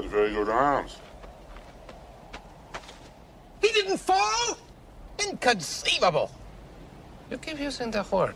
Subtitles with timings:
[0.00, 0.98] got very good arms.
[3.62, 4.58] He didn't fall?
[5.26, 6.30] Inconceivable.
[7.30, 8.34] You keep using the word.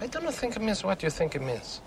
[0.00, 1.80] I do not think it means what you think it means.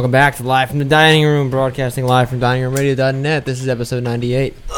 [0.00, 3.44] Welcome back to Live from the Dining Room, broadcasting live from diningroomradio.net.
[3.44, 4.54] This is episode 98.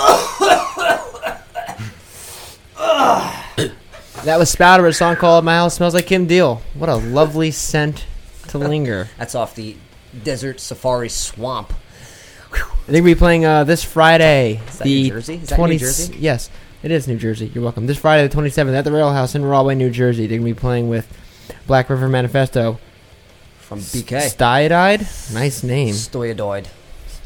[4.25, 6.60] that was Spouter, a song called My House Smells Like Kim Deal.
[6.75, 8.05] What a lovely scent
[8.49, 9.10] to linger.
[9.16, 9.77] That's off the
[10.25, 11.72] Desert Safari Swamp.
[12.53, 12.56] I
[12.87, 14.60] think we'll be playing uh, this Friday.
[14.66, 15.34] Is that the New Jersey?
[15.34, 16.16] Is that New 20 Jersey?
[16.19, 16.50] Yes,
[16.83, 17.47] it is New Jersey.
[17.54, 17.87] You're welcome.
[17.87, 20.27] This Friday, the 27th, at the Rail House in Rahway, New Jersey.
[20.27, 21.06] They're going to be playing with
[21.69, 22.81] Black River Manifesto.
[23.72, 24.28] From BK.
[24.28, 25.33] Styodide?
[25.33, 25.94] Nice name.
[25.94, 26.66] Stoyadoid.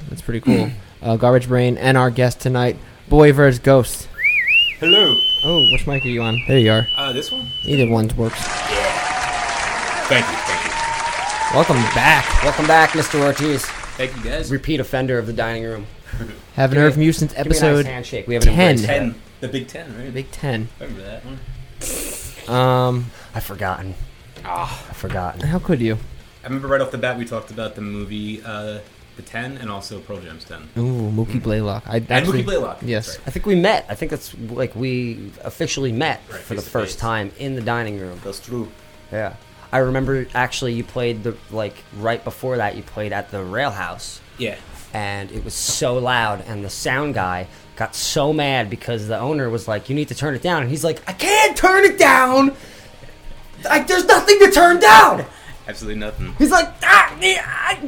[0.09, 0.71] That's pretty cool.
[1.03, 2.77] uh, Garbage Brain and our guest tonight,
[3.09, 3.59] Boy vs.
[3.59, 4.07] Ghost.
[4.79, 5.19] Hello.
[5.43, 6.41] Oh, which mic are you on?
[6.47, 6.87] There you are.
[6.97, 7.49] Uh, this one?
[7.65, 8.39] Either one works.
[10.07, 11.57] Thank you, thank you.
[11.57, 12.45] Welcome back.
[12.45, 13.21] Welcome back, Mr.
[13.25, 13.65] Ortiz.
[13.97, 14.53] Thank you, guys.
[14.53, 15.87] Repeat offender of the dining room.
[16.55, 18.29] Haven't heard from you since Give me a nice episode handshake.
[18.29, 18.61] We haven't 10.
[18.61, 18.99] embraced that.
[18.99, 19.15] Ten.
[19.41, 20.15] The Big Ten, right?
[20.15, 20.69] Big Ten.
[20.79, 22.55] Remember that one?
[22.57, 23.95] Um, I've forgotten.
[24.45, 24.87] Ah.
[24.89, 25.41] I've forgotten.
[25.41, 25.99] how could you?
[26.47, 28.79] I remember right off the bat we talked about the movie uh,
[29.17, 30.69] The Ten and also Pearl Jam's Ten.
[30.79, 31.83] Ooh, Mookie Blaylock.
[31.89, 32.79] I And Mookie Blaylock.
[32.83, 33.19] Yes.
[33.19, 33.27] Right.
[33.27, 33.85] I think we met.
[33.89, 37.01] I think that's like we officially met Right, for the first face.
[37.01, 38.21] time in the dining room.
[38.23, 38.69] That's true.
[39.11, 39.35] Yeah.
[39.73, 43.73] I remember actually you played the like right before that you played at the Rail
[43.73, 44.55] House Yeah.
[44.95, 49.51] and it was so loud and the sound guy got so mad because the owner
[49.51, 51.99] was like you need to turn it down and he's like I can't turn it
[51.99, 52.55] down.
[53.65, 55.25] like, there's nothing to turn down.
[55.69, 56.33] Absolutely nothing.
[56.39, 57.79] He's like, ah, yeah,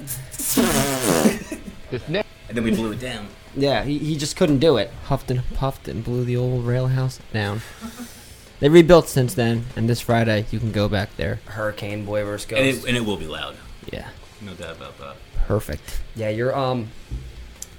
[2.01, 3.29] And then we blew it down.
[3.57, 3.85] yeah.
[3.85, 4.91] He, he just couldn't do it.
[5.05, 7.61] Huffed and puffed and blew the old rail house down.
[8.61, 11.39] They rebuilt since then, and this Friday you can go back there.
[11.47, 12.61] Hurricane Boy versus Ghost.
[12.61, 13.55] And it, and it will be loud.
[13.93, 14.09] Yeah,
[14.43, 15.17] No doubt about that.
[15.47, 16.01] perfect.
[16.17, 16.89] Yeah, your um,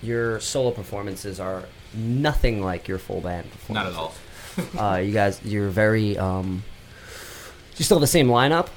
[0.02, 1.64] your solo performances are
[1.94, 4.14] nothing like your full band Not at all.
[4.78, 6.64] uh, you guys, you're very um.
[7.78, 8.68] You still have the same lineup?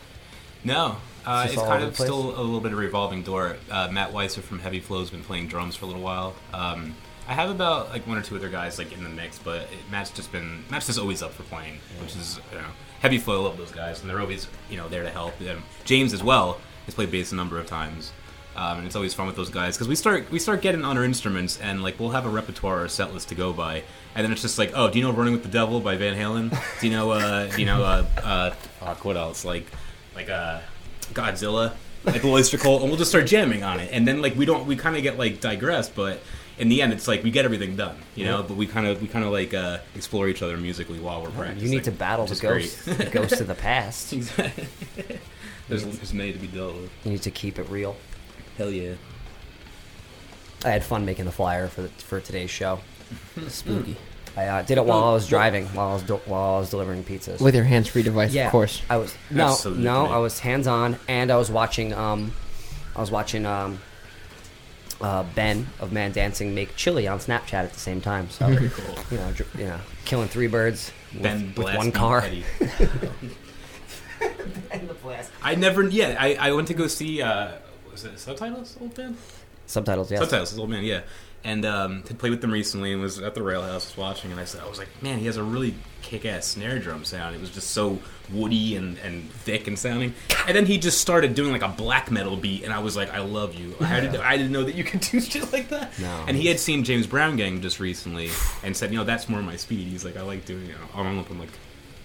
[0.65, 0.97] No.
[1.25, 3.57] Uh, It's it's kind of still a little bit of a revolving door.
[3.71, 6.35] Uh, Matt Weiser from Heavy Flow's been playing drums for a little while.
[6.53, 6.95] Um,
[7.29, 9.69] I have about like one or two other guys like in the mix, but it,
[9.91, 12.67] Matt's just been Matt's just always up for playing, which is you know
[13.01, 13.43] Heavy Flow.
[13.43, 15.35] I love those guys, and they're always you know there to help.
[15.43, 18.13] Um, James as well has played bass a number of times.
[18.55, 20.99] Um, and it's always fun with those guys because we start we start getting on
[20.99, 23.83] our instruments and like we'll have a repertoire or a set list to go by
[24.15, 26.15] and then it's just like oh do you know Running with the Devil by Van
[26.15, 29.65] Halen do you know uh, do you know uh, uh, fuck what else like
[30.15, 30.61] like uh,
[31.15, 31.73] Godzilla
[32.05, 34.45] like the Oyster Cult and we'll just start jamming on it and then like we
[34.45, 36.21] don't we kind of get like digressed but
[36.59, 39.01] in the end it's like we get everything done you know but we kind of
[39.01, 41.93] we kind of like uh, explore each other musically while we're practicing You need to
[41.93, 44.13] battle the which is ghost, the ghost of the past.
[44.13, 44.69] You exactly
[45.69, 47.97] there's, there's many to be dealt with need to keep it real.
[48.59, 48.95] hell yeah
[50.65, 52.81] I had fun making the flyer for the, for today's show.
[53.49, 53.97] Spooky.
[54.37, 56.71] I uh, did it while I was driving, while I was do- while I was
[56.71, 57.41] delivering pizzas.
[57.41, 58.81] With your hands-free device, yeah, of course.
[58.89, 59.85] I was no, Absolutely.
[59.85, 61.93] no, I was hands on, and I was watching.
[61.93, 62.33] Um,
[62.97, 63.79] I was watching um,
[65.03, 68.31] uh, Ben of Man Dancing make chili on Snapchat at the same time.
[68.31, 71.77] So very cool you know, dr- you know, killing three birds with, Ben with Blast
[71.77, 72.21] one beat car.
[72.23, 72.45] Eddie.
[75.43, 75.83] I never.
[75.83, 77.21] Yeah, I, I went to go see.
[77.21, 77.53] Uh,
[77.91, 78.79] was it subtitles?
[78.81, 79.17] Old man.
[79.67, 80.21] Subtitles, yeah.
[80.21, 80.59] Subtitles.
[80.59, 80.85] Old man.
[80.85, 81.03] Yeah.
[81.45, 84.31] And um, had played with them recently and was at the rail house was watching
[84.31, 87.35] and I said I was like man he has a really kick-ass snare drum sound.
[87.35, 87.99] It was just so
[88.33, 90.15] woody and, and thick and sounding.
[90.47, 93.11] And then he just started doing like a black metal beat and I was like
[93.13, 93.75] I love you.
[93.81, 95.99] I didn't, I didn't know that you could do shit like that.
[95.99, 96.25] No.
[96.29, 98.31] and he had seen James Brown Gang just recently
[98.63, 99.87] and said you know that's more my speed.
[99.89, 101.51] He's like I like doing you know I don't know if I'm like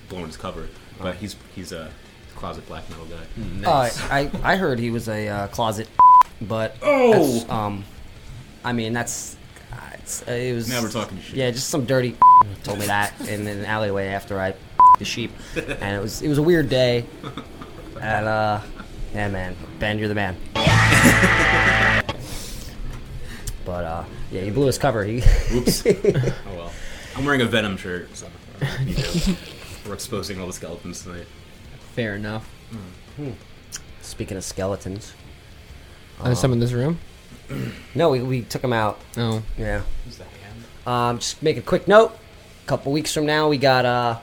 [0.09, 0.67] blowing his cover.
[0.99, 1.91] But he's he's a
[2.35, 3.67] closet black metal guy.
[3.69, 5.87] Uh, I I heard he was a uh, closet,
[6.41, 7.45] but Oh!
[7.49, 7.83] um,
[8.67, 9.37] I mean that's
[9.71, 9.75] uh,
[10.27, 11.37] uh, it was Now we're talking shit.
[11.37, 12.17] Yeah, just some dirty
[12.63, 14.55] told me that in an alleyway after I
[14.99, 17.05] the sheep, and it was it was a weird day,
[18.01, 18.59] and uh,
[19.13, 20.35] yeah, man, Ben, you're the man.
[23.65, 25.03] But uh, yeah, he blew his cover.
[25.03, 25.17] He
[25.51, 25.85] Oops.
[25.85, 25.91] oh
[26.55, 26.71] well.
[27.17, 28.29] I'm wearing a Venom shirt, so
[29.85, 31.25] we're exposing all the skeletons tonight.
[31.93, 32.49] Fair enough.
[34.01, 35.13] speaking of skeletons,
[36.21, 36.97] Are some in this room?
[37.95, 38.99] No, we we took him out.
[39.17, 39.81] Oh, Yeah.
[40.05, 40.63] Who's the hand?
[40.85, 42.17] Um, just make a quick note.
[42.63, 44.19] A couple weeks from now, we got uh,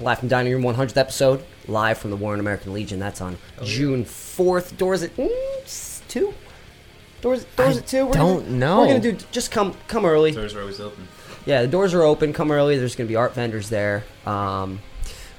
[0.00, 2.98] Live from Dining Room 100th episode live from the Warren American Legion.
[2.98, 4.76] That's on June 4th.
[4.76, 6.34] Doors at mm, two.
[7.20, 8.06] Doors doors I at two.
[8.06, 8.80] We're don't gonna, know.
[8.80, 10.32] We're gonna do just come come early.
[10.32, 11.06] Doors are always open.
[11.46, 12.32] Yeah, the doors are open.
[12.32, 12.78] Come early.
[12.78, 14.04] There's gonna be art vendors there.
[14.26, 14.80] Um,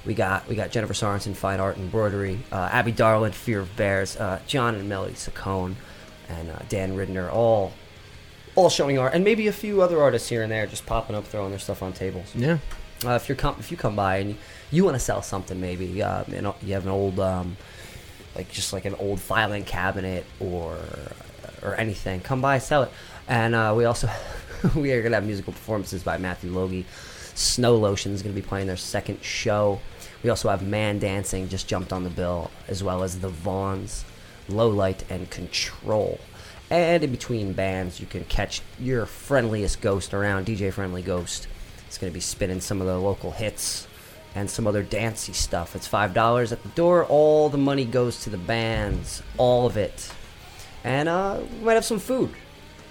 [0.06, 3.76] we got we got Jennifer Sorensen, Fine Art and Embroidery, uh, Abby Darland, Fear of
[3.76, 5.74] Bears, uh, John and Melody Saccone,
[6.28, 7.72] and uh, Dan Ridner, all
[8.54, 11.24] all showing art, and maybe a few other artists here and there just popping up,
[11.26, 12.34] throwing their stuff on tables.
[12.34, 12.58] yeah.
[13.04, 14.36] Uh, if you come if you come by and you,
[14.70, 17.56] you want to sell something, maybe uh, you know you have an old um,
[18.34, 20.78] like just like an old filing cabinet or
[21.62, 22.90] or anything, come by sell it.
[23.28, 24.08] And uh, we also
[24.74, 26.86] we are gonna have musical performances by Matthew Logie.
[27.34, 29.80] Snow Lotion is gonna be playing their second show.
[30.22, 34.04] We also have Man Dancing just jumped on the bill, as well as the Vaughns,
[34.48, 36.18] Low Light, and Control.
[36.70, 41.46] And in between bands, you can catch your friendliest ghost around, DJ Friendly Ghost.
[41.86, 43.86] It's going to be spinning some of the local hits
[44.34, 45.76] and some other dancey stuff.
[45.76, 47.04] It's $5 at the door.
[47.04, 50.10] All the money goes to the bands, all of it.
[50.82, 52.30] And uh, we might have some food.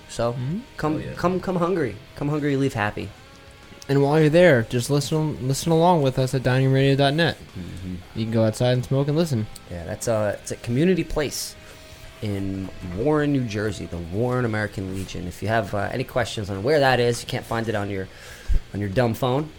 [0.08, 0.36] So
[0.78, 1.14] come, Oh, yeah.
[1.16, 1.96] come, come hungry.
[2.16, 3.10] Come hungry, leave happy.
[3.90, 7.38] And while you're there, just listen listen along with us at diningradio.net.
[8.16, 9.46] You can go outside and smoke and listen.
[9.70, 11.56] Yeah, that's a it's a community place
[12.22, 15.28] in Warren, New Jersey, the Warren American Legion.
[15.28, 17.90] If you have uh, any questions on where that is, you can't find it on
[17.90, 18.08] your
[18.74, 19.50] on your dumb phone.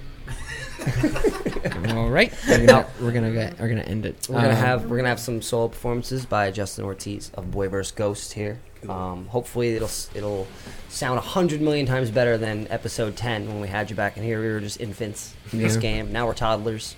[1.89, 4.27] All right, we're gonna we're gonna get, we're gonna end it.
[4.29, 7.67] We're gonna Um, have we're gonna have some solo performances by Justin Ortiz of Boy
[7.67, 8.59] vs Ghost here.
[8.87, 10.47] Um, hopefully it'll it'll
[10.87, 14.23] sound a hundred million times better than episode ten when we had you back in
[14.23, 14.39] here.
[14.41, 16.11] We were just infants in this game.
[16.13, 16.95] Now we're toddlers.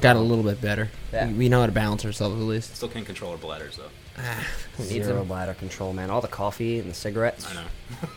[0.00, 0.88] got a little bit better.
[1.12, 1.26] Yeah.
[1.28, 2.76] We, we know how to balance ourselves at least.
[2.76, 3.90] Still can't control our bladders though.
[4.78, 6.10] We need Zero some- bladder control, man.
[6.10, 7.64] All the coffee and the cigarettes I know.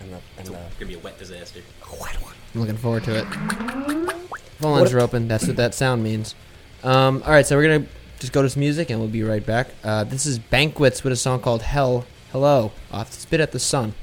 [0.00, 1.60] and the and It's the gonna be a wet disaster.
[2.54, 3.24] I'm looking forward to it.
[4.60, 5.28] Phone lines are open.
[5.28, 6.34] That's what that sound means.
[6.82, 7.86] Um, all right, so we're gonna
[8.18, 9.68] just go to some music and we'll be right back.
[9.82, 13.94] Uh, this is Banquets with a song called "Hell Hello" off "Spit at the Sun."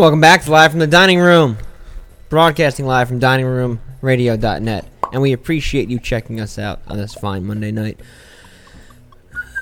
[0.00, 1.58] Welcome back to Live from the Dining Room.
[2.30, 4.86] Broadcasting live from diningroomradio.net.
[5.12, 8.00] And we appreciate you checking us out on this fine Monday night.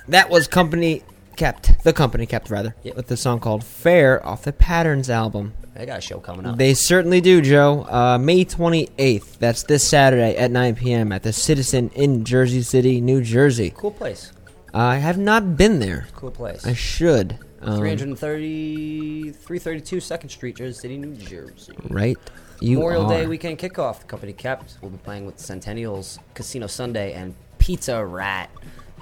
[0.07, 1.03] That was Company
[1.35, 2.95] Kept, the Company Kept, rather, Yep.
[2.95, 5.55] with the song called Fair off the Patterns album.
[5.75, 6.57] They got a show coming up.
[6.57, 7.85] They certainly do, Joe.
[7.91, 11.11] Uh, May 28th, that's this Saturday at 9 p.m.
[11.11, 13.73] at the Citizen in Jersey City, New Jersey.
[13.77, 14.31] cool place.
[14.73, 16.07] I have not been there.
[16.15, 16.65] Cool place.
[16.65, 17.39] I should.
[17.61, 21.73] Um, 330, 332 Second Street, Jersey City, New Jersey.
[21.89, 22.17] Right?
[22.61, 23.09] You Memorial are.
[23.09, 24.01] Day weekend kickoff.
[24.01, 24.79] The company kept.
[24.81, 28.51] We'll be playing with Centennials, Casino Sunday, and Pizza Rat.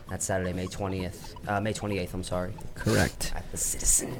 [0.09, 2.15] That's Saturday, May twentieth, uh, May twenty eighth.
[2.15, 3.33] I'm sorry, Correct.
[3.35, 4.15] at the Citizen.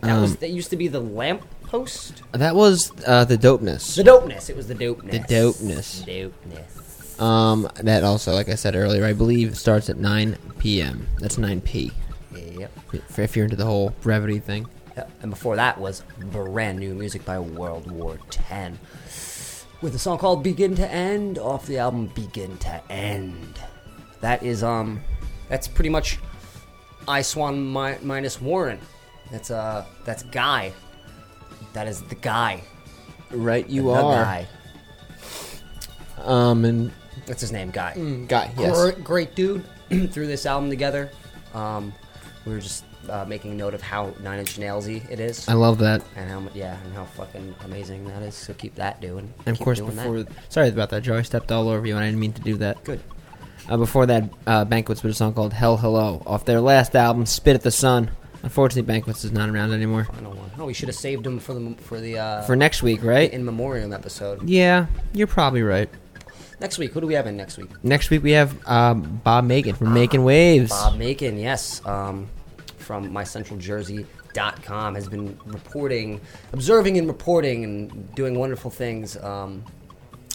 [0.00, 2.22] That was that used to be the lamp post.
[2.32, 3.96] That was uh, the dopeness.
[3.96, 4.48] The dopeness.
[4.48, 5.10] It was the dopeness.
[5.10, 6.04] The dopeness.
[6.04, 7.20] Dopeness.
[7.20, 11.06] Um, that also, like I said earlier, I believe starts at 9 p.m.
[11.18, 11.90] That's 9 p.
[12.58, 12.72] Yep.
[13.18, 14.66] If you're into the whole brevity thing.
[14.96, 15.10] Yep.
[15.22, 18.78] And before that was brand new music by World War Ten,
[19.82, 23.60] with a song called "Begin to End" off the album "Begin to End."
[24.20, 25.02] That is um,
[25.50, 26.18] that's pretty much
[27.06, 28.78] I Swan mi- minus Warren.
[29.30, 30.72] That's uh, that's Guy.
[31.74, 32.62] That is the guy.
[33.30, 34.24] Right, you the are.
[34.24, 34.46] guy.
[36.22, 36.90] Um, and
[37.26, 37.94] That's his name, Guy.
[38.28, 38.80] guy, yes.
[38.80, 39.64] Great, great dude.
[40.10, 41.10] Threw this album together.
[41.54, 41.92] Um,
[42.46, 45.48] we were just uh, making note of how Nine Inch Nailsy it is.
[45.48, 46.02] I love that.
[46.16, 48.34] and how mu- yeah, and how fucking amazing that is.
[48.34, 49.32] So keep that doing.
[49.46, 50.32] And of Keep course, doing before that.
[50.52, 51.16] sorry about that, Joe.
[51.16, 52.82] I stepped all over you, and I didn't mean to do that.
[52.84, 53.00] good.
[53.68, 57.26] Uh, before that, uh, Banquets with a song called "Hell Hello" off their last album,
[57.26, 58.10] "Spit at the Sun."
[58.44, 60.06] Unfortunately, Banquets is not around anymore.
[60.16, 60.52] I don't want.
[60.58, 63.32] Oh, we should have saved him for the for the uh, For next week, right?
[63.32, 64.48] in memoriam episode.
[64.48, 65.88] Yeah, you're probably right.
[66.60, 67.68] Next week, who do we have in next week?
[67.82, 70.70] Next week we have um, Bob Makin from Making Waves.
[70.70, 72.28] Bob Makin, yes, um,
[72.86, 76.20] from mycentraljersey.com has been reporting,
[76.52, 79.64] observing and reporting and doing wonderful things um,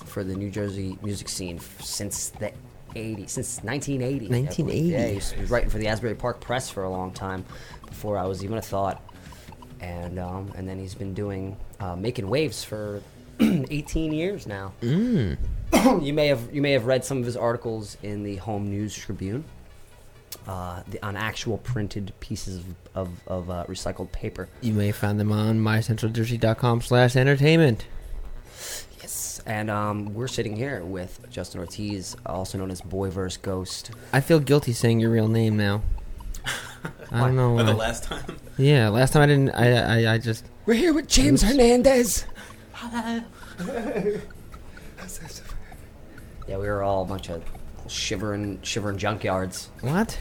[0.06, 2.52] for the New Jersey music scene since the
[2.94, 4.26] 80s, since 1980.
[4.26, 4.46] I believe.
[4.46, 4.90] 1980.
[4.90, 7.46] Yeah, he was writing for the Asbury Park Press for a long time
[7.88, 9.02] before I was even a thought.
[9.80, 13.02] And um, and then he's been doing uh, making waves for
[13.40, 14.74] 18 years now.
[14.82, 15.38] Mm.
[16.04, 18.94] you may have you may have read some of his articles in the Home News
[18.94, 19.46] Tribune
[20.48, 24.50] uh, the, on actual printed pieces of, of, of uh, recycled paper.
[24.62, 27.86] You may find them on mycentraljersey.com slash entertainment.
[29.00, 33.38] Yes, and um, we're sitting here with Justin Ortiz, also known as Boy vs.
[33.38, 33.92] Ghost.
[34.14, 35.82] I feel guilty saying your real name now.
[37.12, 37.58] I don't know.
[37.58, 38.38] For the last time.
[38.58, 39.50] yeah, last time I didn't.
[39.52, 40.46] I I, I just.
[40.66, 42.26] We're here with James Hernandez.
[42.74, 43.22] Hello.
[46.48, 47.42] Yeah, we were all a bunch of
[47.92, 49.68] shivering shivering junkyards.
[49.82, 50.18] What?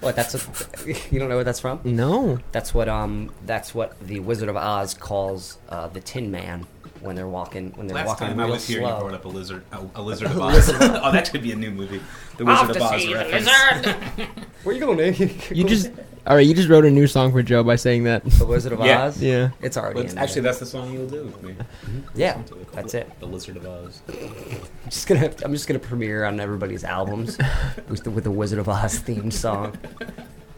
[0.00, 0.16] What?
[0.16, 0.40] That's a,
[1.10, 1.80] you don't know what that's from?
[1.84, 2.38] No.
[2.52, 6.66] That's what um that's what the Wizard of Oz calls uh, the Tin Man
[7.02, 9.24] when they're walking when they're Last walking time I real was here, you brought up
[9.24, 10.70] a lizard, a, a lizard of Oz.
[10.70, 12.00] oh, that could be a new movie.
[12.36, 13.48] The Wizard of Oz reference.
[14.62, 15.14] Where you going, man?
[15.50, 15.90] You just.
[16.24, 18.24] All right, you just wrote a new song for Joe by saying that.
[18.24, 19.02] the Wizard of Yeah.
[19.06, 19.20] Oz.
[19.20, 19.50] Yeah.
[19.60, 20.52] it's already But in actually, there.
[20.52, 21.52] that's the song you'll do with me.
[21.54, 21.98] Mm-hmm.
[22.14, 22.40] yeah,
[22.72, 23.10] that's it.
[23.18, 24.00] The Lizard of Oz.
[24.08, 27.38] I'm just gonna I'm just gonna premiere on everybody's albums
[27.88, 29.76] with the, with the Wizard of Oz theme song.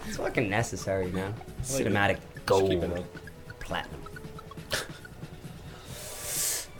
[0.07, 1.33] It's fucking necessary, man.
[1.62, 3.04] Cinematic Just gold, keep it up.
[3.61, 4.02] platinum.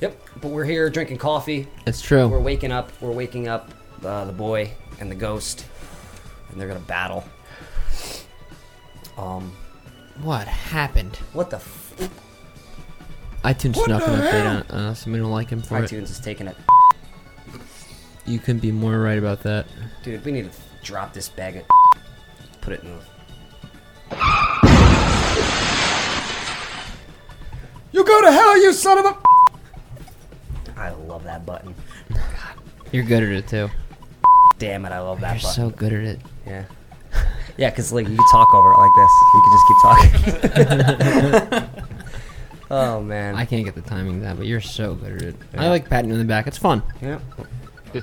[0.05, 1.67] Yep, but we're here drinking coffee.
[1.87, 2.29] It's true.
[2.29, 2.93] We're waking up.
[3.01, 3.71] We're waking up
[4.05, 5.65] uh, the boy and the ghost,
[6.51, 7.25] and they're gonna battle.
[9.17, 9.57] Um,
[10.23, 11.17] What happened?
[11.33, 11.57] what the?
[11.57, 12.11] F-
[13.45, 15.91] iTunes snuck an update on on us, and we don't like him for it.
[15.91, 16.57] iTunes is taking it,
[18.27, 19.65] You couldn't be more right about that.
[20.03, 20.23] dude.
[20.23, 21.63] We need to drop this bag of.
[22.61, 23.01] Put it in the.
[27.93, 29.17] You go to hell, you son of a.
[30.77, 31.75] I love that button.
[32.93, 33.69] You're good at it too.
[34.59, 35.71] Damn it, I love that You're button.
[35.71, 36.21] so good at it.
[36.47, 36.65] Yeah.
[37.57, 39.11] Yeah, because like you can talk over it like this.
[39.35, 41.85] You can just keep talking.
[42.71, 43.37] oh man.
[43.37, 45.37] I can't get the timing of that, but you're so good at it.
[45.57, 46.47] I like patting you on the back.
[46.47, 46.83] It's fun.
[47.01, 47.21] yeah.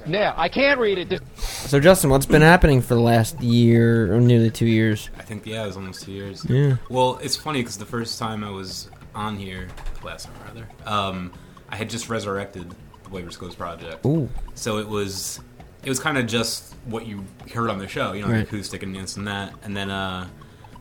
[0.08, 1.22] Yeah, I can't read it.
[1.38, 5.10] So, Justin, what's been happening for the last year or nearly two years?
[5.18, 6.46] I think yeah, it was almost two years.
[6.50, 6.78] Yeah.
[6.90, 9.68] Well, it's funny because the first time I was on here,
[10.02, 11.34] last time rather, um,
[11.72, 13.38] I had just resurrected the Boy vs.
[13.38, 14.06] Ghost project.
[14.06, 14.30] Ooh.
[14.56, 15.40] So it was,
[15.84, 18.38] it was kind of just what you heard on the show, you know, Right.
[18.38, 19.54] the acoustic and this and that.
[19.64, 20.28] And then uh,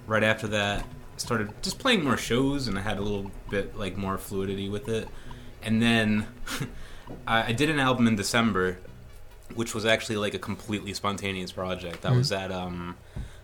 [0.07, 0.85] right after that,
[1.16, 4.88] started just playing more shows, and I had a little bit like more fluidity with
[4.88, 5.09] it.
[5.62, 6.26] And then
[7.26, 8.79] I, I did an album in December,
[9.55, 12.07] which was actually like a completely spontaneous project.
[12.07, 12.96] I was at um,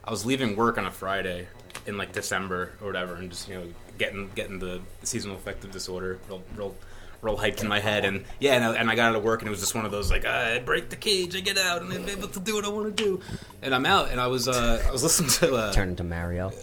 [0.04, 1.48] I was leaving work on a Friday,
[1.86, 3.64] in like December or whatever, and just you know
[3.98, 6.74] getting getting the seasonal affective disorder real real
[7.22, 9.40] real hyped in my head, and yeah, and I, and I got out of work,
[9.40, 11.82] and it was just one of those like I break the cage, I get out,
[11.82, 13.20] and I'm able to do what I want to do,
[13.62, 16.48] and I'm out, and I was uh, I was listening to uh, Turn into Mario.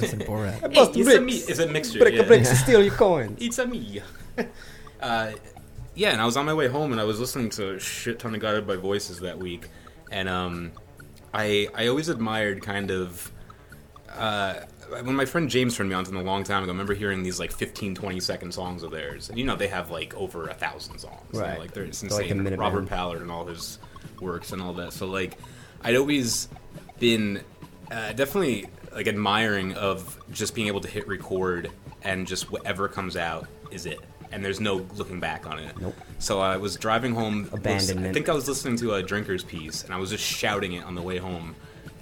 [0.00, 0.72] Listen, Borat.
[0.72, 1.98] Hey, it's a me, it's a mixture.
[1.98, 2.22] Break yeah.
[2.22, 3.38] the bricks and steal your coins.
[3.40, 4.00] It's a me.
[5.00, 5.32] uh,
[5.94, 8.18] yeah, and I was on my way home, and I was listening to a shit
[8.18, 9.68] ton of Guided by Voices that week,
[10.10, 10.72] and um,
[11.32, 13.30] I I always admired kind of.
[14.12, 14.60] Uh,
[15.02, 16.94] when my friend James turned me on to them a long time ago, I remember
[16.94, 19.28] hearing these like 15, 20 second songs of theirs.
[19.28, 21.20] And you know, they have like over a thousand songs.
[21.32, 21.58] Right.
[21.58, 22.56] like they're it's They're like insane.
[22.56, 23.78] Robert Pollard and all his
[24.20, 24.92] works and all that.
[24.92, 25.38] So like,
[25.82, 26.48] I'd always
[26.98, 27.42] been
[27.90, 31.70] uh, definitely like admiring of just being able to hit record
[32.02, 34.00] and just whatever comes out is it.
[34.32, 35.78] And there's no looking back on it.
[35.80, 35.94] Nope.
[36.18, 37.48] So I was driving home.
[37.52, 37.58] I
[38.12, 40.96] think I was listening to a Drinker's Peace, and I was just shouting it on
[40.96, 41.54] the way home.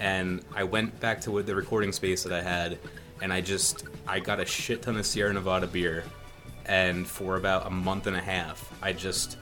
[0.02, 2.80] And I went back to the recording space that I had,
[3.22, 6.02] and I just I got a shit ton of Sierra Nevada beer,
[6.66, 9.38] and for about a month and a half, I just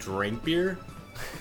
[0.00, 0.76] drank beer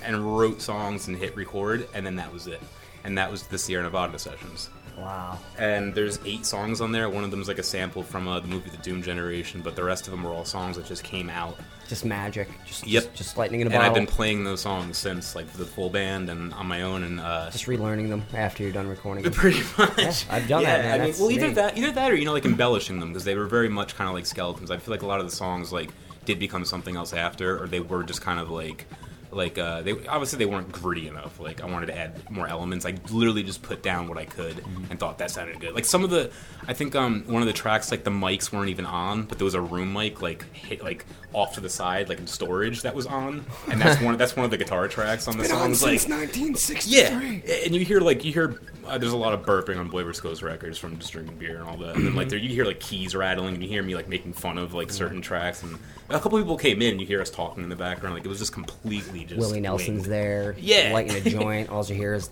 [0.05, 2.61] and wrote songs and hit record, and then that was it.
[3.03, 5.39] And that was the Sierra Nevada sessions Wow.
[5.57, 7.09] and there's eight songs on there.
[7.09, 9.75] One of them is like a sample from uh, the movie The Doom Generation, but
[9.75, 11.57] the rest of them were all songs that just came out.
[11.93, 12.47] Just magic.
[12.65, 13.03] Just, Yep.
[13.03, 15.91] just, just lightning in a And I've been playing those songs since, like the full
[15.91, 19.23] band and on my own, and uh, just relearning them after you're done recording.
[19.23, 19.31] them.
[19.43, 19.95] pretty much.
[19.99, 20.91] Yeah, I've done that, man.
[20.93, 21.53] I mean, That's well, either me.
[21.53, 24.07] that, either that, or you know, like embellishing them because they were very much kind
[24.07, 24.71] of like skeletons.
[24.71, 25.91] I feel like a lot of the songs like
[26.25, 28.87] did become something else after, or they were just kind of like.
[29.31, 31.39] Like uh, they obviously they weren't gritty enough.
[31.39, 32.85] Like I wanted to add more elements.
[32.85, 34.91] I literally just put down what I could Mm-hmm.
[34.91, 35.73] and thought that sounded good.
[35.73, 36.29] Like some of the,
[36.67, 39.45] I think um one of the tracks like the mics weren't even on, but there
[39.45, 42.95] was a room mic like hit like off to the side like in storage that
[42.95, 45.81] was on, and that's one that's one of the guitar tracks on the songs.
[45.81, 46.91] Like 1963.
[46.91, 50.03] yeah, and you hear like you hear uh, there's a lot of burping on Boy
[50.11, 52.65] Coast records from just drinking beer and all that, and then like there you hear
[52.65, 55.77] like keys rattling, and you hear me like making fun of like certain tracks, and
[56.09, 58.29] a couple people came in, and you hear us talking in the background, like it
[58.29, 60.05] was just completely just Willie Nelson's winged.
[60.05, 60.55] there.
[60.59, 60.91] Yeah.
[60.93, 61.69] Lighting a joint.
[61.69, 62.29] All you hear is.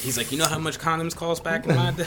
[0.00, 2.06] He's like, you know how much condoms cost back in my day?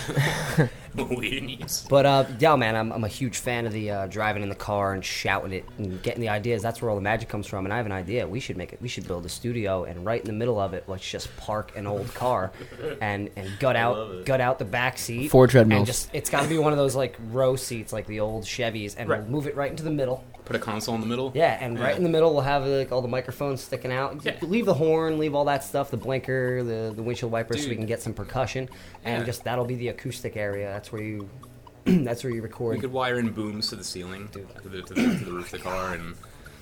[1.10, 1.60] we.
[1.90, 4.56] But uh, yeah, man, I'm, I'm a huge fan of the uh, driving in the
[4.56, 6.62] car and shouting it and getting the ideas.
[6.62, 7.66] That's where all the magic comes from.
[7.66, 8.28] And I have an idea.
[8.28, 8.82] We should make it.
[8.82, 11.76] We should build a studio, and right in the middle of it, let's just park
[11.76, 12.52] an old car,
[13.02, 15.30] and and gut out gut out the back seat.
[15.30, 15.78] Four treadmills.
[15.80, 18.44] And just it's got to be one of those like row seats, like the old
[18.46, 19.20] Chevys, and Right.
[19.22, 20.24] we'll move it right into the middle.
[20.46, 21.32] Put a console in the middle.
[21.36, 24.26] Yeah, and right in the middle we'll have like all the microphones sticking out.
[24.26, 24.36] Yeah.
[24.42, 27.70] Leave the horn, leave all that stuff, the blinker, the the windshield wipers, so we
[27.70, 27.78] Dude.
[27.78, 28.68] can get some percussion,
[29.04, 29.26] and Yeah.
[29.26, 30.79] just that'll be the acoustic area.
[30.80, 31.30] That's where you,
[31.84, 32.76] that's where you record.
[32.76, 35.54] We could wire in booms to the ceiling, to the, to the, to the roof
[35.54, 36.16] of the car, and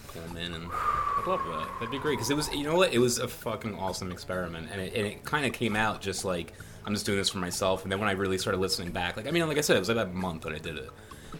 [0.08, 0.56] pull them in.
[0.56, 1.70] And I'd love that.
[1.76, 2.94] That'd be great because it was, you know what?
[2.94, 6.26] It was a fucking awesome experiment, and it, and it kind of came out just
[6.26, 6.54] like
[6.84, 7.84] I'm just doing this for myself.
[7.84, 9.80] And then when I really started listening back, like I mean, like I said, it
[9.82, 10.90] was like a month when I did it.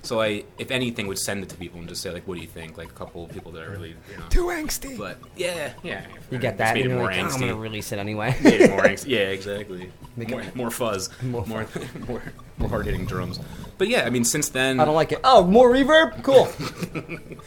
[0.08, 2.42] So I, if anything, would send it to people and just say like, "What do
[2.42, 4.98] you think?" Like a couple of people that are really, you know, Too angsty.
[4.98, 6.06] but yeah, yeah.
[6.32, 7.40] You get Just that, made and it you're more like, "Oh, I'm angsty.
[7.42, 8.36] gonna release it anyway.
[8.42, 9.08] Made it more angsty.
[9.18, 9.92] Yeah, exactly.
[10.16, 11.68] Make More, it- more fuzz, More more,
[12.08, 12.22] more,
[12.58, 13.40] more hard hitting drums.
[13.78, 15.20] But yeah, I mean, since then, I don't like it.
[15.24, 16.24] Oh, more reverb?
[16.24, 16.46] Cool.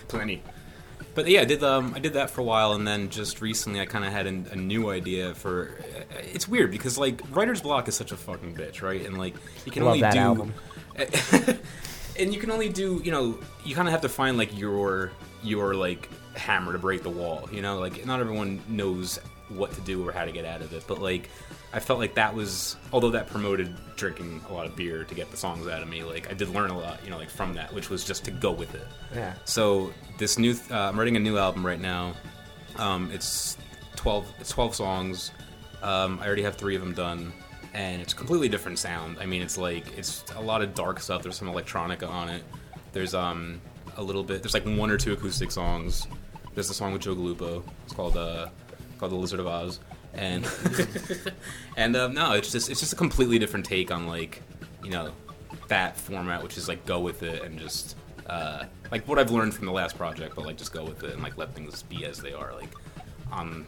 [0.08, 0.42] plenty.
[1.14, 3.80] But yeah, I did um, I did that for a while, and then just recently,
[3.80, 5.76] I kind of had a, a new idea for.
[6.32, 9.04] It's weird because like writer's block is such a fucking bitch, right?
[9.04, 9.34] And like
[9.66, 10.52] you can Love only that do.
[12.20, 15.12] And you can only do, you know, you kind of have to find like your
[15.42, 17.48] your like hammer to break the wall.
[17.50, 20.72] You know, like not everyone knows what to do or how to get out of
[20.72, 21.28] it, but like.
[21.72, 25.30] I felt like that was, although that promoted drinking a lot of beer to get
[25.30, 26.02] the songs out of me.
[26.02, 28.32] Like I did learn a lot, you know, like from that, which was just to
[28.32, 28.88] go with it.
[29.14, 29.34] Yeah.
[29.44, 32.14] So this new, uh, I'm writing a new album right now.
[32.74, 33.56] Um, it's
[33.94, 34.26] twelve.
[34.40, 35.30] It's twelve songs.
[35.80, 37.32] Um, I already have three of them done,
[37.74, 39.18] and it's a completely different sound.
[39.20, 41.22] I mean, it's like it's a lot of dark stuff.
[41.22, 42.42] There's some electronica on it.
[42.92, 43.60] There's um
[43.96, 44.42] a little bit.
[44.42, 46.06] There's like one or two acoustic songs.
[46.54, 47.62] There's a song with Joe Galupo.
[47.84, 48.48] It's called uh
[48.98, 49.80] called The Lizard of Oz,
[50.14, 50.46] and
[51.76, 54.42] and um, no, it's just it's just a completely different take on like
[54.82, 55.12] you know
[55.68, 59.54] that format, which is like go with it and just uh, like what I've learned
[59.54, 62.04] from the last project, but like just go with it and like let things be
[62.04, 62.70] as they are, like
[63.32, 63.66] on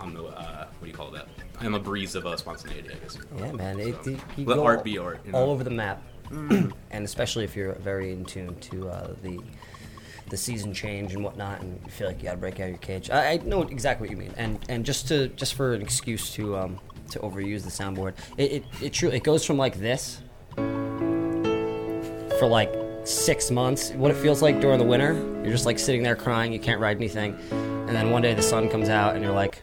[0.00, 1.26] on the uh, what do you call that?
[1.60, 3.14] On the breeze of uh, spontaneity, I guess.
[3.14, 3.80] you could call Yeah, man.
[3.80, 5.20] It, So, it, you let go art all- be art.
[5.24, 5.38] You know?
[5.38, 9.40] all over the map, and especially if you're very in tune to uh, the
[10.28, 12.70] the season change and whatnot, and you feel like you got to break out of
[12.70, 13.10] your cage.
[13.10, 16.32] I, I know exactly what you mean, and and just to just for an excuse
[16.34, 16.80] to um,
[17.10, 20.20] to overuse the soundboard, it it it, true, it goes from like this
[22.38, 22.72] for like
[23.04, 23.90] six months.
[23.92, 26.80] What it feels like during the winter, you're just like sitting there crying, you can't
[26.80, 29.62] ride anything, and then one day the sun comes out, and you're like.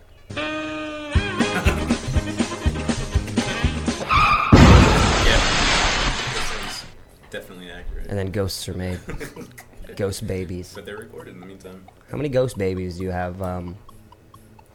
[8.14, 9.00] And then ghosts are made.
[9.96, 10.72] ghost babies.
[10.76, 11.84] but they're recorded in the meantime.
[12.12, 13.42] How many ghost babies do you have?
[13.42, 13.76] Um,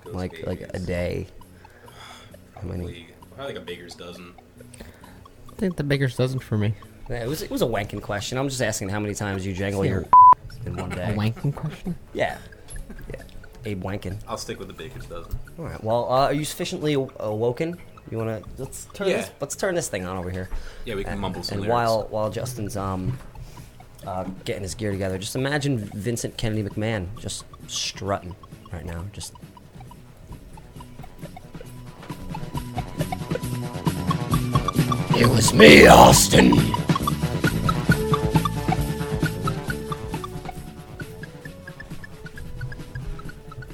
[0.02, 0.86] Ghost like like a babies.
[0.86, 1.26] day.
[2.56, 2.82] How many?
[2.82, 4.32] Probably, probably like a baker's dozen.
[4.70, 6.74] I think the baker's dozen for me.
[7.08, 8.38] Yeah, it was it was a wanking question.
[8.38, 10.04] I'm just asking how many times you jangle your
[10.66, 11.04] in one day.
[11.04, 11.14] A day.
[11.14, 11.94] wanking question?
[12.14, 12.38] Yeah,
[13.14, 13.22] yeah.
[13.66, 14.16] Abe wanking.
[14.26, 15.38] I'll stick with the baker's dozen.
[15.60, 15.82] All right.
[15.84, 17.78] Well, uh, are you sufficiently awoken?
[18.10, 19.18] You wanna let's turn Yeah.
[19.18, 20.48] this let's turn this thing on over here.
[20.84, 21.74] Yeah, we can And, mumble some and lyrics.
[21.74, 23.18] while while Justin's um
[24.06, 28.34] uh, getting his gear together, just imagine Vincent Kennedy McMahon just strutting
[28.72, 29.04] right now.
[29.12, 29.34] Just
[35.20, 36.52] It was me, Austin.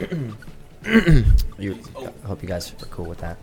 [1.59, 1.79] you.
[2.25, 3.37] I hope you guys are cool with that.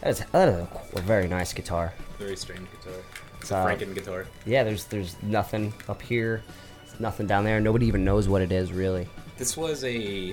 [0.00, 1.92] That is, that is a, a very nice guitar.
[2.18, 3.00] Very strange guitar.
[3.40, 4.26] It's Uh, a Franken guitar.
[4.44, 6.42] Yeah, there's there's nothing up here,
[6.86, 7.60] there's nothing down there.
[7.60, 9.08] Nobody even knows what it is really.
[9.36, 10.30] This was a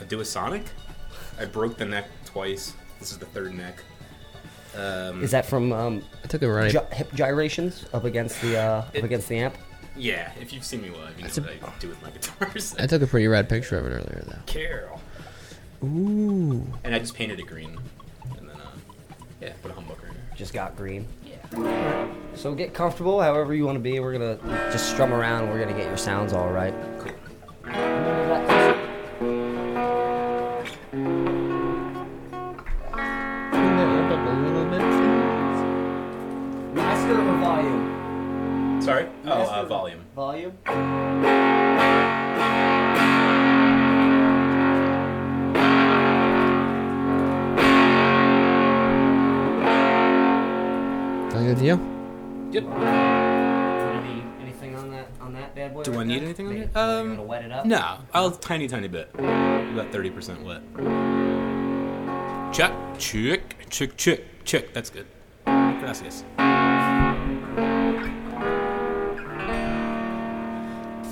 [0.00, 0.64] a Duosonic.
[1.40, 2.74] I broke the neck twice.
[3.00, 3.82] This is the third neck.
[4.76, 6.70] Um, Is that from um, I took it right.
[6.70, 9.56] gy- hip gyrations up against the uh, It- up against the amp?
[9.96, 11.30] yeah, if you've seen me live, you know
[11.60, 12.76] what I do with my guitars.
[12.78, 14.38] I took a pretty rad picture of it earlier, though.
[14.46, 14.97] Carol.
[15.84, 16.66] Ooh.
[16.84, 17.78] And I just painted it green.
[18.36, 18.70] And then, uh,
[19.40, 20.36] yeah, put a humbucker in it.
[20.36, 21.06] Just got green.
[21.24, 22.08] Yeah.
[22.34, 24.00] So get comfortable, however you want to be.
[24.00, 24.38] We're gonna
[24.72, 25.48] just strum around.
[25.50, 26.74] We're gonna get your sounds all right.
[36.74, 38.82] Master or volume?
[38.82, 39.06] Sorry?
[39.26, 40.04] Oh, uh, volume.
[40.14, 40.58] Volume.
[51.38, 51.78] Sound good to you?
[52.50, 52.64] Yep.
[52.64, 55.84] Any, anything on that on that bad boy?
[55.84, 56.24] Do right I need there?
[56.24, 56.76] anything on Maybe- it?
[56.76, 57.64] Um, wanna wet it up?
[57.64, 59.08] No, I'll tiny, tiny bit.
[59.14, 60.62] About 30% wet.
[62.52, 64.72] Check, check, check, check, check.
[64.74, 65.06] That's good.
[65.44, 66.24] Gracias.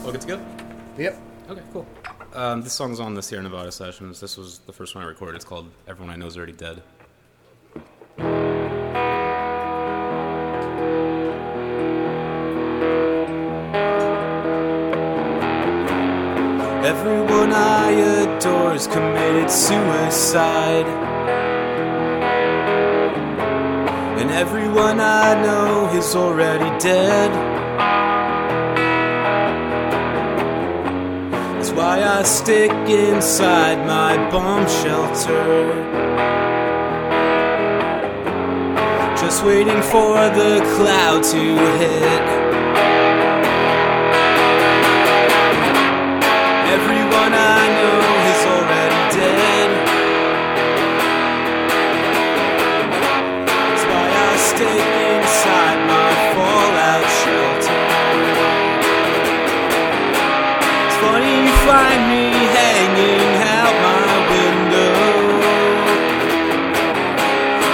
[0.04, 0.40] All good to go?
[0.98, 1.20] Yep.
[1.50, 1.86] Okay, cool.
[2.34, 4.18] Um, this song's on the Sierra Nevada sessions.
[4.18, 5.36] This was the first one I recorded.
[5.36, 6.82] It's called Everyone I Know Is Already Dead.
[16.86, 20.86] Everyone I adore has committed suicide.
[24.20, 27.32] And everyone I know is already dead.
[31.32, 35.66] That's why I stick inside my bomb shelter.
[39.20, 42.45] Just waiting for the cloud to hit.
[47.34, 48.00] I know
[48.30, 49.70] is already dead.
[53.90, 54.34] Why I
[55.16, 57.84] inside my fallout shelter.
[60.86, 62.26] It's funny you find me
[62.58, 64.96] hanging out my window.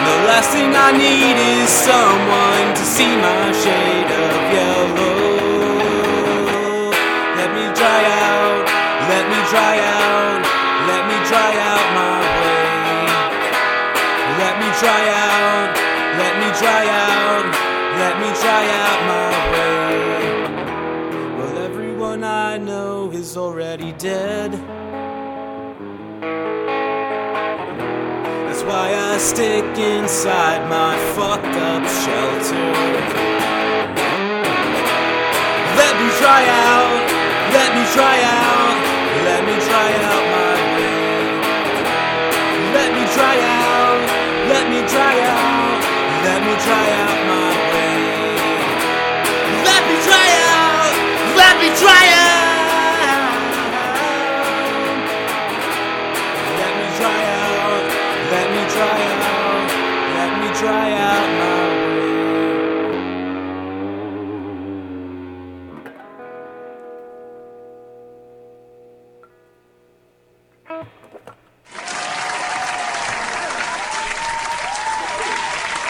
[0.08, 3.51] The last thing I need is someone to see my
[18.68, 20.42] out my way.
[21.38, 24.52] Well, everyone I know is already dead.
[28.46, 33.22] That's why I stick inside my fucked up shelter.
[35.80, 37.02] Let me try out,
[37.56, 38.76] let me try out,
[39.24, 41.02] let me try out my way.
[42.76, 44.00] Let me try out,
[44.52, 45.80] let me try out,
[46.24, 47.61] let me try out my
[51.62, 52.42] let me try out.
[56.58, 57.84] Let me try out,
[58.32, 59.70] let me try out,
[60.16, 62.02] let me try out my way.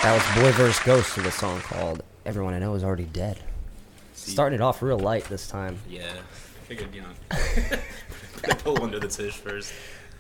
[0.03, 0.81] That was Boy vs.
[0.85, 3.39] Ghost with a song called "Everyone I Know Is Already Dead."
[4.31, 5.79] Starting it off real light this time.
[5.89, 6.13] Yeah,
[6.65, 7.09] figured you know.
[7.31, 9.73] I pull one to the tish first.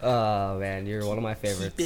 [0.03, 1.76] Oh man, you're one of my favorites.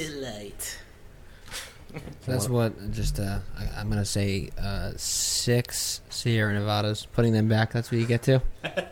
[2.27, 7.07] That's what just uh, I, I'm gonna say uh, six Sierra Nevadas.
[7.07, 7.73] Putting them back.
[7.73, 8.43] That's what you get to.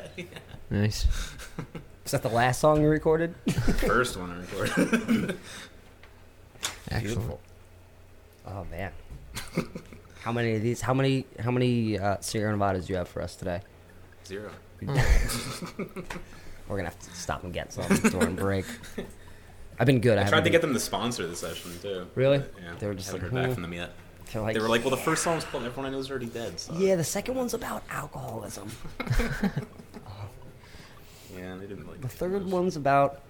[0.70, 1.06] Nice.
[2.04, 3.34] Is that the last song you recorded?
[3.76, 5.38] First one I recorded.
[6.90, 7.38] Excellent.
[8.46, 8.92] Oh man.
[10.24, 10.80] How many of these?
[10.80, 11.26] How many?
[11.38, 13.60] How many uh, Sierra Nevadas do you have for us today?
[14.26, 14.50] Zero.
[14.80, 14.96] We're
[16.76, 18.64] gonna have to stop and get some during break.
[19.78, 20.16] I've been good.
[20.18, 22.06] I, I tried to get them to sponsor the session too.
[22.14, 22.38] Really?
[22.38, 22.74] Yeah.
[22.78, 23.90] They were just haven't like, heard back "Hmm." from them yet.
[24.34, 26.26] Like, They were like, "Well, the first song was called Everyone I Know Is Already
[26.26, 26.72] Dead." So.
[26.78, 28.70] yeah, the second one's about alcoholism.
[31.36, 32.00] Yeah, they didn't like.
[32.00, 33.20] The third one's about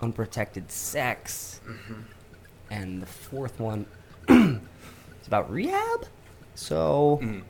[0.00, 2.00] unprotected sex, Mm-hmm.
[2.70, 3.84] and the fourth one
[4.28, 6.06] is about rehab.
[6.54, 7.42] So, Mhm.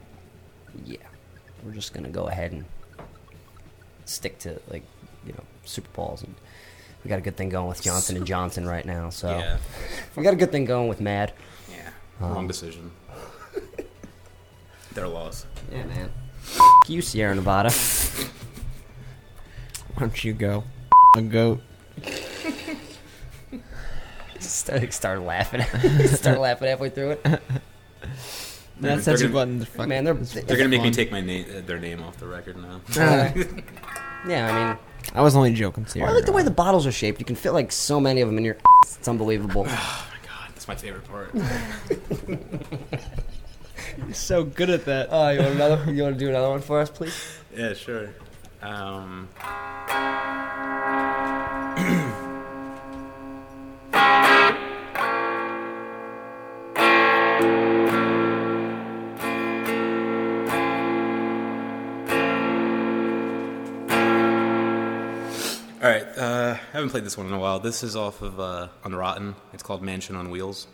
[0.84, 0.96] yeah,
[1.64, 2.64] we're just gonna go ahead and
[4.05, 4.82] stick to like
[5.26, 6.34] you know Super Bowls, and
[7.05, 9.11] we got a good thing going with Johnson and Johnson right now.
[9.11, 9.59] So Yeah.
[10.16, 11.32] we got a good thing going with Mad.
[11.70, 11.90] Yeah.
[12.20, 12.90] Um, Wrong decision.
[14.92, 15.46] Their loss.
[15.70, 16.11] Yeah, man.
[16.44, 17.70] F- you, Sierra Nevada.
[19.94, 20.64] Why don't you go?
[21.16, 21.61] A goat.
[24.40, 25.62] Start, start laughing.
[26.09, 27.42] start laughing halfway through it.
[28.81, 29.61] That They're sets gonna- button.
[29.61, 32.16] to fuck- Man, they're They're gonna make me take my name, uh, their name off
[32.18, 32.81] the record now.
[32.99, 33.33] Ah,
[34.29, 34.47] yeah.
[34.49, 34.79] I mean,
[35.14, 36.11] I was only joking, Sierra.
[36.11, 37.18] I like the way the bottles are shaped.
[37.20, 38.57] You can fit like so many of them in your.
[38.99, 39.66] It's unbelievable.
[39.68, 41.35] Oh my god, that's my favorite part.
[43.99, 45.09] You're so good at that.
[45.11, 45.93] Oh, you want another?
[45.93, 47.14] You want to do another one for us, please?
[47.57, 48.09] yeah, sure.
[48.62, 49.29] Um,
[65.83, 67.59] all right, uh, I haven't played this one in a while.
[67.59, 69.35] This is off of uh, Unrotten.
[69.53, 70.68] It's called Mansion on Wheels.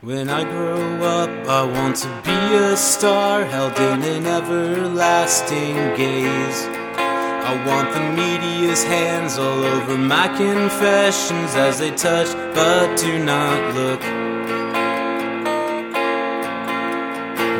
[0.00, 6.64] When I grow up, I want to be a star held in an everlasting gaze.
[6.96, 13.74] I want the media's hands all over my confessions as they touch but do not
[13.74, 14.53] look.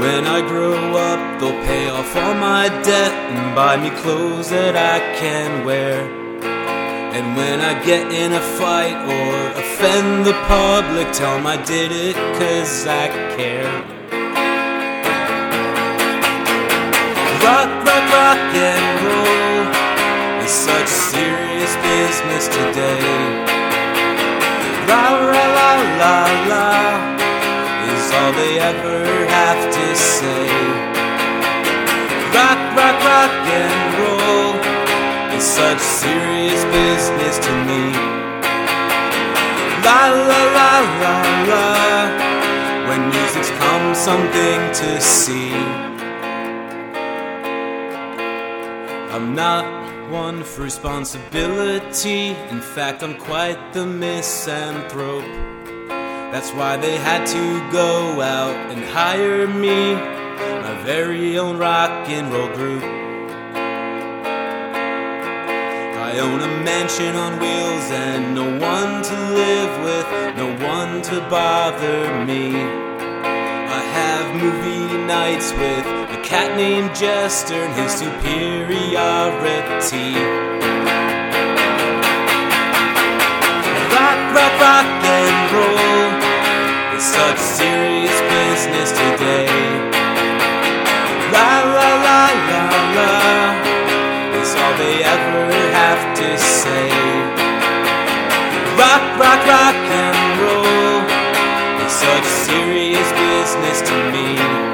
[0.00, 4.74] When I grow up, they'll pay off all my debt and buy me clothes that
[4.74, 6.00] I can wear.
[7.14, 11.92] And when I get in a fight or offend the public, tell 'em I did
[11.92, 13.74] it cause I care.
[17.46, 19.62] Rock, rock, rock and roll
[20.44, 23.06] is such serious business today.
[24.90, 25.70] La, la, la,
[26.00, 26.16] la,
[26.50, 27.13] la
[28.16, 29.00] all they ever
[29.38, 30.46] have to say.
[32.36, 34.54] Rock, rock, rock and roll
[35.36, 37.84] is such serious business to me.
[39.86, 41.16] La la la la
[41.50, 41.66] la,
[42.88, 45.52] when music's come something to see.
[49.14, 49.64] I'm not
[50.10, 52.28] one for responsibility.
[52.50, 55.24] In fact, I'm quite the misanthrope.
[56.34, 62.32] That's why they had to go out and hire me, my very own rock and
[62.32, 62.82] roll group.
[66.02, 71.20] I own a mansion on wheels and no one to live with, no one to
[71.30, 72.56] bother me.
[72.56, 75.86] I have movie nights with
[76.18, 80.18] a cat named Jester and his superiority.
[83.94, 85.93] Rock, rock, rock and roll
[87.14, 89.46] such serious business today.
[91.34, 92.64] La la la la
[92.96, 93.12] la
[94.42, 95.46] is all they ever
[95.78, 96.90] have to say.
[98.82, 101.02] Rock, rock, rock and roll
[101.86, 104.73] is such serious business to me.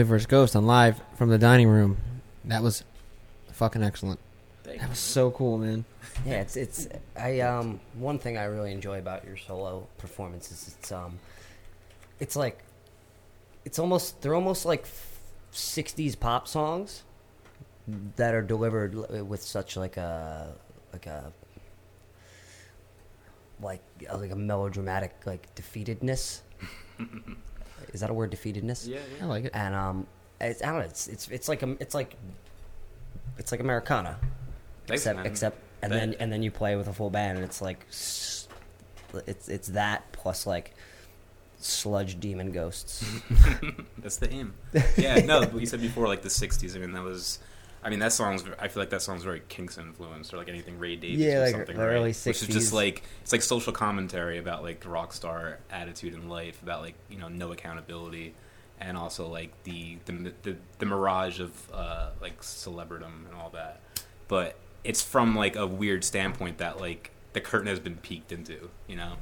[0.00, 0.26] You listen to Boy vs.
[0.26, 1.98] Ghost on live from the dining room.
[2.46, 2.84] That was
[3.52, 4.18] fucking excellent.
[4.62, 5.84] That was so cool, man.
[6.24, 6.88] Yeah, it's it's
[7.18, 11.18] I um one thing I really enjoy about your solo performances it's um
[12.18, 12.64] it's like
[13.66, 14.86] it's almost they're almost like
[15.52, 17.02] 60s pop songs
[18.16, 18.94] that are delivered
[19.28, 20.54] with such like a
[20.94, 21.30] like a
[23.60, 26.40] like uh, like a melodramatic like defeatedness.
[27.92, 28.86] Is that a word defeatedness?
[28.88, 29.50] Yeah, I like it.
[29.54, 30.06] and um,
[30.40, 30.84] it's, I don't know.
[30.84, 32.14] It's it's it's like a, it's like
[33.38, 34.18] it's like Americana,
[34.86, 35.26] Thanks, except man.
[35.26, 37.86] except and That- then and then you play with a full band, and it's like
[37.90, 38.48] it's
[39.48, 40.74] it's that plus like
[41.58, 43.04] sludge demon ghosts.
[43.98, 44.54] That's the aim.
[44.96, 46.74] Yeah, no, what you said before, like the '60s.
[46.76, 47.38] I mean, that was.
[47.82, 48.44] I mean, that song's.
[48.58, 51.40] I feel like that song's very Kinks influenced, or like anything Ray Davies Yeah, or
[51.46, 51.76] like something.
[51.76, 51.86] right?
[52.26, 56.28] Which is just like it's like social commentary about like the rock star attitude in
[56.28, 58.34] life, about like you know no accountability,
[58.80, 63.80] and also like the the the, the mirage of uh, like celebridom and all that.
[64.28, 68.68] But it's from like a weird standpoint that like the curtain has been peeked into,
[68.88, 69.14] you know,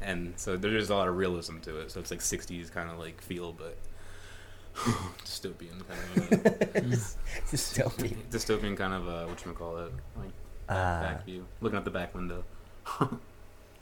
[0.00, 1.90] and so there's a lot of realism to it.
[1.92, 3.76] So it's like '60s kind of like feel, but
[5.24, 6.80] dystopian kind of.
[7.50, 8.16] Dystopian.
[8.30, 10.30] dystopian kind of uh, what you call it, like
[10.68, 12.44] Uh, back view, looking out the back window.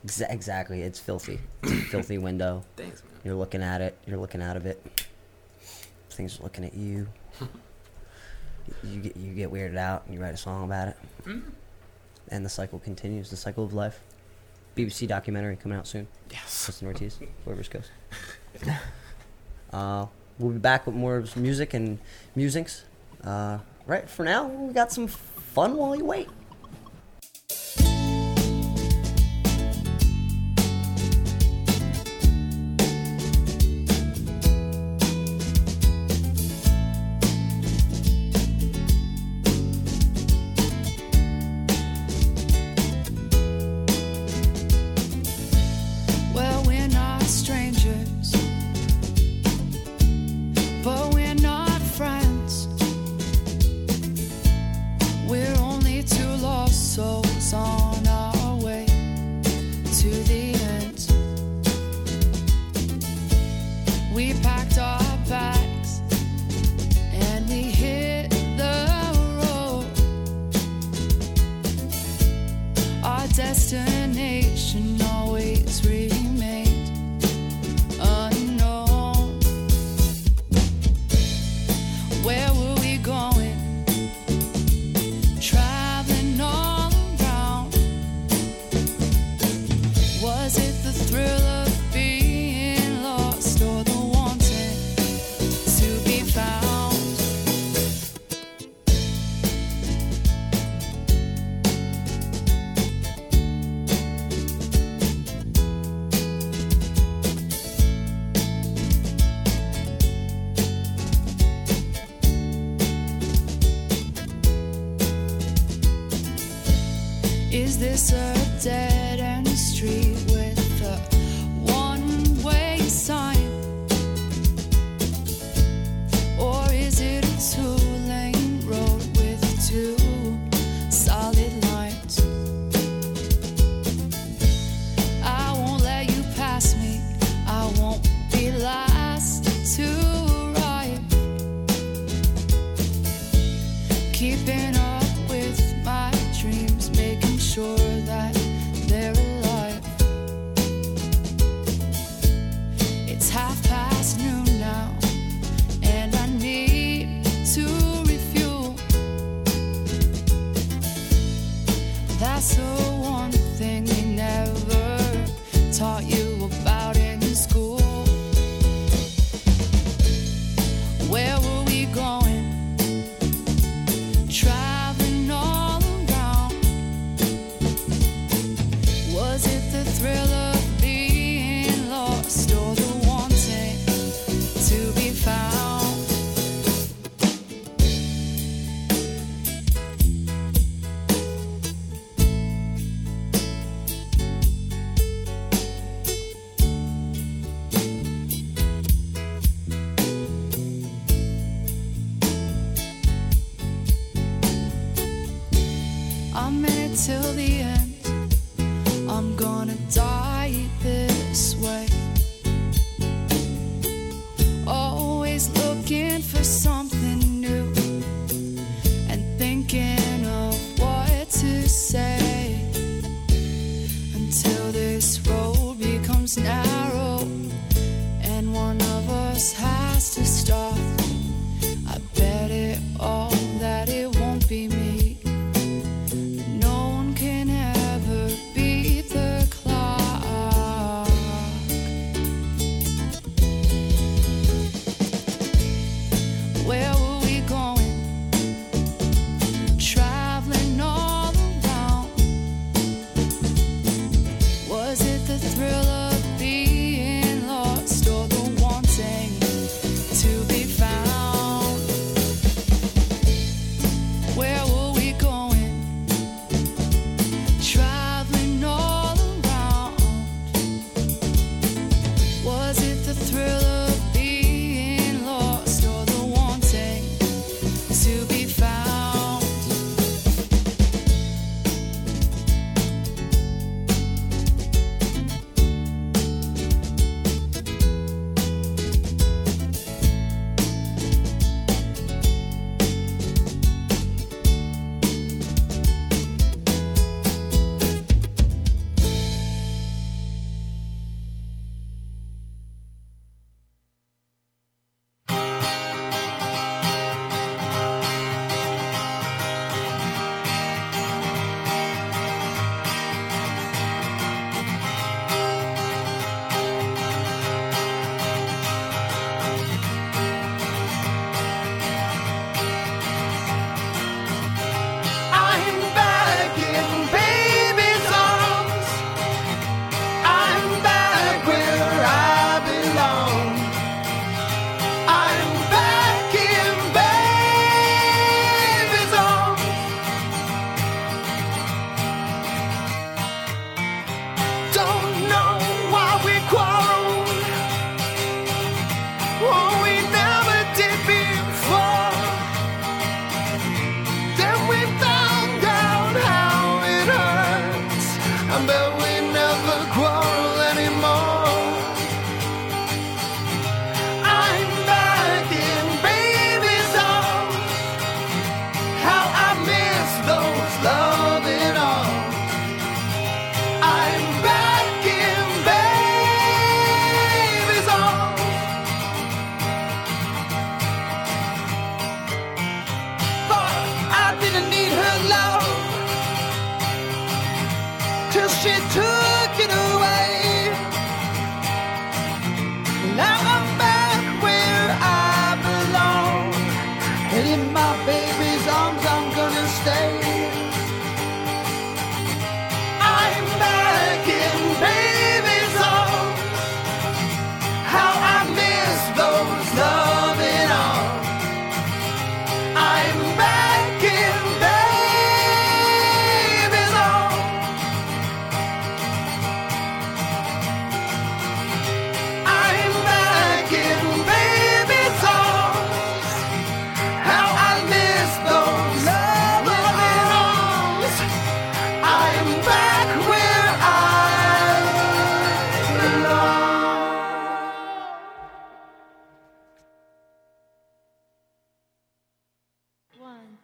[0.05, 1.39] Exa- exactly, it's filthy.
[1.63, 2.65] It's filthy window.
[2.77, 3.13] Thanks, man.
[3.25, 3.97] You're looking at it.
[4.07, 4.83] You're looking out of it.
[6.11, 7.07] Things are looking at you.
[8.83, 10.97] you get you get weirded out, and you write a song about it.
[12.29, 13.31] And the cycle continues.
[13.31, 14.01] The cycle of life.
[14.77, 16.07] BBC documentary coming out soon.
[16.31, 16.65] Yes.
[16.65, 17.91] Kristen Ortiz, wherever it goes.
[19.73, 20.07] Uh,
[20.41, 21.99] we'll be back with more music and
[22.35, 22.85] musings.
[23.23, 26.29] Uh, right for now, we got some fun while you wait.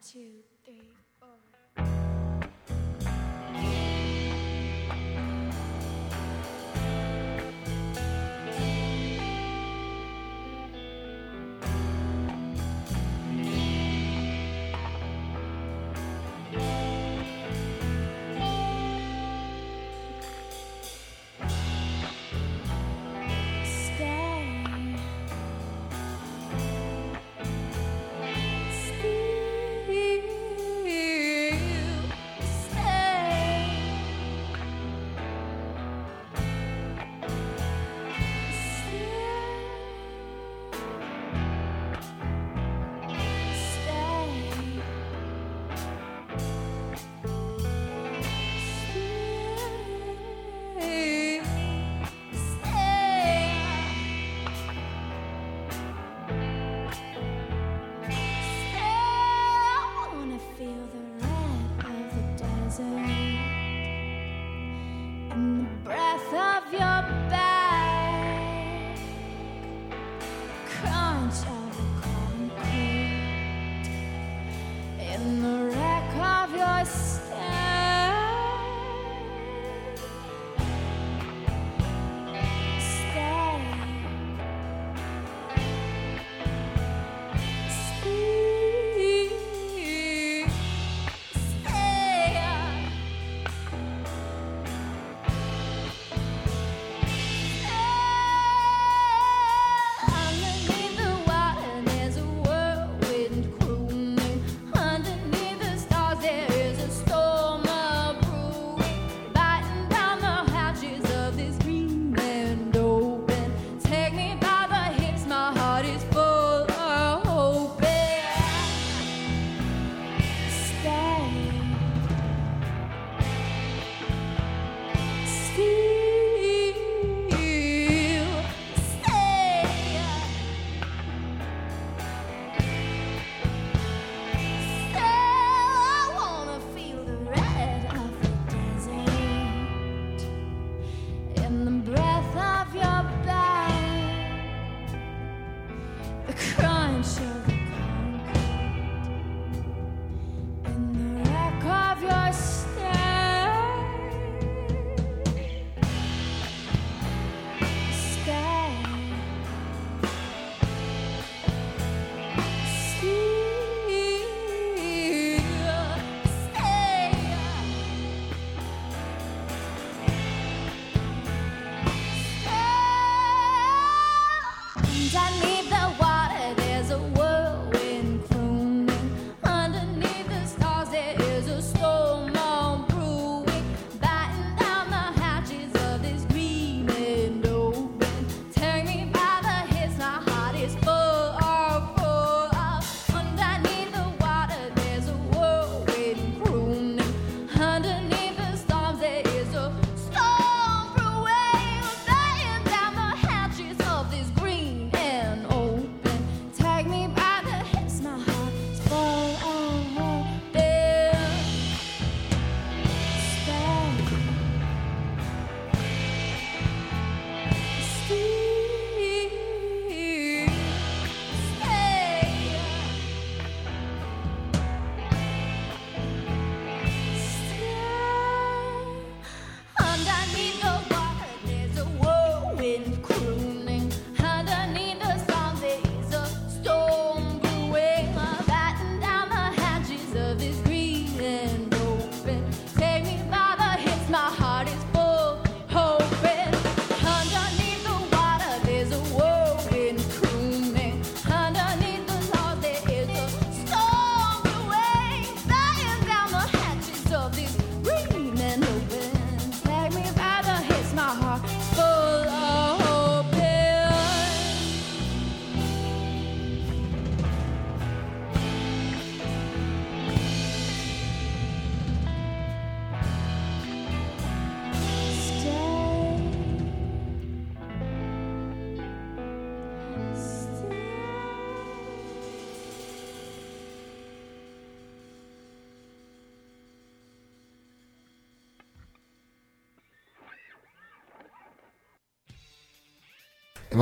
[0.03, 0.91] two, three.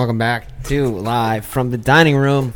[0.04, 2.52] Welcome back to live from the dining room,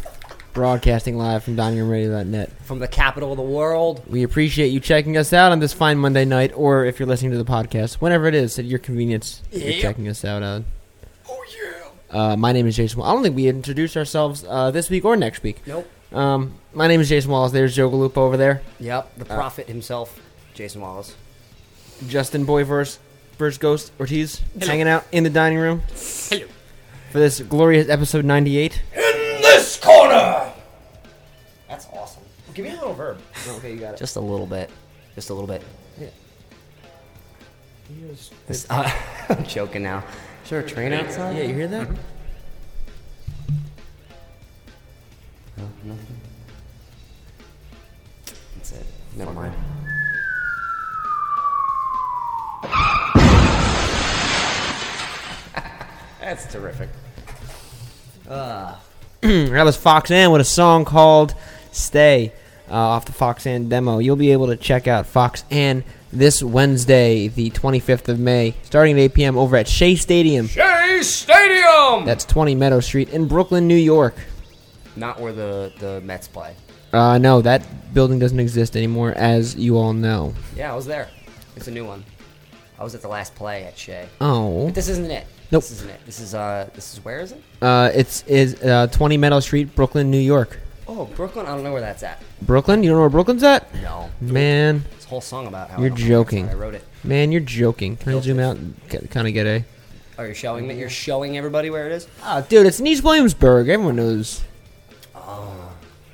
[0.52, 2.52] broadcasting live from diningroomradio.net.
[2.64, 4.02] From the capital of the world.
[4.06, 7.30] We appreciate you checking us out on this fine Monday night, or if you're listening
[7.30, 10.66] to the podcast, whenever it is at your convenience, you're checking us out on.
[11.26, 12.20] Oh yeah.
[12.32, 13.00] Uh, my name is Jason.
[13.00, 15.62] Wall- I don't think we introduced ourselves uh, this week or next week.
[15.66, 15.88] Nope.
[16.12, 17.52] Um, my name is Jason Wallace.
[17.52, 18.60] There's Joe Galupa over there.
[18.78, 19.16] Yep.
[19.16, 20.20] The prophet himself,
[20.52, 21.16] Jason Wallace.
[22.08, 22.98] Justin Boyverse
[23.38, 25.80] versus Ghost Ortiz hanging out in the dining room.
[26.28, 26.44] Hello.
[27.10, 28.82] For this glorious episode 98.
[28.94, 29.00] In
[29.42, 30.52] This corner!
[31.68, 32.22] That's awesome.
[32.54, 33.18] Give me a little verb.
[33.48, 33.98] Okay, you got it.
[33.98, 34.70] Just a little bit.
[35.14, 35.62] Just a little bit.
[35.98, 36.08] Yeah.
[38.46, 38.90] This- uh,
[39.30, 40.04] I'm joking now.
[40.44, 41.36] Is there a train outside?
[41.36, 41.88] Yeah, you hear that?
[45.56, 46.06] No, nothing.
[48.56, 48.86] That's it.
[49.16, 49.54] Never mind.
[56.20, 56.88] That's terrific.
[58.28, 58.78] that
[59.64, 61.34] was Fox Ann with a song called
[61.72, 62.32] "Stay"
[62.70, 63.98] uh, off the Fox Ann demo.
[63.98, 68.96] You'll be able to check out Fox Ann this Wednesday, the 25th of May, starting
[68.98, 69.38] at 8 p.m.
[69.38, 70.46] over at Shea Stadium.
[70.46, 72.04] Shea Stadium.
[72.06, 74.14] That's 20 Meadow Street in Brooklyn, New York.
[74.96, 76.54] Not where the the Mets play.
[76.92, 80.34] Uh, no, that building doesn't exist anymore, as you all know.
[80.56, 81.08] Yeah, I was there.
[81.56, 82.04] It's a new one.
[82.78, 84.06] I was at the last play at Shea.
[84.20, 85.26] Oh, But this isn't it.
[85.50, 85.62] Nope.
[85.62, 86.00] This isn't it.
[86.06, 86.68] This is uh.
[86.74, 87.42] This is where is it?
[87.62, 90.58] uh, it's is uh, 20 Meadow Street, Brooklyn, New York.
[90.86, 91.46] Oh, Brooklyn.
[91.46, 92.22] I don't know where that's at.
[92.42, 92.82] Brooklyn?
[92.82, 93.72] You don't know where Brooklyn's at?
[93.82, 94.08] No.
[94.20, 96.46] Man, This whole song about how You're I don't know where it's joking.
[96.46, 96.52] at.
[96.52, 96.84] I wrote it.
[97.04, 97.96] man, you're joking.
[97.96, 98.74] Can I zoom out and
[99.10, 99.64] kind of get a?
[100.18, 100.78] Oh, you're showing me.
[100.78, 102.08] You're showing everybody where it is.
[102.24, 103.68] Oh, dude, it's in East Williamsburg.
[103.68, 104.42] Everyone knows.
[105.14, 105.72] Oh.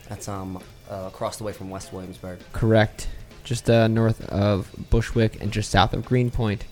[0.08, 2.38] That's um uh, across the way from West Williamsburg.
[2.52, 3.08] Correct.
[3.42, 6.64] Just uh, north of Bushwick and just south of Greenpoint.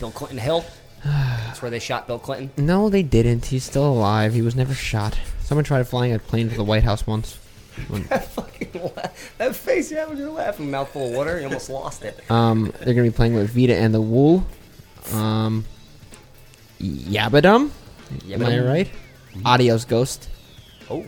[0.00, 0.64] Bill Clinton Hill.
[1.04, 2.50] That's where they shot Bill Clinton.
[2.64, 3.46] No, they didn't.
[3.46, 4.34] He's still alive.
[4.34, 5.18] He was never shot.
[5.40, 7.38] Someone tried flying a plane to the White House once.
[7.88, 9.34] When- Fucking laugh.
[9.38, 12.20] That face you had when you were laughing, mouthful of water, you almost lost it.
[12.30, 14.44] um, they're gonna be playing with Vita and the Woolf.
[15.14, 15.64] Um,
[16.80, 17.70] Yabadum.
[18.30, 18.90] Am I right?
[19.44, 20.28] Adios, Ghost.
[20.90, 21.06] Oh,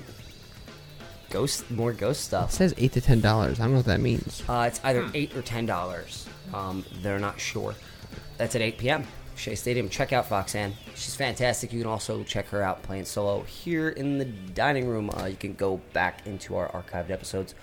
[1.30, 2.50] ghost, more ghost It stuff.
[2.52, 3.60] says eight to ten dollars.
[3.60, 4.42] I don't know what that means.
[4.48, 6.26] Uh, it's either eight or ten dollars.
[6.54, 7.74] Um, they're not sure.
[8.38, 9.06] That's at 8 p.m.
[9.36, 9.88] Shea Stadium.
[9.88, 10.72] Check out Foxanne.
[10.94, 11.72] She's fantastic.
[11.72, 15.10] You can also check her out playing solo here in the dining room.
[15.10, 17.54] Uh, you can go back into our archived episodes.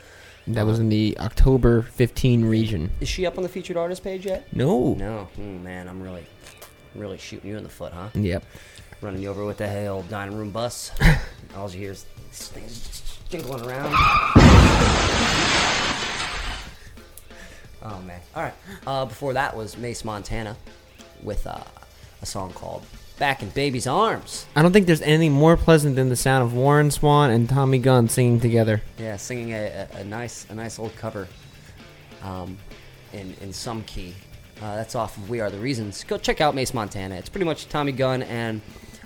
[0.48, 2.92] That was in the October 15 region.
[3.00, 4.54] Is she up on the featured artist page yet?
[4.54, 4.96] No.
[4.96, 5.30] No.
[5.36, 6.26] Hmm, man, I'm really,
[6.96, 8.10] really shooting you in the foot, huh?
[8.16, 8.44] Yep.
[9.02, 10.92] Running you over with the old dining room bus.
[11.56, 13.94] All you hear is these things jingling around.
[17.84, 18.20] Oh man!
[18.36, 18.54] All right.
[18.86, 20.56] Uh, before that was Mace Montana
[21.24, 21.64] with uh,
[22.22, 22.84] a song called
[23.20, 26.54] "Back in Baby's Arms." I don't think there's anything more pleasant than the sound of
[26.54, 28.82] Warren Swan and Tommy Gunn singing together.
[28.98, 31.28] Yeah, singing a, a, a nice, a nice old cover,
[32.24, 32.58] um,
[33.14, 34.16] in in some key.
[34.62, 37.16] Uh, that's off of "We Are the Reasons." Go check out Mace Montana.
[37.16, 38.62] It's pretty much Tommy Gunn and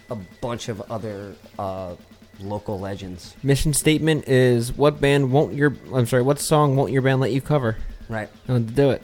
[0.10, 1.96] a bunch of other uh,
[2.40, 3.36] local legends.
[3.44, 7.32] Mission statement is what band won't your I'm sorry, what song won't your band let
[7.32, 7.78] you cover?
[8.10, 8.30] Right.
[8.48, 9.02] No, do it.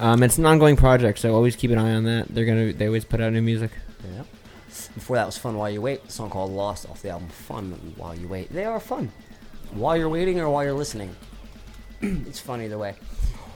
[0.00, 2.28] Um, it's an ongoing project, so always keep an eye on that.
[2.28, 3.70] They're gonna they always put out new music.
[4.02, 4.22] Yeah.
[4.94, 7.72] Before that was "Fun While You Wait," a song called "Lost" off the album "Fun
[7.96, 9.12] While You Wait." They are fun,
[9.72, 11.14] while you're waiting or while you're listening.
[12.00, 12.94] it's fun either way.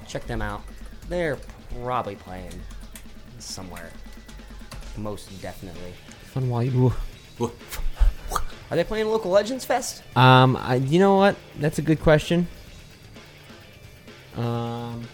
[0.07, 0.63] Check them out.
[1.09, 1.39] They're
[1.83, 2.53] probably playing
[3.39, 3.91] somewhere.
[4.99, 5.95] Most definitely.
[6.27, 6.93] Fun while you.
[8.71, 10.03] Are they playing Local Legends Fest?
[10.15, 11.37] Um, I, you know what?
[11.59, 12.49] That's a good question.
[14.37, 15.07] Um,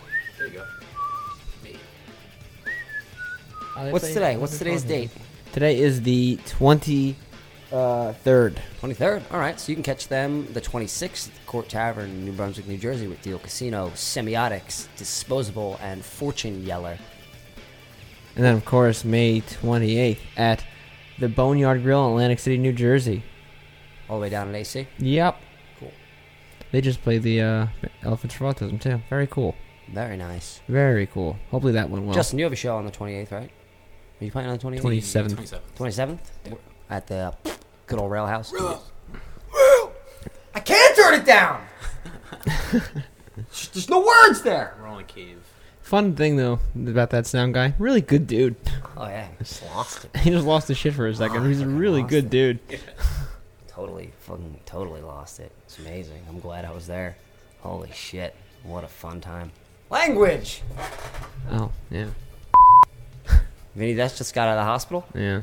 [3.89, 4.37] What's today?
[4.37, 5.11] what's today's date?
[5.53, 7.17] Today is the twenty
[7.73, 8.61] uh, third.
[8.81, 9.23] 23rd.
[9.31, 13.07] All right, so you can catch them the 26th, Court Tavern, New Brunswick, New Jersey,
[13.07, 16.99] with Deal Casino, Semiotics, Disposable, and Fortune Yeller.
[18.35, 20.65] And then, of course, May 28th at
[21.19, 23.23] the Boneyard Grill in Atlantic City, New Jersey.
[24.09, 24.89] All the way down at AC.
[24.99, 25.41] Yep.
[25.79, 25.93] Cool.
[26.73, 27.67] They just played the uh,
[28.03, 29.01] Elephants for Autism, too.
[29.09, 29.55] Very cool.
[29.93, 30.61] Very nice.
[30.69, 31.37] Very cool.
[31.51, 32.15] Hopefully that went well.
[32.15, 33.51] Justin, you have a show on the 28th, right?
[34.21, 34.81] Are you playing on the 28th?
[34.83, 35.61] 27th.
[35.77, 36.19] 27th.
[36.49, 36.59] 27th?
[36.91, 37.35] At the
[37.87, 38.53] good old Rail House?
[40.55, 41.65] I can't turn it down.
[43.73, 44.75] There's no words there.
[44.81, 45.39] We're on a cave.
[45.81, 47.75] Fun thing, though, about that sound guy.
[47.79, 48.57] Really good dude.
[48.97, 49.27] Oh, yeah.
[49.27, 50.17] He Just lost it.
[50.21, 51.47] he just lost his shit for a second.
[51.47, 52.31] He's a really good it.
[52.31, 52.59] dude.
[53.69, 55.51] Totally, fucking totally lost it.
[55.65, 56.23] It's amazing.
[56.29, 57.17] I'm glad I was there.
[57.61, 58.37] Holy shit.
[58.63, 59.53] What a fun time.
[59.89, 60.61] Language.
[61.51, 62.09] Oh, yeah.
[63.75, 65.05] Vinny Desh just got out of the hospital.
[65.15, 65.43] Yeah.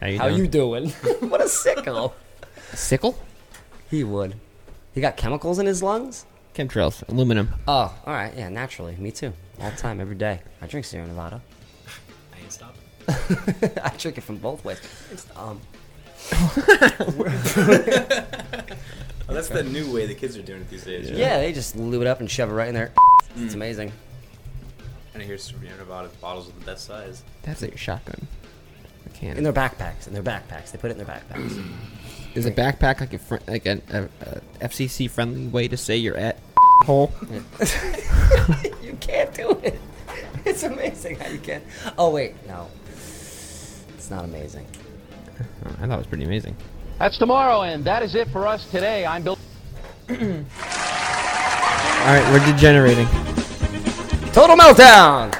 [0.00, 0.40] How you How doing?
[0.40, 0.90] you doing?
[1.28, 2.12] what a sicko.
[2.74, 3.16] Sickle?
[3.90, 4.34] He would.
[4.94, 6.26] He got chemicals in his lungs?
[6.54, 7.06] Chemtrails.
[7.08, 7.50] Aluminum.
[7.68, 8.32] Oh, all right.
[8.36, 8.96] Yeah, naturally.
[8.96, 9.32] Me too.
[9.60, 10.40] All the time, every day.
[10.60, 11.40] I drink Sierra Nevada.
[12.34, 12.80] I ain't stopping.
[13.82, 14.80] I drink it from both ways.
[15.36, 15.60] Um,
[19.28, 21.10] Oh, that's the new way the kids are doing it these days.
[21.10, 21.38] yeah.
[21.38, 22.92] they just lube it up and shove it right in there.
[23.36, 23.92] It's amazing.
[25.14, 27.22] And here's Sierra Nevada bottles of the best size.
[27.42, 28.26] That's like a shotgun.
[29.20, 30.06] A In their backpacks.
[30.06, 30.72] In their backpacks.
[30.72, 31.62] They put it in their backpacks.
[32.34, 35.96] Is a backpack like a fr- like an a, a FCC friendly way to say
[35.98, 36.38] you're at
[36.84, 37.12] hole?
[38.82, 39.78] you can't do it.
[40.44, 41.62] It's amazing how you can.
[41.96, 42.66] Oh wait, no.
[42.90, 44.66] It's not amazing.
[45.40, 46.56] Oh, I thought it was pretty amazing.
[46.98, 49.06] That's tomorrow, and that is it for us today.
[49.06, 49.38] I'm Bill.
[50.10, 50.16] All
[52.08, 53.06] right, we're degenerating.
[54.32, 55.34] Total meltdown.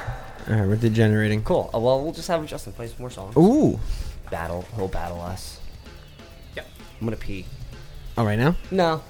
[0.49, 1.41] All right, we're degenerating.
[1.43, 1.69] Cool.
[1.73, 3.35] Uh, well, we'll just have Justin play some more songs.
[3.35, 3.79] Ooh.
[4.29, 4.65] Battle.
[4.75, 5.59] He'll battle us.
[6.55, 6.67] Yep.
[7.01, 7.45] I'm gonna pee.
[8.17, 8.55] All right now.
[8.69, 9.01] No.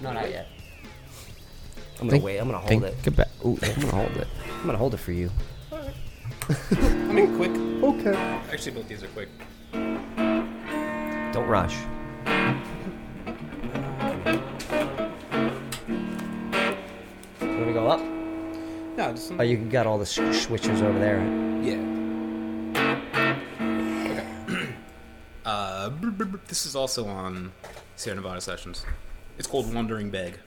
[0.00, 0.46] No, not yet.
[2.00, 2.38] I'm gonna Think- wait.
[2.38, 3.06] I'm gonna hold think it.
[3.06, 4.28] about- ooh, I'm gonna hold it.
[4.60, 5.30] I'm gonna hold it for you.
[5.72, 5.94] Alright.
[6.70, 7.50] I mean, quick.
[7.82, 8.16] Okay.
[8.52, 9.28] Actually, both these are quick.
[11.32, 11.76] Don't rush.
[17.40, 18.17] You wanna go up?
[18.98, 21.20] No, just Oh, you got all the switchers over there.
[21.62, 21.78] Yeah.
[24.10, 24.74] Okay.
[25.44, 25.90] uh,
[26.48, 27.52] this is also on
[27.94, 28.84] Sierra Nevada Sessions.
[29.38, 30.40] It's called Wandering Beg.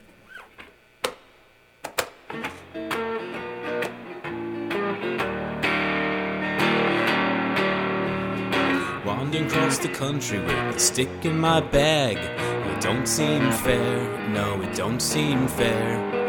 [9.06, 12.18] Wandering across the country with a stick in my bag.
[12.18, 16.20] It don't seem fair, no, it don't seem fair.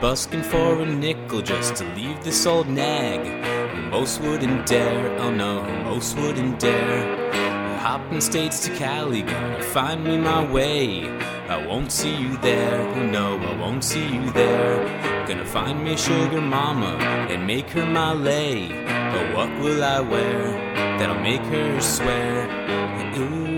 [0.00, 3.90] Busking for a nickel just to leave this old nag.
[3.90, 7.78] Most wouldn't dare, oh no, most wouldn't dare.
[7.78, 11.08] Hopping states to Cali, gonna find me my way.
[11.48, 14.84] I won't see you there, oh no, I won't see you there.
[15.26, 16.98] Gonna find me sugar mama
[17.30, 18.68] and make her my lay.
[18.68, 20.52] But what will I wear
[20.98, 22.44] that'll make her swear?
[23.16, 23.55] Ooh.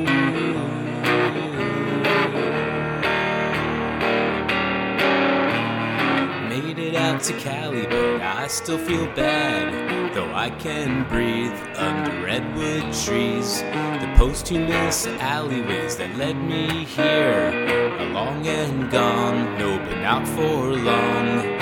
[7.18, 10.14] To Cali, but I still feel bad.
[10.14, 13.60] Though I can breathe under redwood trees.
[13.60, 17.50] The posthumous alleyways that led me here
[17.98, 19.58] are long and gone.
[19.58, 21.57] No, but not for long.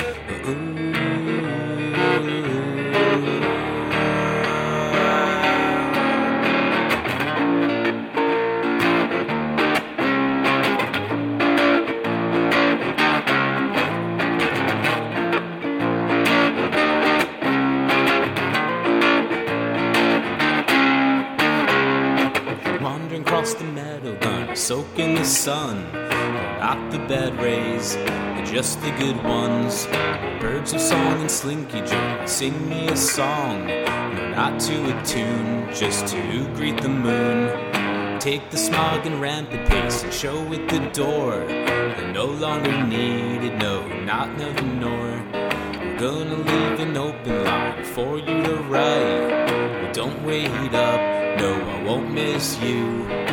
[25.27, 25.93] Sun.
[25.93, 29.87] Not the bad rays, but just the good ones.
[30.41, 33.67] Birds of song and slinky joe sing me a song.
[33.67, 38.19] No, not to a tune, just to greet the moon.
[38.21, 41.45] Take the smog and rampant pace and show it the door.
[41.47, 45.07] They're no longer needed, no, not nothing nor.
[45.81, 49.83] We're gonna leave an open line for you to write.
[49.83, 51.01] But don't wait up,
[51.41, 53.26] no, I won't miss you.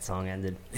[0.00, 0.56] That song ended.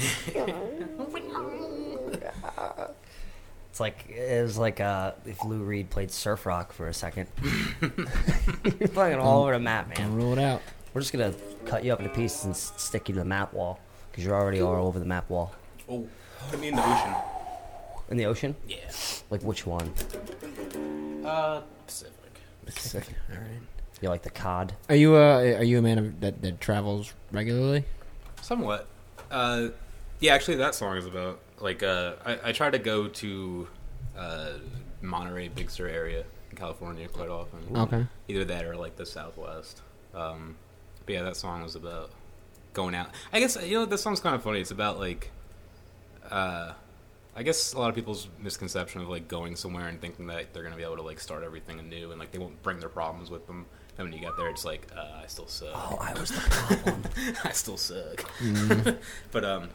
[3.70, 7.28] it's like it was like uh, if Lou Reed played surf rock for a second.
[7.80, 10.16] You're fucking all over the map, man.
[10.16, 10.60] rule it out.
[10.92, 11.32] We're just gonna
[11.66, 13.78] cut you up into pieces and s- stick you to the map wall
[14.10, 15.54] because you're already are over the map wall.
[15.88, 16.08] Oh,
[16.50, 17.14] put me in the ocean.
[18.10, 18.56] In the ocean?
[18.68, 18.78] Yeah.
[19.30, 19.92] Like which one?
[21.24, 22.40] Uh, Pacific.
[22.66, 23.14] Pacific.
[23.30, 23.62] All right.
[24.00, 24.74] You like the cod?
[24.88, 27.84] Are you uh are you a man of, that that travels regularly?
[28.42, 28.88] Somewhat.
[29.32, 29.68] Uh,
[30.20, 33.66] yeah, actually, that song is about like uh, I, I try to go to
[34.16, 34.52] uh,
[35.00, 37.60] Monterey, Big Sur area in California quite often.
[37.74, 38.06] Okay.
[38.28, 39.80] Either that or like the Southwest.
[40.14, 40.56] Um,
[41.06, 42.10] but yeah, that song was about
[42.74, 43.08] going out.
[43.32, 44.60] I guess you know this song's kind of funny.
[44.60, 45.30] It's about like,
[46.30, 46.72] uh,
[47.34, 50.62] I guess a lot of people's misconception of like going somewhere and thinking that they're
[50.62, 53.30] gonna be able to like start everything anew and like they won't bring their problems
[53.30, 53.66] with them.
[53.98, 55.70] And when you got there, it's like uh, I still suck.
[55.74, 57.02] Oh, I was the problem.
[57.44, 58.24] I still suck.
[59.32, 59.68] but um,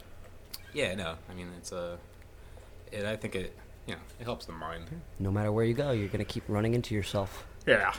[0.74, 1.15] yeah, no.
[1.30, 1.97] I mean, it's Uh,
[2.91, 3.55] it, I think it,
[3.86, 4.86] you know, it helps the mind.
[5.20, 7.45] no matter where you go, you're gonna keep running into yourself.
[7.65, 7.93] Yeah.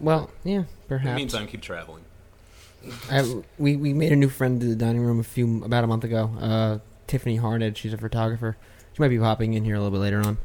[0.00, 0.70] Well, yeah, perhaps.
[0.70, 1.16] In the perhaps.
[1.16, 2.04] meantime, keep traveling.
[3.10, 5.86] I, we we made a new friend to the dining room a few about a
[5.86, 6.30] month ago.
[6.40, 7.76] Uh, Tiffany Harned.
[7.78, 8.56] She's a photographer.
[8.92, 10.38] She might be popping in here a little bit later on.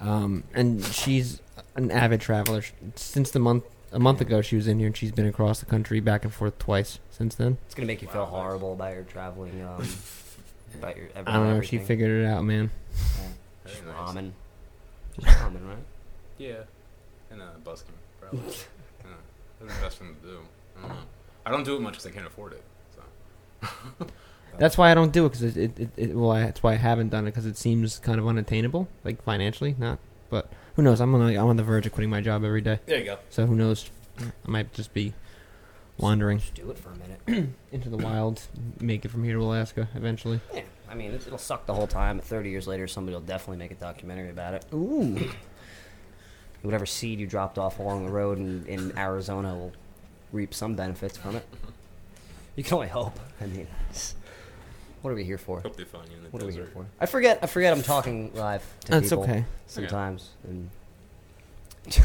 [0.00, 1.40] Um, and she's
[1.76, 2.62] an avid traveler.
[2.96, 5.66] Since the month a month ago, she was in here and she's been across the
[5.66, 7.58] country back and forth twice since then.
[7.66, 9.62] It's gonna make you feel horrible about your traveling.
[9.62, 9.86] Um,
[10.74, 11.08] about your.
[11.14, 11.60] I don't know.
[11.60, 12.70] She figured it out, man.
[13.66, 14.14] Just Very nice.
[14.14, 14.30] ramen.
[15.20, 15.84] Just ramen, right?
[16.38, 16.62] Yeah.
[17.30, 18.40] And uh, busking, probably.
[19.04, 19.10] yeah.
[19.60, 20.38] That's the best thing to do.
[20.76, 20.96] I don't know.
[21.44, 22.62] I don't do it much because I can't afford it.
[22.96, 24.06] So.
[24.58, 26.72] That's why I don't do it because it, it, it, it well, I, that's why
[26.72, 29.98] I haven't done it because it seems kind of unattainable, like financially, not.
[30.30, 31.00] But who knows?
[31.00, 33.18] I'm on I'm on the verge of quitting my job every day, There you go.
[33.30, 33.90] so who knows?
[34.20, 35.14] I might just be
[35.98, 37.48] wandering Just do it for a minute.
[37.72, 38.40] into the wild,
[38.80, 40.40] make it from here to Alaska eventually.
[40.54, 42.18] yeah, I mean, it- it'll suck the whole time.
[42.18, 44.64] 30 years later, somebody will definitely make a documentary about it.
[44.74, 45.18] Ooh,
[46.62, 49.72] Whatever seed you dropped off along the road in, in Arizona will
[50.30, 51.46] reap some benefits from it.
[52.54, 53.18] You can only hope.
[53.40, 54.14] I mean, it's-
[55.02, 55.60] What are we here for?
[55.60, 56.74] Hope they find you in the What are we here desert.
[56.74, 56.86] for?
[57.00, 57.40] I forget.
[57.42, 57.72] I forget.
[57.72, 59.44] I'm talking live to That's people okay.
[59.66, 60.30] sometimes.
[60.48, 60.70] And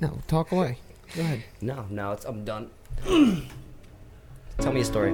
[0.00, 0.78] No, talk away.
[1.14, 1.44] Go ahead.
[1.60, 2.70] no, no, it's I'm done.
[4.58, 5.12] Tell me a story.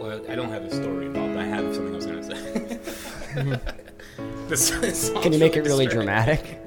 [0.00, 1.36] Well, I don't have a story involved.
[1.36, 2.34] I have something I was gonna say.
[3.34, 4.48] Mm-hmm.
[4.48, 6.06] this, this Can you make it really distracting.
[6.06, 6.60] dramatic?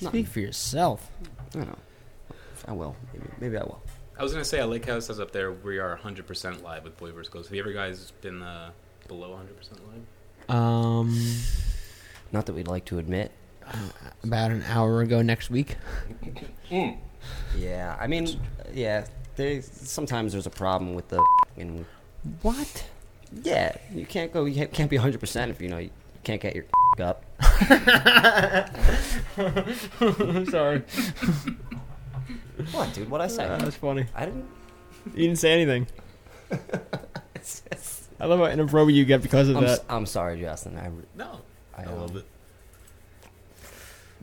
[0.00, 1.10] Speak for yourself.
[1.22, 1.78] I don't know.
[2.66, 2.96] I will.
[3.12, 3.80] Maybe, maybe I will.
[4.18, 6.84] I was gonna say, I like how it says up there we are 100% live
[6.84, 7.28] with Boy vs.
[7.32, 7.48] Ghost.
[7.48, 8.70] Have you ever guys been uh,
[9.06, 10.54] below 100% live?
[10.56, 11.16] Um,
[12.32, 13.30] Not that we'd like to admit.
[14.24, 15.76] about an hour ago next week.
[17.56, 18.40] Yeah, I mean,
[18.72, 19.04] yeah.
[19.36, 21.24] There's sometimes there's a problem with the
[21.56, 21.84] and
[22.42, 22.84] What?
[23.42, 24.44] yeah, you can't go.
[24.44, 25.90] You can't, can't be 100 percent if you know you
[26.24, 26.64] can't get your
[27.00, 27.24] up.
[30.50, 30.82] Sorry.
[32.72, 33.10] What, dude?
[33.10, 33.46] What I say?
[33.46, 34.06] That's funny.
[34.14, 34.46] I didn't.
[35.14, 35.86] You didn't say anything.
[38.20, 39.84] I love how inappropriate you get because of I'm, that.
[39.88, 40.76] I'm sorry, Justin.
[40.76, 41.40] I, re- No.
[41.76, 42.24] I, I love um, it.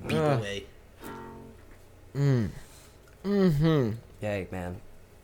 [0.08, 0.38] Beat Uh.
[0.38, 0.66] away.
[2.16, 2.50] Mm.
[3.24, 3.92] Mm-hmm.
[4.22, 4.82] Hey, man.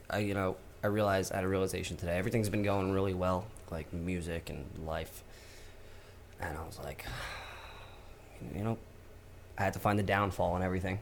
[0.09, 2.17] I you know I realized I had a realization today.
[2.17, 5.23] Everything's been going really well, like music and life,
[6.39, 7.05] and I was like,
[8.55, 8.77] you know,
[9.57, 10.99] I had to find the downfall in everything.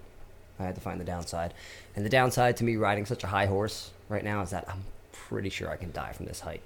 [0.60, 1.54] I had to find the downside,
[1.96, 4.84] and the downside to me riding such a high horse right now is that I'm
[5.14, 6.62] pretty sure I can die from this height.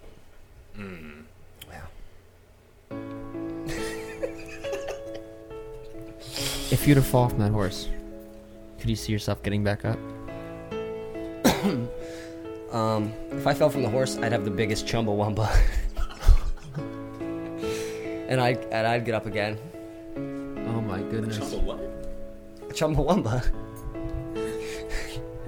[0.75, 1.25] Mm.
[1.69, 2.97] Yeah.
[6.71, 7.87] If you'd have fallen from that horse,
[8.79, 9.99] could you see yourself getting back up?
[12.73, 15.47] Um, if I fell from the horse, I'd have the biggest chumbawamba,
[18.27, 19.59] and I and I'd get up again.
[20.83, 21.37] Oh my goodness.
[21.37, 22.69] Chumba what?
[22.69, 23.51] Chumbawamba.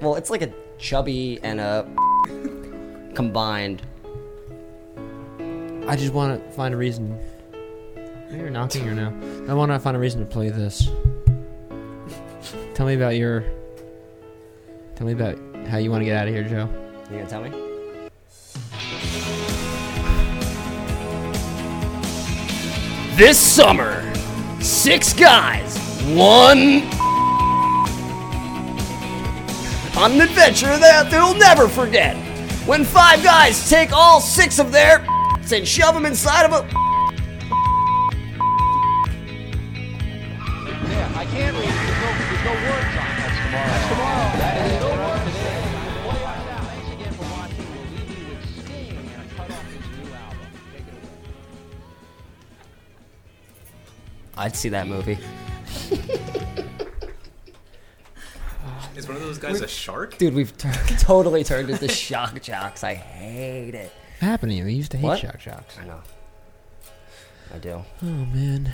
[0.00, 1.86] well, it's like a chubby and a
[3.14, 3.82] combined.
[5.86, 7.18] I just want to find a reason.
[8.30, 9.12] You're knocking or no?
[9.48, 10.88] I want to find a reason to play this.
[12.74, 13.44] Tell me about your.
[14.94, 15.38] Tell me about
[15.68, 16.68] how you want to get out of here, Joe.
[17.10, 17.50] You gonna tell me?
[23.16, 24.02] This summer,
[24.66, 25.78] six guys,
[26.08, 26.82] one
[29.96, 32.16] on an adventure that they'll never forget.
[32.66, 35.06] When five guys take all six of their
[35.52, 36.68] and shove them inside of a
[54.36, 55.18] I'd see that movie.
[58.96, 60.16] Is one of those guys a shark?
[60.16, 62.82] Dude, we've tur- totally turned into shock jocks.
[62.82, 63.92] I hate it.
[64.20, 64.64] What happened to you?
[64.64, 65.18] You used to hate What?
[65.18, 65.76] shock jocks.
[65.80, 66.00] I know.
[67.54, 67.84] I do.
[68.02, 68.72] Oh man.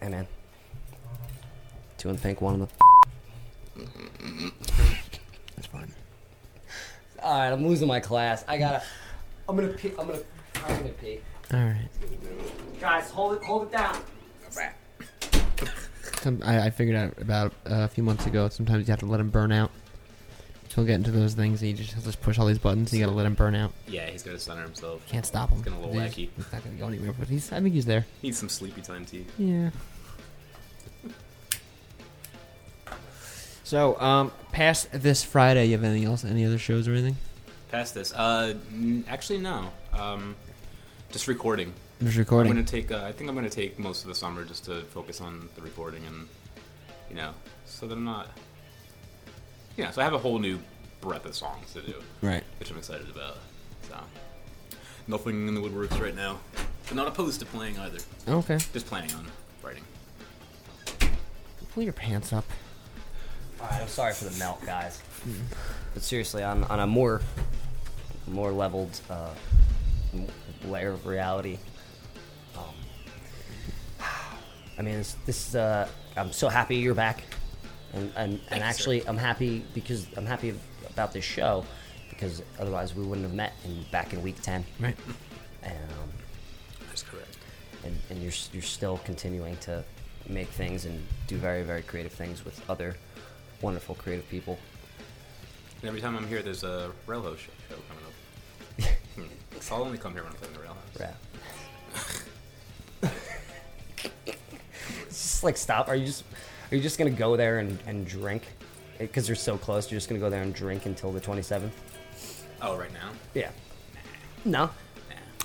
[0.00, 0.26] Hey, man.
[1.96, 2.68] Two in pink, one in the.
[5.56, 5.92] That's fine.
[7.22, 8.44] All right, I'm losing my class.
[8.48, 8.82] I gotta.
[9.48, 9.92] I'm gonna pee.
[9.98, 10.18] I'm gonna.
[10.66, 11.20] I'm gonna pee.
[11.52, 11.88] All right.
[12.80, 13.44] Guys, hold it.
[13.44, 13.96] Hold it down.
[16.20, 18.48] Some, I, I figured out about uh, a few months ago.
[18.48, 19.70] Sometimes you have to let him burn out.
[20.74, 21.60] He'll get into those things.
[21.60, 22.92] And you just he'll just push all these buttons.
[22.92, 23.72] You got to let him burn out.
[23.86, 25.06] Yeah, he's gonna center himself.
[25.06, 25.58] Can't stop him.
[25.58, 26.30] It's getting a little he's, wacky.
[26.34, 27.14] He's not gonna go anywhere.
[27.16, 27.52] But he's.
[27.52, 28.06] I think he's there.
[28.22, 29.26] Needs some sleepy time tea.
[29.38, 29.70] Yeah.
[33.62, 36.24] So, um, past this Friday, you have anything else?
[36.24, 37.16] Any other shows or anything?
[37.70, 39.70] Past this, uh, n- actually no.
[39.92, 40.36] Um,
[41.14, 41.72] just recording.
[42.02, 42.50] Just recording.
[42.50, 42.90] I'm gonna take.
[42.90, 45.62] Uh, I think I'm gonna take most of the summer just to focus on the
[45.62, 46.26] recording and,
[47.08, 47.30] you know,
[47.66, 48.30] so that I'm not.
[49.76, 50.58] Yeah, so I have a whole new
[51.00, 52.42] breadth of songs to do, Right.
[52.58, 53.36] which I'm excited about.
[53.88, 53.96] So,
[55.06, 56.40] nothing in the woodworks right now,
[56.88, 57.98] but not opposed to playing either.
[58.26, 58.58] Okay.
[58.72, 59.28] Just planning on
[59.62, 59.84] writing.
[61.74, 62.44] Pull your pants up.
[63.60, 65.00] All right, I'm sorry for the melt, guys.
[65.92, 67.22] But seriously, on on a more
[68.26, 69.30] more leveled uh,
[70.64, 71.58] layer of reality.
[72.56, 72.74] Um,
[74.78, 77.22] I mean, this, this uh, I'm so happy you're back,
[77.92, 80.54] and and, and actually, I'm happy because I'm happy
[80.90, 81.64] about this show
[82.10, 84.64] because otherwise we wouldn't have met in back in week ten.
[84.80, 84.96] Right.
[85.62, 86.10] And um,
[86.88, 87.38] That's correct.
[87.84, 89.84] and, and you're you're still continuing to
[90.28, 92.96] make things and do very very creative things with other
[93.60, 94.58] wonderful creative people.
[95.80, 97.34] And every time I'm here, there's a show,
[97.68, 98.03] show coming
[99.62, 99.74] Hmm.
[99.74, 101.00] I'll only come here when I'm playing the railhouse.
[101.00, 101.10] Yeah.
[105.08, 105.88] Just like stop.
[105.88, 106.24] Are you just
[106.70, 108.42] are you just gonna go there and, and drink?
[108.98, 111.70] Because you're so close, you're just gonna go there and drink until the 27th.
[112.62, 113.10] Oh, right now?
[113.34, 113.50] Yeah.
[114.44, 114.70] No.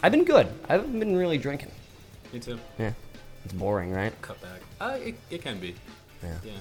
[0.02, 0.48] I've been good.
[0.68, 1.72] I haven't been really drinking.
[2.31, 2.60] Me too.
[2.77, 2.94] Yeah.
[3.44, 4.14] It's boring, right?
[4.22, 4.61] Cut back.
[4.80, 5.76] Uh, it, it can be.
[6.23, 6.36] Yeah.
[6.44, 6.52] Yeah.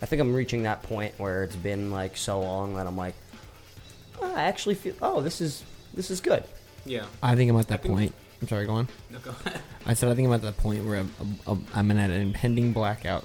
[0.00, 3.14] I think I'm reaching that point where it's been like so long that I'm like,
[4.20, 4.94] "Oh, I actually feel.
[5.02, 6.44] Oh, this is this is good.
[6.88, 7.04] Yeah.
[7.22, 8.14] I think I'm at that point.
[8.40, 8.88] I'm sorry, go on.
[9.10, 9.60] No, go ahead.
[9.86, 11.12] I said I think I'm at that point where I'm,
[11.46, 13.24] I'm, I'm at an impending blackout.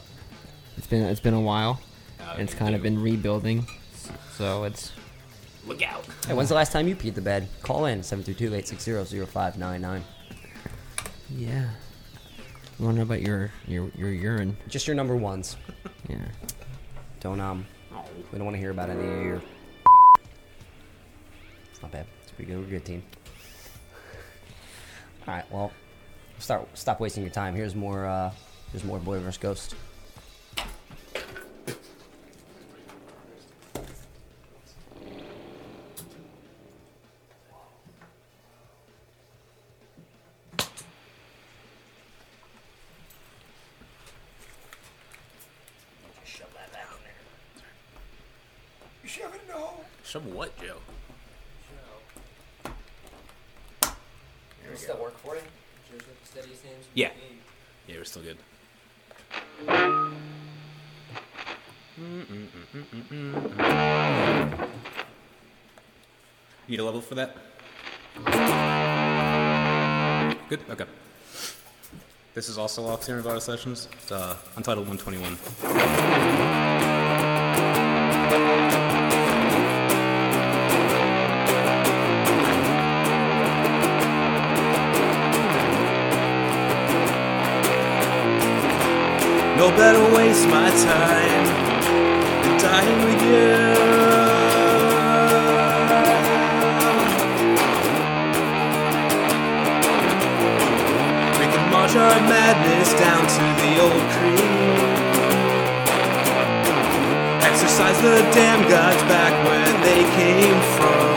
[0.78, 1.80] It's been it's been a while,
[2.20, 3.66] Uh, and it's me kind of been rebuilding.
[4.36, 4.92] So it's
[5.66, 6.06] Look out.
[6.28, 7.48] Hey, when's the last time you peed the bed?
[7.62, 10.02] Call in 732-860-0599.
[11.38, 11.70] yeah.
[12.80, 14.58] I wonder about your your your urine.
[14.68, 15.56] Just your number ones.
[16.10, 16.18] Yeah.
[17.22, 17.66] Don't um.
[18.32, 19.42] We don't want to hear about any of your.
[21.72, 22.06] It's not bad.
[22.24, 22.60] It's pretty good.
[22.62, 23.04] We're a good team.
[25.28, 25.52] All right.
[25.52, 25.72] Well,
[26.40, 26.68] start.
[26.78, 27.56] Stop wasting your time.
[27.56, 28.06] Here's more.
[28.06, 28.32] Uh,
[28.72, 29.76] here's more Boy vs Ghost.
[66.94, 67.36] Level for that?
[70.50, 70.60] Good?
[70.70, 70.86] Okay.
[72.36, 73.88] This is also off Sierra Nevada Sessions.
[73.94, 75.38] It's uh, Untitled 121.
[89.58, 91.46] No better waste my time
[92.44, 93.73] than dying with you.
[102.28, 104.84] Madness down to the old creek.
[107.50, 111.14] Exercise the damn gods back where they came from.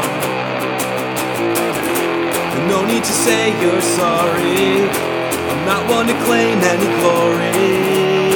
[2.69, 4.89] No need to say you're sorry.
[5.51, 8.27] I'm not one to claim any glory.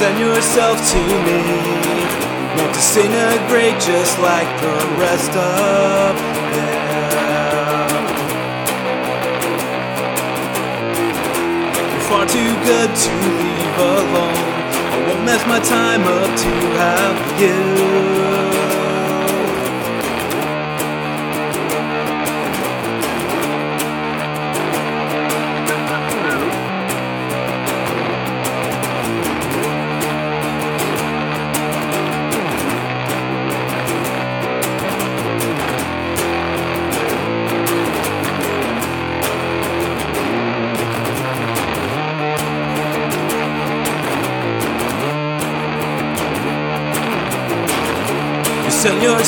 [0.00, 2.29] Send yourself to me.
[2.56, 6.16] To disintegrate just like the rest of
[6.54, 8.04] them.
[11.92, 14.44] You're far too good to leave alone.
[14.92, 16.50] I won't mess my time up to
[16.80, 17.16] have.
[17.40, 18.09] You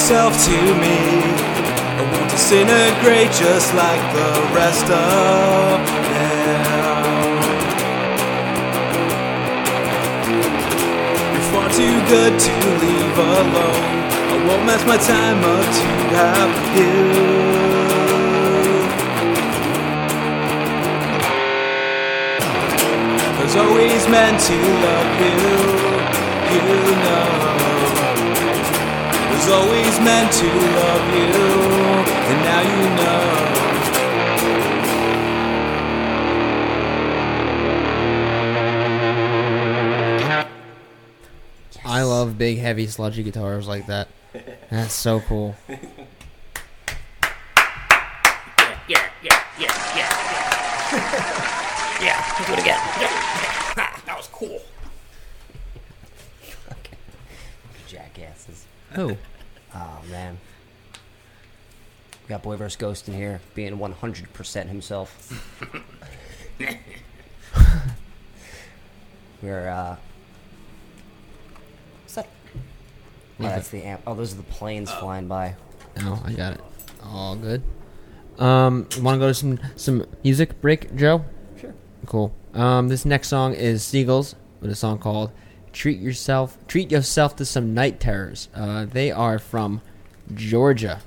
[0.03, 0.99] yourself to me.
[1.95, 5.79] I won't disintegrate just like the rest of
[6.11, 6.59] them.
[11.33, 14.03] You're far too good to leave alone.
[14.33, 15.89] I won't mess my time up to
[16.19, 16.95] have you.
[23.41, 25.37] Was always meant to love you,
[26.55, 27.72] you know
[29.45, 31.25] was always meant to love you,
[32.31, 33.23] and now you know.
[41.85, 44.09] I love big, heavy, sludgy guitars like that.
[44.71, 45.57] That's so cool.
[45.69, 45.79] Yeah,
[48.89, 50.11] yeah, yeah, yeah, yeah.
[52.01, 52.81] yeah, do it again.
[53.01, 53.09] Yeah.
[53.75, 54.61] Ha, that was cool.
[57.89, 58.67] Jackasses.
[58.97, 59.17] Oh,
[59.75, 60.39] Oh man.
[62.53, 65.33] We Boy vs Ghost in here, being 100% himself.
[69.43, 69.97] We're uh.
[72.03, 72.29] What's that?
[73.41, 74.03] Oh, that's the amp.
[74.07, 75.55] Oh, those are the planes flying by.
[75.97, 76.61] no, I got it.
[77.03, 77.63] All good.
[78.39, 81.25] Um, want to go to some some music break, Joe?
[81.59, 81.73] Sure.
[82.05, 82.35] Cool.
[82.53, 85.33] Um, this next song is Seagulls with a song called
[85.73, 88.51] "Treat Yourself." Treat yourself to some night terrors.
[88.55, 89.81] Uh, they are from
[90.35, 91.01] Georgia.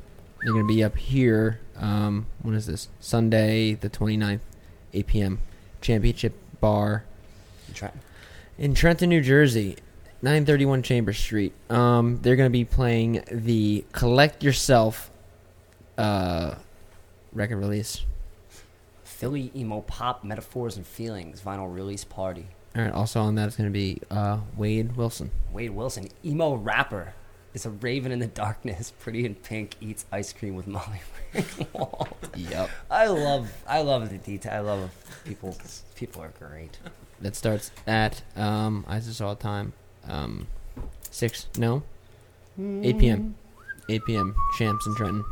[0.46, 1.60] They're gonna be up here.
[1.76, 2.88] Um, when is this?
[3.00, 4.42] Sunday, the 29th,
[4.94, 5.40] 8 p.m.
[5.82, 7.04] Championship Bar
[7.74, 8.00] Trenton.
[8.60, 9.78] in Trenton, New Jersey,
[10.22, 11.52] 931 Chambers Street.
[11.70, 15.10] Um, they're going to be playing the Collect Yourself
[15.98, 16.56] uh,
[17.34, 18.06] record release.
[19.04, 22.48] Philly emo pop metaphors and feelings vinyl release party.
[22.76, 25.32] All right, also on that is going to be uh, Wade Wilson.
[25.52, 27.14] Wade Wilson, emo rapper,
[27.56, 31.02] is a raven in the darkness, pretty in pink, eats ice cream with Molly
[31.34, 32.10] Ringwald.
[32.36, 32.70] Yep.
[32.92, 34.54] I love, I love the detail.
[34.54, 34.92] I love
[35.24, 35.58] people.
[35.96, 36.78] People are great.
[37.22, 39.72] That starts at, um, I just saw time,
[40.08, 40.48] um,
[41.10, 41.84] 6, no?
[42.60, 43.36] 8 p.m.
[43.90, 44.36] 8 p.m.
[44.58, 45.26] Champs and Trenton.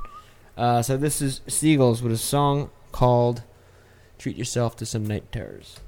[0.58, 3.44] Uh, so this is Seagulls with a song called
[4.18, 5.80] Treat Yourself to Some Night Terrors.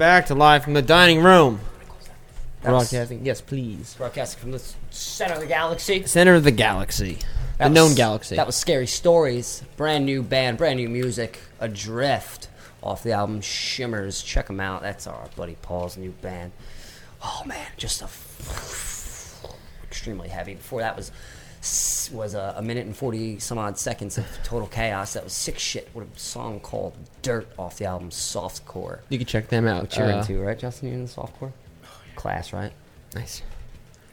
[0.00, 1.60] Back to Live from the Dining Room.
[2.62, 3.20] That was- Broadcasting.
[3.26, 3.94] Yes, please.
[3.98, 6.06] Broadcasting from the s- center of the galaxy.
[6.06, 7.18] Center of the galaxy.
[7.58, 8.36] That the known was- galaxy.
[8.36, 9.62] That was Scary Stories.
[9.76, 11.38] Brand new band, brand new music.
[11.60, 12.48] Adrift
[12.82, 14.22] off the album Shimmers.
[14.22, 14.80] Check them out.
[14.80, 16.52] That's our buddy Paul's new band.
[17.22, 19.44] Oh man, just a f-
[19.84, 20.54] extremely heavy.
[20.54, 21.12] Before that was
[22.12, 25.12] was a, a minute and forty some odd seconds of total chaos.
[25.12, 25.88] That was sick shit.
[25.92, 29.00] What a song called Dirt off the album Softcore.
[29.10, 29.82] You can check them out.
[29.82, 30.88] Which you're Uh, into, right, Justin?
[30.88, 31.52] You're in the softcore
[32.16, 32.72] class, right?
[33.14, 33.42] Nice.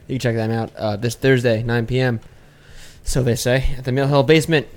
[0.07, 2.19] You can check them out uh, this Thursday, 9 p.m.
[3.03, 4.67] So they say at the Mill Hill Basement,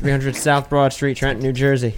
[0.00, 1.94] 300 South Broad Street, Trenton, New Jersey.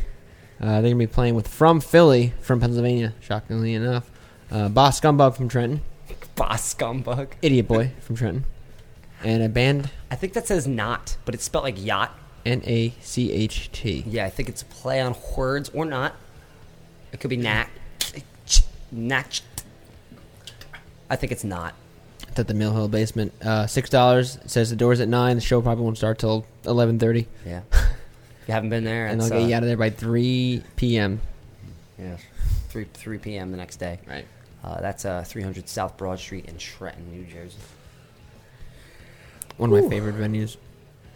[0.60, 3.14] Uh, they're gonna be playing with From Philly, from Pennsylvania.
[3.20, 4.10] Shockingly enough,
[4.50, 5.80] uh, Boss Scumbug from Trenton,
[6.36, 7.28] Boss Scumbug.
[7.42, 8.44] Idiot Boy from Trenton,
[9.24, 12.16] and a band I think that says not, but it's spelled like yacht.
[12.46, 14.02] N A C H T.
[14.06, 16.14] Yeah, I think it's a play on words or not.
[17.12, 17.70] It could be knack.
[18.90, 19.26] Knack.
[21.08, 21.74] I think it's not.
[22.28, 23.32] It's at the Mill Hill Basement.
[23.42, 24.38] Uh, Six dollars.
[24.46, 25.36] Says the doors at nine.
[25.36, 27.60] The show probably won't start till 11:30, Yeah.
[27.72, 27.78] if
[28.48, 31.20] you haven't been there, and they'll get uh, you out of there by 3 p.m.
[31.98, 32.16] yeah,
[32.68, 33.50] three three p.m.
[33.50, 33.98] the next day.
[34.08, 34.26] Right.
[34.62, 37.56] Uh, that's uh, 300 South Broad Street in Trenton, New Jersey.
[39.60, 40.56] One of my favorite venues.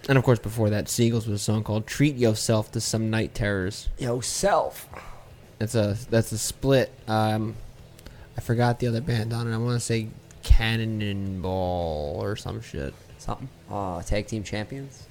[0.06, 3.34] And of course, before that, Seagulls was a song called "Treat Yourself to Some Night
[3.34, 4.86] Terrors." Yo, self.
[5.58, 6.92] That's a that's a split.
[7.08, 7.54] Um,
[8.36, 9.54] I forgot the other band on it.
[9.54, 10.08] I want to say
[10.42, 12.92] Cannonball or some shit.
[13.16, 13.48] Something.
[13.70, 15.06] Uh, tag team champions.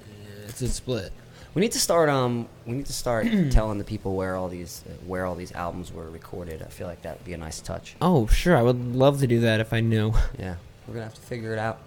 [0.48, 1.12] It's a split.
[1.56, 2.10] We need to start.
[2.10, 5.92] Um, we need to start telling the people where all these where all these albums
[5.92, 6.62] were recorded.
[6.62, 7.96] I feel like that would be a nice touch.
[8.00, 8.56] Oh, sure.
[8.56, 10.14] I would love to do that if I knew.
[10.38, 10.58] Yeah,
[10.88, 11.80] we're gonna have to figure it out.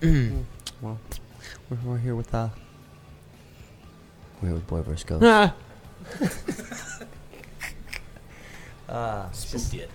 [0.00, 0.44] Mm,
[0.80, 0.98] well,
[1.68, 2.48] we're, we're here with uh,
[4.40, 5.04] we're here with Boy vs.
[5.04, 5.24] Ghost.
[5.24, 5.54] Ah.
[8.88, 9.90] uh, Spooked it.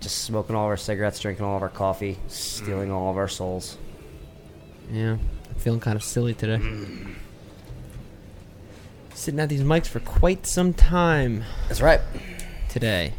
[0.00, 3.28] just smoking all of our cigarettes, drinking all of our coffee, stealing all of our
[3.28, 3.76] souls.
[4.92, 5.12] yeah,
[5.48, 6.60] I'm feeling kind of silly today.
[9.14, 12.00] Sitting at these mics for quite some time That's right.
[12.68, 13.14] today.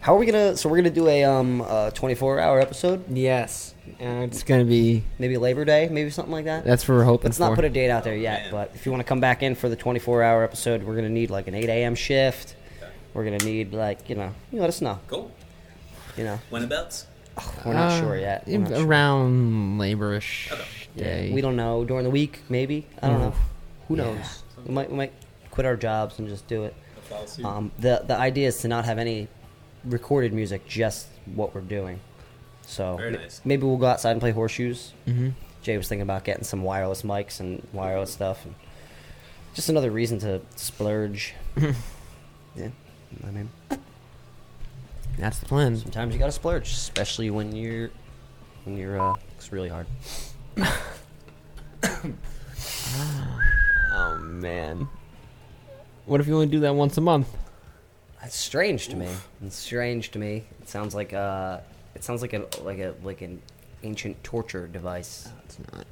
[0.00, 0.56] How are we gonna?
[0.56, 5.02] So we're gonna do a um uh 24 hour episode, Yes, and it's gonna be.
[5.18, 6.64] maybe Labor Day, maybe something like that.
[6.64, 7.44] That's what we're hoping Let's for.
[7.48, 8.52] not put a date out there yet, man.
[8.52, 11.08] but if you want to come back in for the 24 hour episode, we're gonna
[11.08, 11.94] need like an 8 a.m.
[11.94, 12.56] shift.
[13.12, 14.98] We're gonna need like you know, you let us know.
[15.06, 15.30] Cool.
[16.16, 17.06] You know, When abouts?
[17.64, 18.44] we're not Uh, sure yet.
[18.46, 18.86] We're not sure.
[18.86, 20.50] around laborish
[20.96, 21.28] day.
[21.28, 22.40] Yeah, we don't know during the week.
[22.48, 23.20] Maybe I don't Mm.
[23.20, 23.34] know.
[23.88, 24.42] Who knows?
[24.66, 25.12] We might we might
[25.50, 26.74] quit our jobs and just do it.
[27.44, 29.28] Um, the the idea is to not have any
[29.84, 32.00] recorded music, just what we're doing.
[32.66, 33.40] So Very ma- nice.
[33.44, 34.92] maybe we'll go outside and play horseshoes.
[35.06, 35.30] hmm
[35.62, 38.54] Jay was thinking about getting some wireless mics and wireless stuff, and
[39.54, 41.32] just another reason to splurge.
[41.56, 42.68] yeah,
[43.26, 43.48] I mean,
[45.18, 45.76] That's the plan.
[45.78, 47.90] sometimes you gotta splurge, especially when you're
[48.64, 49.86] when you're uh, it's really hard.
[53.96, 54.88] Oh man.
[56.06, 57.28] What if you only do that once a month?
[58.20, 59.08] That's strange to me.
[59.44, 60.44] It's strange to me.
[60.60, 61.58] It sounds like uh,
[61.94, 63.40] it sounds like a like a like an
[63.82, 65.28] ancient torture device.
[65.44, 65.84] It's not.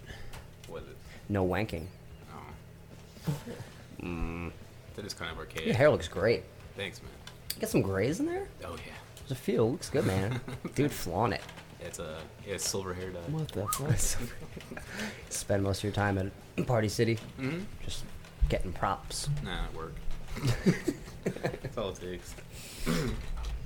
[0.68, 0.96] What is it?
[1.28, 1.86] No wanking.
[4.02, 4.50] Oh.
[4.96, 5.66] That is kind of archaic.
[5.66, 6.42] Your hair looks great.
[6.76, 7.10] Thanks, man.
[7.54, 8.46] You got some grays in there.
[8.64, 8.92] Oh yeah.
[9.16, 9.62] There's a few.
[9.62, 10.40] Looks good, man.
[10.74, 11.42] Dude, flaunt it.
[11.80, 13.18] It's a yeah, it's silver hair dye.
[13.28, 14.82] What the fuck?
[15.30, 18.04] Spend most of your time at Party City, hmm just
[18.48, 19.28] getting props.
[19.44, 19.94] Nah, at work.
[21.24, 22.34] That's all it takes.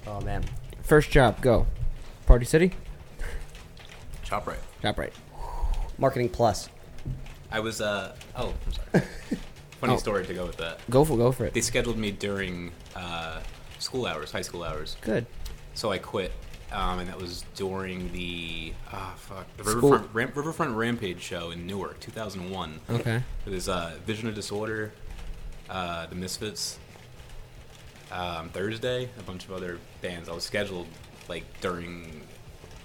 [0.07, 0.45] Oh man,
[0.83, 1.67] First job, go.
[2.27, 2.73] Party City.
[4.25, 4.59] Chop right.
[4.83, 5.13] Job right.
[5.99, 6.69] marketing plus.
[7.51, 9.07] I was uh oh, I'm sorry.
[9.81, 9.97] Funny Oh.
[9.99, 10.81] story to go with that.
[10.91, 11.55] Go for go for it.
[11.55, 11.65] They it.
[11.65, 13.41] scheduled me during uh,
[13.79, 14.97] school hours, high school hours.
[15.03, 15.27] Good.
[15.75, 16.33] So I quit,
[16.73, 21.51] um, and that was during the ah fuck the School- Riverfront, Ram- Riverfront Rampage show
[21.51, 22.81] in Newark, 2001.
[22.91, 23.23] Okay.
[23.45, 24.93] It was uh, Vision of Disorder,
[25.71, 26.79] uh, the Misfits,
[28.11, 30.29] um, Thursday, a bunch of other bands.
[30.29, 30.87] I was scheduled
[31.29, 32.23] like during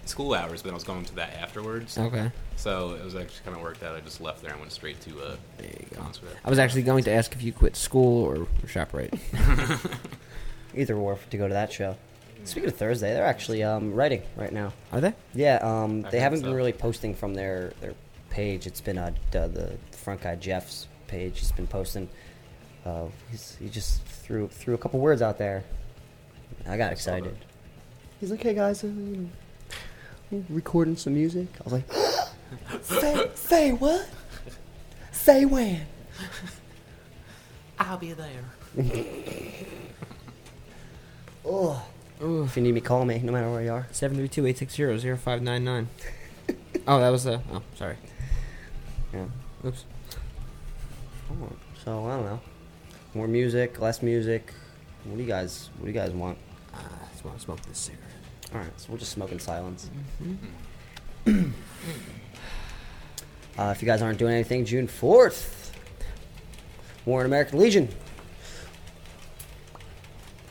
[0.05, 1.97] school hours, but I was going to that afterwards.
[1.97, 2.31] Okay.
[2.55, 3.95] So it was actually kind of worked out.
[3.95, 6.01] I just left there and went straight to a There you go.
[6.01, 6.29] concert.
[6.43, 9.13] I was actually going to ask if you quit school or, or shop right.
[10.75, 11.95] Either or to go to that show.
[12.43, 14.73] Speaking of Thursday, they're actually um, writing right now.
[14.91, 15.13] Are they?
[15.33, 16.55] Yeah, um, they haven't been so.
[16.55, 17.93] really posting from their their
[18.31, 18.65] page.
[18.65, 21.39] It's been uh, d- the front guy Jeff's page.
[21.39, 22.09] He's been posting.
[22.83, 25.63] Uh, he's, he just threw threw a couple words out there.
[26.67, 27.37] I got excited.
[28.21, 29.29] He's like, "Hey guys, uh, you
[30.31, 31.91] know, recording some music." I was like,
[32.81, 34.07] Say, say what?
[35.11, 35.81] Say when?
[37.79, 38.45] I'll be there.
[41.43, 41.83] Oh.
[42.21, 43.87] If you need me, call me, no matter where you are.
[43.91, 45.87] 732-860-0599.
[46.87, 47.41] oh, that was the...
[47.51, 47.97] Oh, sorry.
[49.11, 49.25] Yeah.
[49.65, 49.85] Oops.
[51.31, 51.49] Oh,
[51.83, 52.39] So I don't know.
[53.15, 54.53] More music, less music.
[55.03, 55.71] What do you guys?
[55.77, 56.37] What do you guys want?
[56.73, 58.00] Uh, I just want to smoke this cigarette.
[58.53, 59.89] All right, so we'll just smoke in silence.
[61.25, 61.51] Mm-hmm.
[63.57, 65.71] uh, if you guys aren't doing anything, June fourth,
[67.05, 67.87] War Warren American Legion,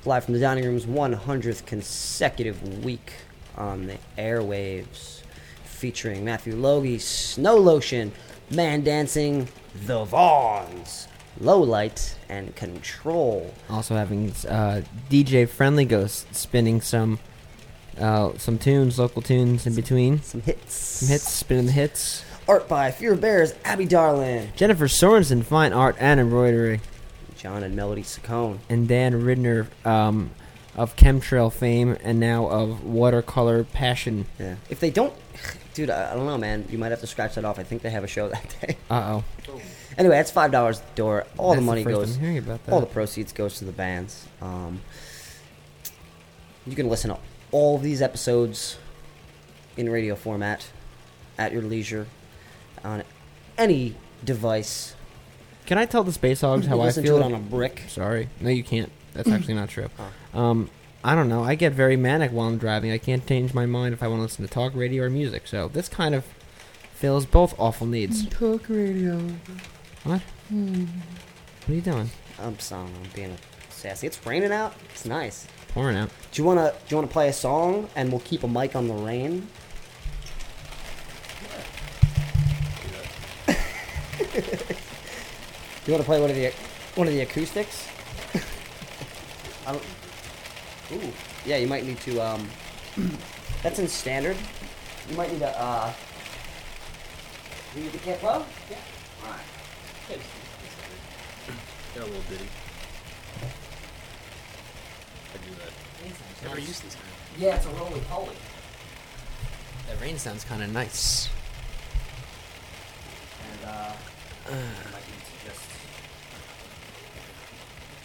[0.06, 3.12] live from the dining room's 100th consecutive week
[3.56, 5.22] on the airwaves,
[5.64, 8.12] featuring Matthew Logie, Snow Lotion,
[8.50, 9.48] Man Dancing,
[9.86, 11.06] The Vaughns,
[11.38, 13.52] Low Light, and Control.
[13.68, 17.18] Also having uh, DJ Friendly Ghost spinning some
[17.98, 20.22] uh, some tunes, local tunes in between.
[20.22, 20.74] Some hits.
[20.74, 22.24] Some hits, spinning the hits.
[22.48, 26.80] Art by Fear of Bears, Abby Darlin, Jennifer Sorensen, fine art and embroidery.
[27.36, 28.58] John and Melody Saccone.
[28.68, 30.30] And Dan Ridner um,
[30.76, 34.26] of chemtrail fame and now of watercolor passion.
[34.38, 34.56] Yeah.
[34.68, 35.14] If they don't,
[35.74, 36.66] dude, I, I don't know, man.
[36.68, 37.58] You might have to scratch that off.
[37.58, 38.76] I think they have a show that day.
[38.90, 39.60] Uh oh.
[39.96, 41.26] Anyway, that's five dollars at the door.
[41.38, 42.16] All That's the the money first goes.
[42.16, 42.72] I'm hearing about that.
[42.72, 44.26] All the proceeds goes to the bands.
[44.42, 44.80] Um,
[46.66, 47.18] you can listen to
[47.52, 48.78] all of these episodes
[49.76, 50.70] in radio format
[51.38, 52.06] at your leisure
[52.84, 53.02] on
[53.56, 53.94] any
[54.24, 54.94] device.
[55.66, 57.82] Can I tell the Space Hogs how I listen to feel it on a brick.
[57.88, 58.90] Sorry, no, you can't.
[59.14, 59.88] That's actually not true.
[60.34, 60.70] Um,
[61.02, 61.42] I don't know.
[61.42, 62.92] I get very manic while I'm driving.
[62.92, 65.46] I can't change my mind if I want to listen to talk radio or music.
[65.46, 66.24] So this kind of
[66.94, 68.26] fills both awful needs.
[68.28, 69.18] Talk radio.
[70.04, 70.20] What?
[70.50, 72.10] What are you doing?
[72.38, 73.36] I'm sorry, I'm being
[73.68, 74.06] sassy.
[74.06, 74.74] It's raining out.
[74.92, 75.46] It's nice.
[75.72, 76.10] Pouring out.
[76.32, 78.88] Do you wanna do you wanna play a song and we'll keep a mic on
[78.88, 79.48] the rain?
[83.46, 83.52] do
[85.86, 86.52] you wanna play one of the
[86.94, 87.88] one of the acoustics?
[89.66, 89.84] I don't,
[90.92, 91.12] ooh,
[91.44, 92.20] yeah, you might need to.
[92.20, 92.48] Um,
[93.62, 94.36] that's in standard.
[95.08, 95.60] You might need to.
[95.60, 95.92] Uh,
[97.74, 98.44] do you the kit, bro?
[98.68, 98.76] Yeah.
[99.24, 99.40] All right.
[101.94, 102.48] Got a little ditty.
[105.32, 105.72] I do that.
[106.42, 107.06] Never used these kind.
[107.38, 108.36] Yeah, it's a roly poly.
[109.88, 111.28] That rain sounds kind of nice.
[113.52, 113.92] And uh,
[114.46, 115.68] I might need to just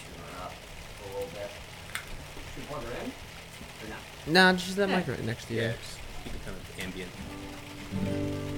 [0.03, 0.53] tune her up
[1.03, 1.49] a little bit.
[2.53, 3.11] Should we plug her in?
[3.11, 3.99] Or not?
[4.27, 5.61] Nah, just that mic right next to you.
[5.61, 8.54] Yeah, just keep it kind of ambient.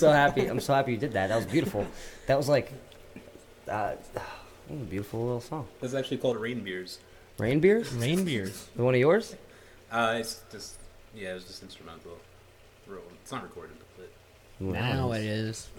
[0.00, 0.46] So happy.
[0.46, 1.28] I'm so happy you did that.
[1.28, 1.86] That was beautiful.
[2.26, 2.72] That was like,
[3.68, 3.92] uh,
[4.68, 5.66] a beautiful little song.
[5.80, 6.98] This is actually called Rain Beers.
[7.38, 7.92] Rain beers?
[7.92, 8.68] Rain beers.
[8.74, 9.34] One of yours?
[9.90, 10.74] Uh, it's just
[11.14, 12.18] yeah, it was just instrumental.
[12.86, 14.10] Real- It's not recorded, but
[14.60, 15.68] Now it is.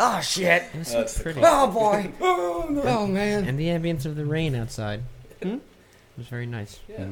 [0.00, 0.62] Oh shit!
[0.74, 1.40] It was so That's the pretty.
[1.42, 2.12] Oh boy!
[2.20, 2.82] Oh, no.
[2.82, 3.48] oh man!
[3.48, 5.00] And the ambience of the rain outside.
[5.42, 5.54] Hmm?
[5.54, 5.60] It
[6.16, 6.78] was very nice.
[6.88, 7.06] yeah.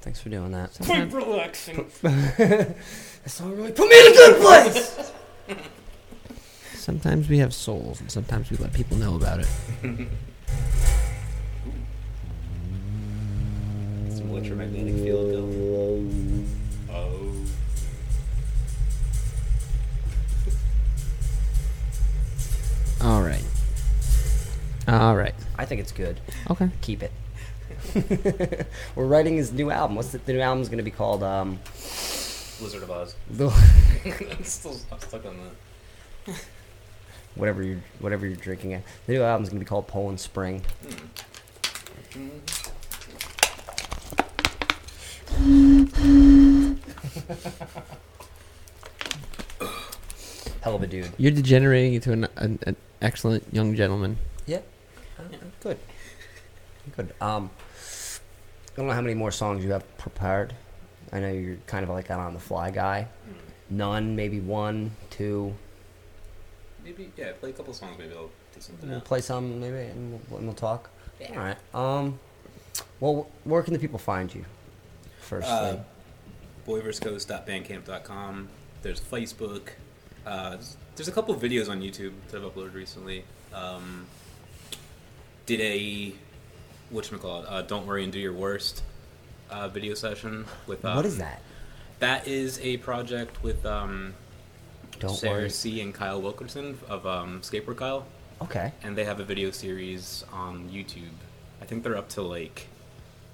[0.00, 0.78] Thanks for doing that.
[0.84, 1.90] Quite relaxing.
[2.02, 2.76] That
[3.26, 5.12] song really put me in a good place.
[6.74, 9.48] Sometimes we have souls, and sometimes we let people know about it.
[14.10, 16.08] Some electromagnetic field, Bill.
[16.90, 17.34] Oh.
[23.02, 23.44] All right.
[24.88, 25.34] All right.
[25.58, 26.20] I think it's good.
[26.50, 26.70] Okay.
[26.80, 27.12] Keep it.
[28.94, 29.96] We're writing his new album.
[29.96, 31.22] What's the, the new album's going to be called?
[31.22, 31.58] Um,
[32.60, 33.14] Wizard of Oz.
[33.30, 33.48] the,
[34.38, 35.36] I'm still I'm stuck on
[36.26, 36.36] that.
[37.34, 38.74] whatever you're whatever you're drinking.
[38.74, 38.82] At.
[39.06, 40.62] The new album's going to be called Poland Spring.
[50.62, 51.10] Hell of a dude.
[51.16, 54.18] You're degenerating into an, an, an excellent young gentleman.
[54.46, 54.60] Yeah.
[55.60, 55.78] Good.
[56.96, 57.14] Good.
[57.20, 57.50] Um,
[58.78, 60.54] I don't know how many more songs you have prepared.
[61.12, 63.08] I know you're kind of like an on the fly guy.
[63.70, 65.52] None, maybe one, two.
[66.84, 67.98] Maybe yeah, play a couple songs.
[67.98, 68.88] Maybe I'll do something.
[68.88, 69.08] We'll else.
[69.08, 70.90] play some maybe, and we'll, and we'll talk.
[71.28, 71.56] All right.
[71.74, 72.20] Um,
[73.00, 74.44] well, where can the people find you?
[75.22, 75.78] Firstly, Uh,
[76.64, 78.48] boyverscoast.bandcamp.com.
[78.82, 79.70] There's Facebook.
[80.24, 80.56] Uh,
[80.94, 83.24] there's a couple of videos on YouTube that I've uploaded recently.
[83.52, 84.06] Um,
[85.46, 86.12] did a
[86.92, 88.82] whatchamacallit, uh Don't Worry and Do Your Worst
[89.50, 90.84] uh, video session with.
[90.84, 91.42] Um, what is that?
[92.00, 94.14] That is a project with um,
[95.00, 95.50] Don't Sarah worry.
[95.50, 95.80] C.
[95.80, 98.06] and Kyle Wilkerson of um, Skateboard Kyle.
[98.42, 98.72] Okay.
[98.82, 101.10] And they have a video series on YouTube.
[101.60, 102.68] I think they're up to like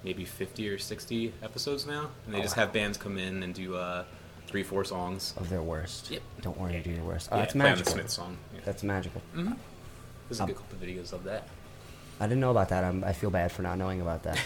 [0.03, 2.09] maybe 50 or 60 episodes now.
[2.25, 2.63] And they Oh, just wow.
[2.63, 4.03] have bands come in and do uh,
[4.47, 5.33] three, four songs.
[5.37, 6.09] Of their worst.
[6.09, 6.21] Yep.
[6.41, 7.29] Don't worry, and do your worst.
[7.31, 7.93] Oh, Yeah, that's play on the magical.
[7.93, 8.37] Smith song.
[8.53, 8.59] Yeah.
[8.65, 9.21] That's magical.
[9.35, 9.53] Mm-hmm.
[10.29, 11.47] There's a Um, good couple of videos of that.
[12.19, 12.83] I didn't know about that.
[12.83, 14.39] I'm, I feel bad for not knowing about that.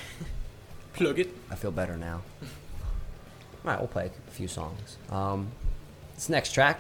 [0.94, 1.30] Plug it.
[1.52, 2.22] I feel better now.
[2.42, 4.98] All right, we'll play a few songs.
[5.12, 5.50] Um,
[6.16, 6.80] this next track,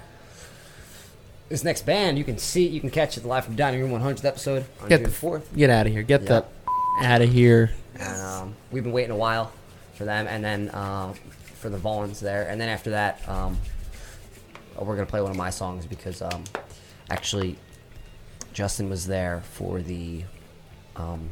[1.49, 4.25] this next band, you can see, you can catch it live from Dining Room 100th
[4.25, 5.43] episode on Get June the 4th.
[5.55, 6.01] Get out of here.
[6.03, 6.29] Get Yep.
[6.29, 7.71] the out of here.
[7.99, 9.51] And um, we've been waiting a while
[9.95, 11.13] for them, and then um,
[11.55, 13.57] for the Vaughns there, and then after that, um,
[14.79, 16.43] we're gonna play one of my songs because um,
[17.09, 17.57] actually
[18.53, 20.23] Justin was there for the
[20.99, 21.29] um,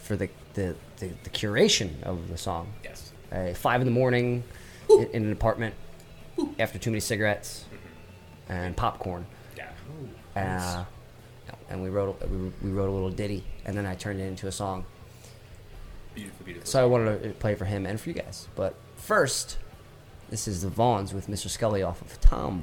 [0.00, 2.72] for the, the the the curation of the song.
[2.84, 3.12] Yes.
[3.30, 4.42] Uh, five in the morning
[4.88, 5.74] in, in an apartment
[6.58, 7.64] after too many cigarettes
[8.48, 9.26] and popcorn.
[9.56, 9.70] Yeah.
[10.36, 10.84] Uh,
[11.70, 14.24] and we wrote a- we, we wrote a little ditty, and then I turned it
[14.24, 14.84] into a song.
[16.14, 16.66] Beautiful, beautiful.
[16.66, 18.48] So I wanted to play for him and for you guys.
[18.56, 19.58] But first,
[20.30, 21.48] this is the Vaughns with Mr.
[21.48, 22.62] Scully off of Tom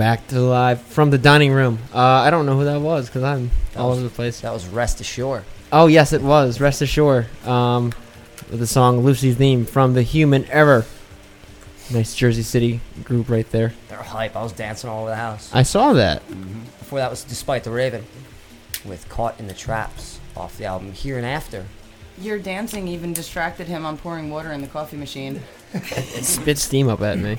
[0.00, 1.78] back to live from the dining room.
[1.94, 4.40] Uh, I don't know who that was because I'm all over the place.
[4.40, 5.44] That was Rest Ashore.
[5.70, 7.26] Oh yes, it was Rest Ashore.
[7.44, 7.92] Um,
[8.50, 10.86] with the song "Lucy's Theme" from the Human Error.
[11.92, 13.74] Nice Jersey City group right there.
[13.90, 14.36] They're hype.
[14.36, 15.50] I was dancing all over the house.
[15.52, 16.26] I saw that.
[16.78, 18.06] Before that was Despite the Raven
[18.86, 21.66] with Caught in the Traps off the album Here and After.
[22.18, 25.42] Your dancing even distracted him on pouring water in the coffee machine.
[25.74, 27.36] It spit steam up at me.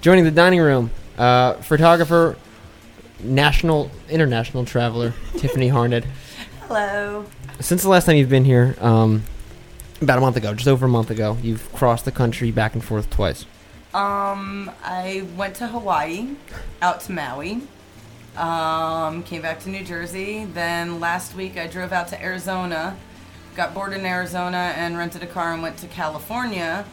[0.00, 2.36] Joining the dining room, uh, photographer,
[3.20, 6.06] national, international traveler, Tiffany Harned.
[6.66, 7.24] Hello.
[7.60, 9.22] Since the last time you've been here, um,
[10.00, 12.84] about a month ago, just over a month ago, you've crossed the country back and
[12.84, 13.46] forth twice.
[13.94, 16.30] Um, I went to Hawaii,
[16.82, 17.62] out to Maui.
[18.36, 20.44] Um, came back to New Jersey.
[20.44, 22.96] Then last week I drove out to Arizona,
[23.54, 26.84] got bored in Arizona and rented a car and went to California.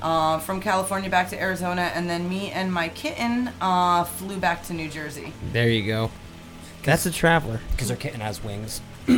[0.00, 4.62] Uh, from California back to Arizona, and then me and my kitten uh, flew back
[4.64, 5.32] to New Jersey.
[5.52, 6.10] There you go.
[6.84, 7.60] That's a traveler.
[7.72, 8.80] Because their kitten has wings.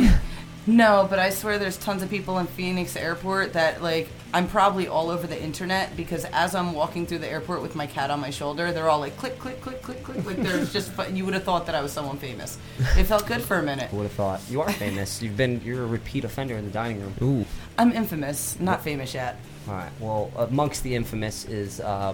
[0.67, 4.87] No, but I swear there's tons of people in Phoenix Airport that like I'm probably
[4.87, 8.19] all over the internet because as I'm walking through the airport with my cat on
[8.19, 11.33] my shoulder, they're all like click click click click click like there's just you would
[11.33, 12.59] have thought that I was someone famous.
[12.95, 13.89] It felt good for a minute.
[13.89, 14.41] Who would have thought?
[14.49, 15.19] You are famous.
[15.21, 15.61] You've been.
[15.61, 17.15] You're a repeat offender in the dining room.
[17.23, 17.45] Ooh.
[17.79, 19.39] I'm infamous, not famous yet.
[19.67, 19.91] All right.
[19.99, 22.13] Well, amongst the infamous is uh,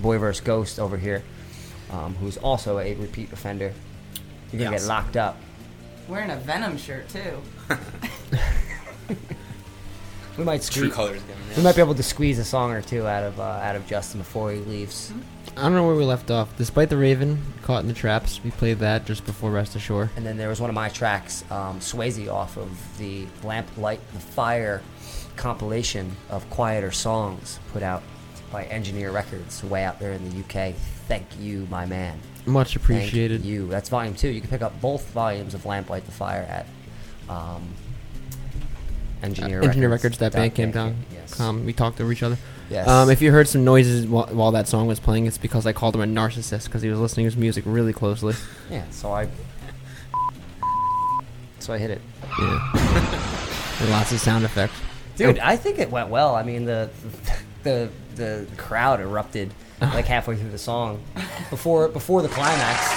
[0.00, 0.40] Boy vs.
[0.44, 1.22] Ghost over here,
[1.90, 3.72] um, who's also a repeat offender.
[4.52, 4.82] You're gonna Yes.
[4.82, 5.36] get locked up.
[6.08, 7.40] Wearing a Venom shirt too.
[10.38, 10.94] We might True squeeze.
[10.94, 11.36] colors again.
[11.56, 13.86] We might be able to squeeze a song or two out of uh, out of
[13.86, 15.12] Justin before he leaves.
[15.56, 16.56] I don't know where we left off.
[16.56, 20.08] Despite the Raven, Caught in the Traps, we played that just before Rest Ashore.
[20.16, 24.00] And then there was one of my tracks, um, Swayze, off of the Lamp Light
[24.14, 24.80] the Fire
[25.40, 28.02] compilation of quieter songs put out
[28.52, 30.74] by Engineer Records, way out there in the UK.
[31.08, 32.20] Thank you, my man.
[32.44, 33.42] Much Thank appreciated.
[33.42, 33.66] you.
[33.68, 34.28] That's volume two.
[34.28, 36.66] You can pick up both volumes of Lamp Light the Fire at
[37.34, 37.66] um,
[39.22, 40.18] Engineer, Uh, Engineer Records.
[40.18, 40.96] Records, that dot Bandcamp down.
[41.12, 41.40] Yes.
[41.40, 42.36] Um, we talked over each other.
[42.68, 42.86] Yes.
[42.86, 45.72] Um, if you heard some noises while, while that song was playing, it's because I
[45.72, 48.34] called him a narcissist because he was listening to his music really closely.
[48.70, 48.84] yeah.
[48.90, 49.28] So I.
[51.60, 52.00] So I hit it.
[52.38, 53.86] Yeah.
[53.90, 54.72] lots of sound effects.
[55.20, 56.34] Dude, I think it went well.
[56.34, 56.88] I mean, the
[57.62, 61.02] the the crowd erupted like halfway through the song,
[61.50, 62.90] before before the climax.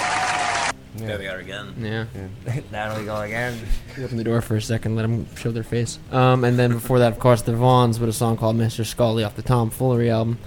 [0.96, 1.06] Yeah.
[1.06, 1.74] There they are again.
[1.78, 2.52] Yeah.
[2.70, 3.58] That'll we go again.
[3.96, 5.98] We opened the door for a second, let them show their face.
[6.10, 8.84] Um, and then before that, of course, the Vaughns with a song called Mr.
[8.84, 10.38] Scully off the Tom Foolery album,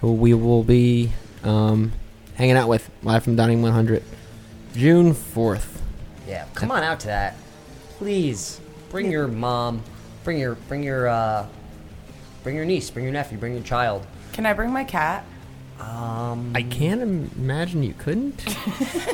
[0.00, 1.10] who we will be
[1.42, 1.92] um,
[2.34, 4.02] hanging out with live from Dining 100,
[4.74, 5.80] June 4th.
[6.26, 7.36] Yeah, come on out to that,
[7.98, 8.60] please.
[8.90, 9.82] Bring your mom,
[10.28, 11.46] bring your bring your uh,
[12.42, 14.06] bring your niece, bring your nephew, bring your child.
[14.34, 15.24] Can I bring my cat?
[15.80, 18.44] Um, I can't imagine you couldn't.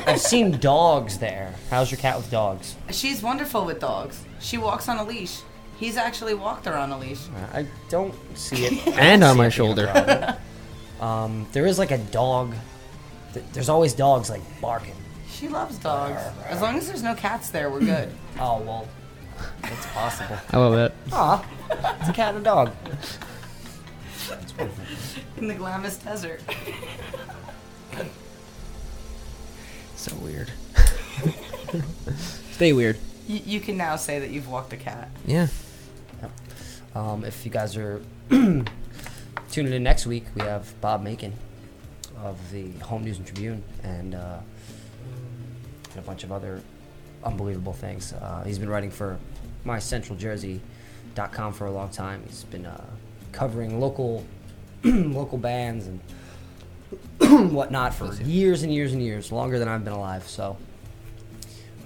[0.05, 1.55] I've seen dogs there.
[1.69, 2.75] How's your cat with dogs?
[2.91, 4.25] She's wonderful with dogs.
[4.41, 5.39] She walks on a leash.
[5.79, 7.21] He's actually walked her on a leash.
[7.53, 8.87] I don't see it.
[8.97, 10.37] And on my it being a shoulder.
[10.99, 12.53] um, there is like a dog.
[13.33, 14.95] th- There's always dogs like barking.
[15.29, 16.21] She loves dogs.
[16.49, 18.09] As long as there's no cats there, we're good.
[18.37, 18.87] Oh well,
[19.63, 20.37] it's possible.
[20.51, 20.93] I love that.
[21.11, 21.45] Aw,
[21.99, 22.71] it's a cat and a dog.
[25.37, 26.41] In the Glamis Desert.
[29.95, 30.51] So weird.
[32.51, 32.97] Stay weird.
[33.27, 35.09] You, you can now say that you've walked a cat.
[35.25, 35.47] Yeah.
[36.93, 38.63] Um, if you guys are tuning
[39.73, 41.33] in next week, we have Bob Makin
[42.23, 44.37] of the Home News and Tribune and, uh,
[45.91, 46.61] and a bunch of other
[47.25, 48.13] unbelievable things.
[48.13, 49.17] Uh, he's been writing for
[49.65, 52.23] mycentraljersey.com for a long time.
[52.27, 52.85] He's been uh,
[53.31, 54.25] covering local
[54.83, 55.99] local bands and
[57.51, 60.27] whatnot for years and years and years, longer than I've been alive.
[60.27, 60.57] So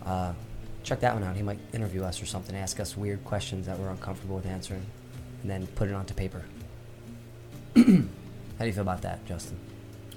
[0.06, 0.34] uh,
[0.84, 1.36] check that one out.
[1.36, 4.86] He might interview us or something, ask us weird questions that we're uncomfortable with answering,
[5.42, 6.44] and then put it onto paper.
[7.76, 9.58] How do you feel about that, Justin?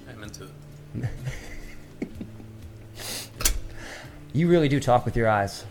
[0.09, 1.09] I'm into it.
[4.33, 5.63] You really do talk with your eyes.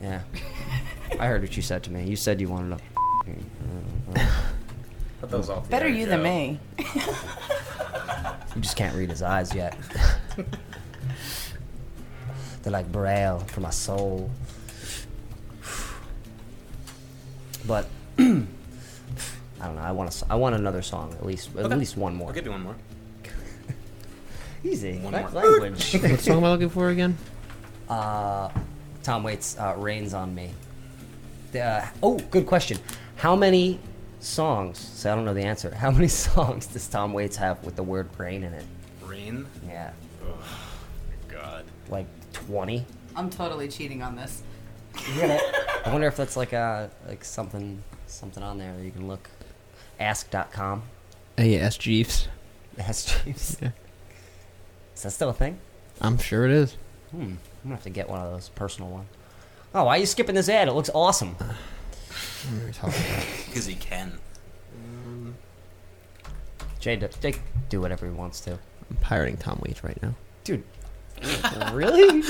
[0.00, 0.22] Yeah.
[1.18, 2.04] I heard what you said to me.
[2.08, 2.84] You said you wanted to.
[5.20, 6.58] Put those off Better air, you than me.
[6.78, 9.76] You just can't read his eyes yet.
[12.62, 14.30] They're like braille for my soul.
[17.66, 17.86] But
[18.18, 18.46] I don't
[19.76, 19.82] know.
[19.82, 21.76] I want a, I want another song at least at Okay.
[21.76, 22.28] least one more.
[22.28, 22.76] I'll give you one more.
[24.64, 24.98] Easy.
[24.98, 25.28] One more.
[25.30, 25.92] language.
[25.94, 27.16] what song am I looking for again?
[27.90, 28.48] Uh,
[29.02, 30.50] Tom Waits uh, "Rains on Me."
[31.52, 32.78] The, uh, oh, good question.
[33.16, 33.80] How many
[34.20, 34.78] songs?
[34.78, 35.74] So I don't know the answer.
[35.74, 38.64] How many songs does Tom Waits have with the word "rain" in it?
[39.04, 39.46] Rain.
[39.66, 39.90] Yeah,
[40.24, 40.38] Oh,
[41.28, 41.64] God.
[41.88, 42.86] like twenty.
[43.16, 44.42] I'm totally cheating on this.
[44.96, 49.28] I wonder if that's like a like something something on there that you can look.
[49.98, 50.82] Ask.com.
[51.38, 51.76] Uh, yeah, S.
[51.76, 52.28] Jeeves.
[52.78, 53.56] Ask Jeeves.
[53.60, 53.70] Yeah.
[54.94, 55.58] Is that still a thing?
[56.00, 56.76] I'm sure it is.
[57.10, 57.34] Hmm.
[57.62, 59.08] I'm gonna have to get one of those personal ones.
[59.74, 60.68] Oh, why are you skipping this ad?
[60.68, 61.34] It looks awesome.
[61.36, 63.26] What are we talking about?
[63.46, 64.18] Because he can.
[66.80, 67.34] Jay, d- Jay,
[67.68, 68.52] do whatever he wants to.
[68.52, 70.14] I'm pirating Tom Waits right now.
[70.44, 70.64] Dude,
[71.72, 72.22] really?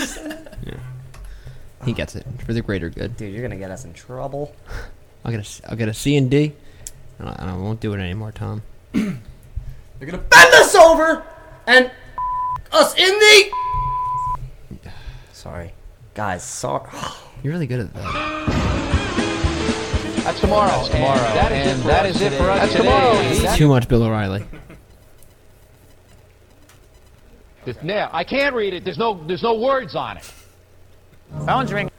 [1.84, 3.16] He gets it for the greater good.
[3.16, 4.54] Dude, you're gonna get us in trouble.
[5.24, 6.52] I'll get a, C- I'll get a C and D,
[7.18, 8.62] and I, and I won't do it anymore, Tom.
[8.92, 9.14] They're
[10.00, 11.24] gonna bend us over
[11.66, 11.90] and
[12.72, 13.50] us in the.
[15.40, 15.72] Sorry,
[16.12, 16.44] guys.
[16.44, 16.86] Sorry.
[17.42, 18.46] You're really good at that.
[20.22, 20.68] That's tomorrow.
[20.68, 21.18] That's tomorrow.
[21.18, 23.40] And that is it for that us it for us That's today.
[23.40, 23.56] tomorrow.
[23.56, 24.44] Too much Bill O'Reilly.
[27.64, 28.84] There's- Yeah, I can't read it.
[28.84, 30.30] There's no there's no words on it.
[31.46, 31.90] Phone's ringing.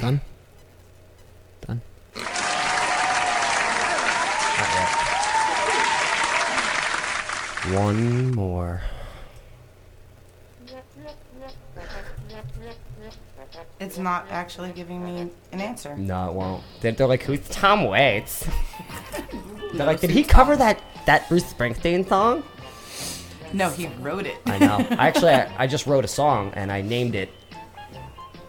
[0.00, 0.22] Done.
[1.66, 1.82] Done.
[7.72, 8.80] One more.
[13.80, 15.96] It's not actually giving me an answer.
[15.96, 16.64] No, it won't.
[16.80, 18.48] They're, they're like, who's Tom Waits?
[19.74, 22.42] they're like, did he cover that that Bruce Springsteen song?
[23.52, 24.38] No, he wrote it.
[24.46, 24.76] I know.
[24.90, 27.30] I actually, I, I just wrote a song and I named it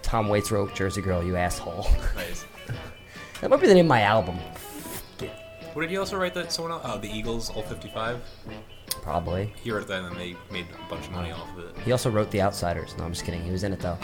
[0.10, 1.86] Tom Waits wrote Jersey Girl, you asshole.
[2.16, 2.44] Nice.
[3.42, 4.40] that might be the name of my album.
[5.74, 6.82] What did you also write that someone else?
[6.84, 8.20] Oh, uh, the Eagles, Ol' 55?
[9.04, 9.54] Probably.
[9.62, 11.78] He wrote that and they made a bunch of money off of it.
[11.86, 12.98] He also wrote The Outsiders.
[12.98, 13.44] No, I'm just kidding.
[13.44, 14.00] He was in it though.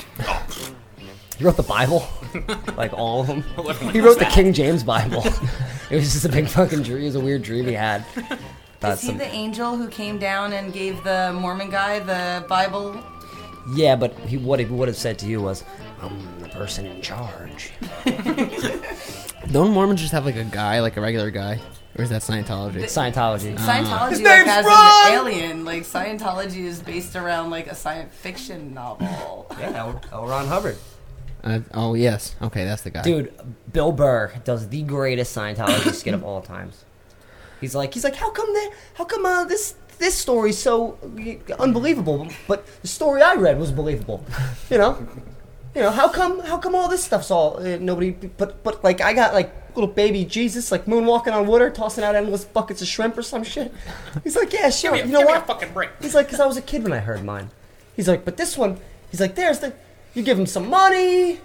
[1.37, 2.07] He wrote the Bible,
[2.77, 3.41] like all of them.
[3.91, 4.25] He was wrote the?
[4.25, 5.23] King James Bible.
[5.89, 7.03] it was just a big fucking dream.
[7.03, 8.05] It was a weird dream he had.
[8.79, 12.45] About Is he some- the angel who came down and gave the Mormon guy the
[12.47, 13.01] Bible?
[13.73, 15.63] Yeah, but he, what he would have said to you was,
[16.01, 17.71] "I'm the person in charge."
[19.51, 21.59] Don't Mormons just have like a guy, like a regular guy,
[21.97, 22.83] or is that Scientology?
[22.83, 23.57] Scientology.
[23.57, 24.09] Scientology uh-huh.
[24.09, 25.07] His like, name's has Ron!
[25.07, 25.65] an alien.
[25.65, 29.47] Like Scientology is based around like a science fiction novel.
[29.59, 30.01] Yeah, L.
[30.11, 30.27] L.
[30.27, 30.77] Ron Hubbard.
[31.45, 33.03] Uh, oh yes, okay, that's the guy.
[33.03, 33.31] Dude,
[33.71, 36.83] Bill Burr does the greatest Scientology skit of all times.
[37.61, 38.71] He's like, he's like, how come that?
[38.95, 40.97] How come uh, this this story's so
[41.49, 44.25] uh, unbelievable, but the story I read was believable?
[44.69, 45.07] You know,
[45.75, 49.01] You know, how come how come all this stuff's all uh, nobody but but like
[49.01, 52.87] I got like little baby Jesus like moonwalking on water, tossing out endless buckets of
[52.87, 53.71] shrimp or some shit.
[54.23, 54.93] He's like, yeah, sure.
[54.93, 55.43] me a- you know give me what?
[55.43, 55.89] a fucking break.
[56.01, 57.49] He's like, because I was a kid when I heard mine.
[57.95, 58.79] He's like, but this one,
[59.11, 59.73] he's like, there's the,
[60.15, 61.39] you give him some money,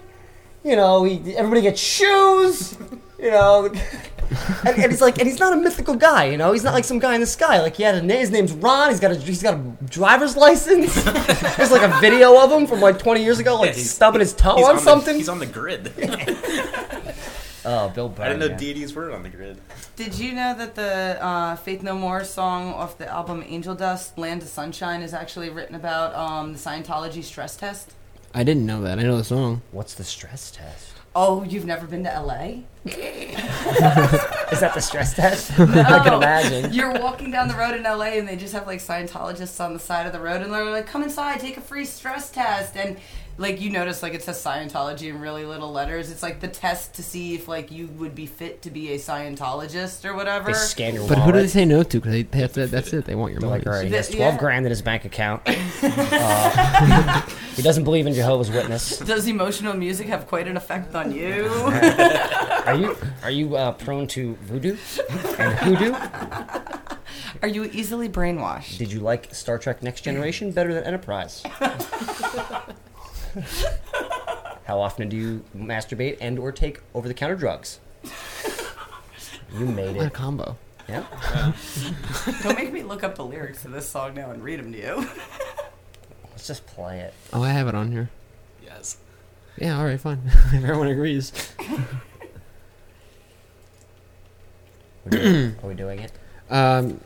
[0.63, 2.77] you know, he, everybody gets shoes,
[3.19, 3.65] you know,
[4.65, 6.85] and, and he's like, and he's not a mythical guy, you know, he's not like
[6.85, 7.61] some guy in the sky.
[7.61, 8.89] Like he had a name, his name's Ron.
[8.89, 11.03] He's got a, he's got a driver's license.
[11.57, 14.19] There's like a video of him from like 20 years ago, like Yeah, he's- stubbing
[14.21, 15.15] his toe He's on, the- something.
[15.15, 15.91] he's on the grid.
[17.65, 18.23] oh, Bill Burr.
[18.23, 18.57] I didn't know yeah.
[18.57, 19.59] deities were on the grid.
[19.95, 24.17] Did you know that the uh, Faith No More song off the album Angel Dust,
[24.17, 27.93] Land of Sunshine, is actually written about um, the Scientology stress test?
[28.33, 28.99] I didn't know that.
[28.99, 29.61] I know the song.
[29.71, 30.93] What's the stress test?
[31.13, 32.61] Oh, you've never been to LA?
[32.85, 35.51] Is that the stress test?
[35.59, 36.73] I can oh, imagine.
[36.73, 39.79] You're walking down the road in LA and they just have like Scientologists on the
[39.79, 42.77] side of the road and they're like, come inside, take a free stress test.
[42.77, 42.97] And
[43.37, 46.11] like you notice like it says Scientology in really little letters.
[46.11, 48.97] It's like the test to see if like you would be fit to be a
[48.97, 50.47] Scientologist or whatever.
[50.47, 51.35] They scan your But who wallet.
[51.35, 51.97] do they say no to?
[51.99, 53.05] Because they, that's, it, that's it.
[53.05, 53.61] They want your They're money.
[53.63, 54.39] like, all right, he has 12 yeah.
[54.39, 55.41] grand in his bank account.
[55.83, 57.21] Uh,
[57.55, 58.99] he doesn't believe in Jehovah's Witness.
[58.99, 61.45] Does emotional music have quite an effect on you?
[62.65, 64.77] Are you are you uh, prone to voodoo
[65.39, 65.93] and hoodoo?
[67.41, 68.77] Are you easily brainwashed?
[68.77, 71.43] Did you like Star Trek Next Generation better than Enterprise?
[74.65, 77.79] How often do you masturbate and or take over the counter drugs?
[79.57, 80.13] You made What a it.
[80.13, 80.57] combo.
[80.87, 81.05] Yeah.
[82.43, 84.77] Don't make me look up the lyrics to this song now and read them to
[84.77, 84.95] you.
[86.31, 87.13] Let's just play it.
[87.33, 88.09] Oh, I have it on here.
[88.63, 88.97] Yes.
[89.57, 90.21] Yeah, all right, fine.
[90.53, 91.31] Everyone agrees.
[95.05, 96.11] We're doing- Are we doing it?
[96.49, 96.99] Um,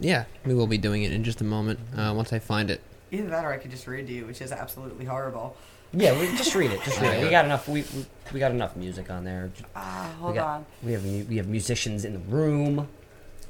[0.00, 2.80] yeah, we will be doing it in just a moment uh, once I find it.
[3.10, 5.56] Either that or I could just read to you, which is absolutely horrible.
[5.92, 6.82] Yeah, we, just read it.
[6.82, 7.24] Just read it.
[7.24, 7.66] We got enough.
[7.68, 9.50] We, we, we got enough music on there.
[9.74, 10.66] Ah, we hold got, on.
[10.82, 12.88] We have mu- we have musicians in the room.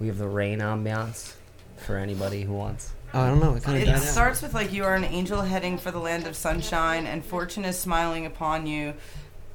[0.01, 1.35] We have the rain ambiance
[1.79, 2.93] for anybody who wants.
[3.13, 3.55] Oh, I don't know.
[3.55, 4.03] It kind of It died out.
[4.03, 7.65] starts with like you are an angel heading for the land of sunshine, and fortune
[7.65, 8.95] is smiling upon you.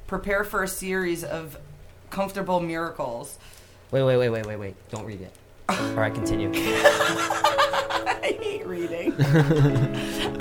[0.06, 1.56] Prepare for a series of
[2.10, 3.38] comfortable miracles.
[3.90, 4.74] Wait, wait, wait, wait, wait, wait.
[4.90, 5.32] Don't read it.
[5.70, 6.50] All right, continue.
[6.54, 9.12] I hate reading,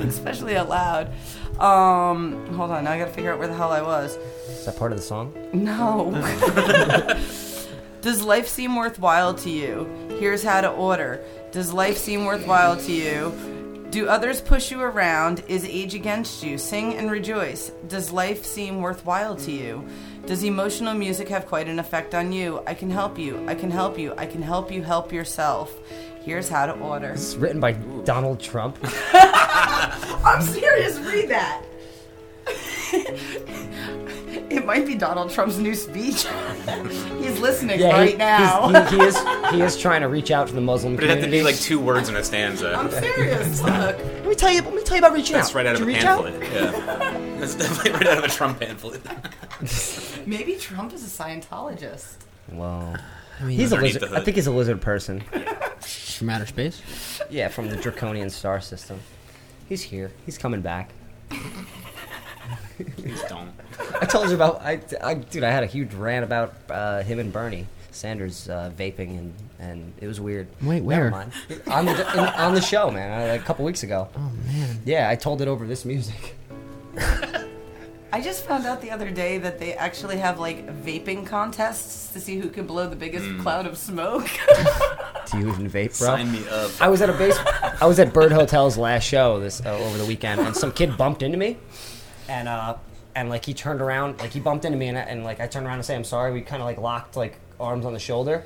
[0.02, 1.14] especially out loud.
[1.60, 4.18] Um, hold on, now I gotta figure out where the hell I was.
[4.50, 5.34] Is that part of the song?
[5.54, 6.12] No.
[8.02, 9.88] Does life seem worthwhile to you?
[10.20, 11.24] Here's how to order.
[11.52, 13.88] Does life seem worthwhile to you?
[13.92, 15.44] Do others push you around?
[15.48, 16.58] Is age against you?
[16.58, 17.72] Sing and rejoice.
[17.88, 19.88] Does life seem worthwhile to you?
[20.26, 22.64] Does emotional music have quite an effect on you?
[22.66, 23.46] I can help you.
[23.48, 24.16] I can help you.
[24.18, 25.72] I can help you help yourself.
[26.24, 27.10] Here's how to order.
[27.12, 27.74] It's written by
[28.06, 28.78] Donald Trump.
[29.14, 30.98] I'm serious.
[31.00, 31.62] Read that.
[34.50, 36.26] it might be Donald Trump's new speech.
[37.20, 38.70] He's listening Yeah, right he, now.
[38.90, 39.18] he, he is
[39.52, 41.56] he is trying to reach out to the Muslim But it had to be like
[41.56, 42.74] two words in a stanza.
[42.74, 43.62] I'm serious.
[43.62, 43.72] Look.
[43.74, 44.62] let me tell you.
[44.62, 45.56] Let me tell you about reaching That's out.
[45.56, 46.24] right out Did of a you out?
[46.26, 46.52] pamphlet.
[46.54, 47.38] Yeah.
[47.40, 49.02] That's definitely right out of a Trump pamphlet.
[50.28, 52.16] Maybe Trump is a Scientologist.
[52.52, 52.96] Well,
[53.40, 54.04] I mean, he's a lizard.
[54.04, 55.22] the I think he's a lizard person.
[55.80, 56.82] from outer space.
[57.30, 59.00] Yeah, from the draconian star system.
[59.68, 60.12] He's here.
[60.26, 60.92] He's coming back.
[62.98, 63.52] Please don't.
[64.00, 64.62] I told you about.
[64.62, 68.72] I, I dude, I had a huge rant about uh, him and Bernie Sanders uh,
[68.76, 70.48] vaping, and and it was weird.
[70.62, 71.12] Wait, Never where?
[71.12, 71.32] mind.
[71.68, 74.10] on the in, on the show, man, uh, a couple weeks ago.
[74.16, 74.82] Oh man.
[74.86, 76.36] Yeah, I told it over this music.
[78.14, 82.20] I just found out the other day that they actually have like vaping contests to
[82.20, 84.30] see who can blow the biggest cloud of smoke.
[85.32, 86.10] Do you even vape, bro?
[86.10, 86.70] Sign me up.
[86.80, 87.36] I was at a base.
[87.82, 90.96] I was at Bird Hotel's last show this uh, over the weekend, and some kid
[90.96, 91.58] bumped into me,
[92.30, 92.76] and uh,
[93.16, 95.66] and like he turned around, like he bumped into me, and, and like I turned
[95.66, 96.32] around and say I'm sorry.
[96.34, 98.44] We kind of like locked like arms on the shoulder,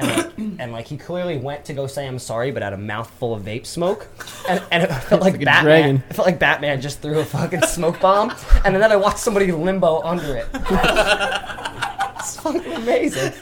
[0.00, 2.78] and like, and like he clearly went to go say I'm sorry, but had a
[2.78, 4.08] mouthful of vape smoke,
[4.48, 6.02] and, and it felt like, like Batman.
[6.08, 9.52] It felt like Batman just threw a fucking smoke bomb, and then I watched somebody
[9.52, 10.46] limbo under it.
[10.54, 13.32] it's fucking amazing.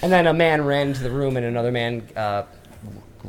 [0.00, 2.44] And then a man ran into the room, and another man uh,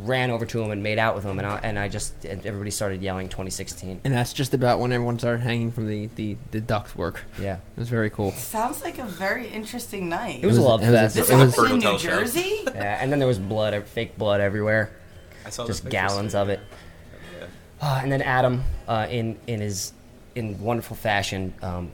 [0.05, 2.45] ran over to him and made out with him, and I, and I just and
[2.45, 4.01] everybody started yelling 2016.
[4.03, 7.23] And that's just about when everyone started hanging from the the the duct work.
[7.39, 8.31] Yeah, It was very cool.
[8.31, 10.39] Sounds like a very interesting night.
[10.43, 11.15] it was, was- a love it was a- fest.
[11.15, 11.97] this it was- was in New Hotel.
[11.97, 12.59] Jersey.
[12.65, 14.91] yeah, and then there was blood, uh, fake blood everywhere,
[15.45, 16.59] I saw just gallons of it.
[17.81, 19.93] Ah, and then Adam, uh, in in his
[20.35, 21.91] in wonderful fashion, um,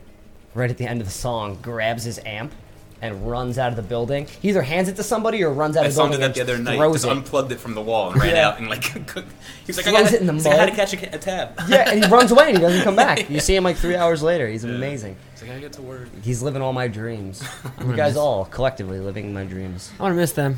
[0.53, 2.51] right at the end of the song, grabs his amp
[3.01, 4.25] and runs out of the building.
[4.41, 6.17] He either hands it to somebody or runs out I of the saw him do
[6.17, 6.77] building that the other and night.
[6.77, 7.11] throws Just it.
[7.11, 8.47] unplugged it from the wall and ran Yeah.
[8.47, 8.83] out and like
[9.65, 11.15] he's like, I Throws got it in the he's like, I had to catch a,
[11.15, 11.59] a tab.
[11.67, 13.29] yeah, and he runs away and he doesn't come back.
[13.35, 14.47] You see him like three hours later.
[14.47, 15.17] He's amazing.
[15.33, 16.07] He's like, I get to work.
[16.23, 17.43] He's living all my dreams.
[17.79, 19.91] you guys miss- all collectively living my dreams.
[19.99, 20.57] I want to miss them.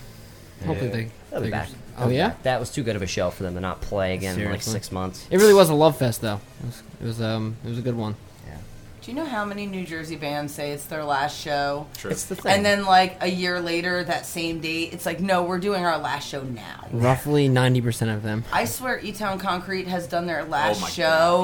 [0.65, 0.95] Hopefully Yeah.
[0.95, 1.11] they.
[1.31, 1.69] They'll be back.
[1.99, 2.29] Oh yeah.
[2.29, 2.43] back.
[2.43, 4.61] That was too good of a show for them to not play again in like
[4.61, 5.27] six months.
[5.29, 6.39] It really was a love fest though.
[6.61, 8.15] It was, it was um it was a good one.
[9.07, 11.87] Do you know how many New Jersey bands say it's their last show?
[11.97, 12.11] True.
[12.11, 12.51] It's the thing.
[12.51, 15.97] And then, like a year later, that same date, it's like, no, we're doing our
[15.97, 16.89] last show now.
[16.91, 18.43] Roughly ninety percent of them.
[18.51, 21.03] I swear, E Town Concrete has done their last Oh show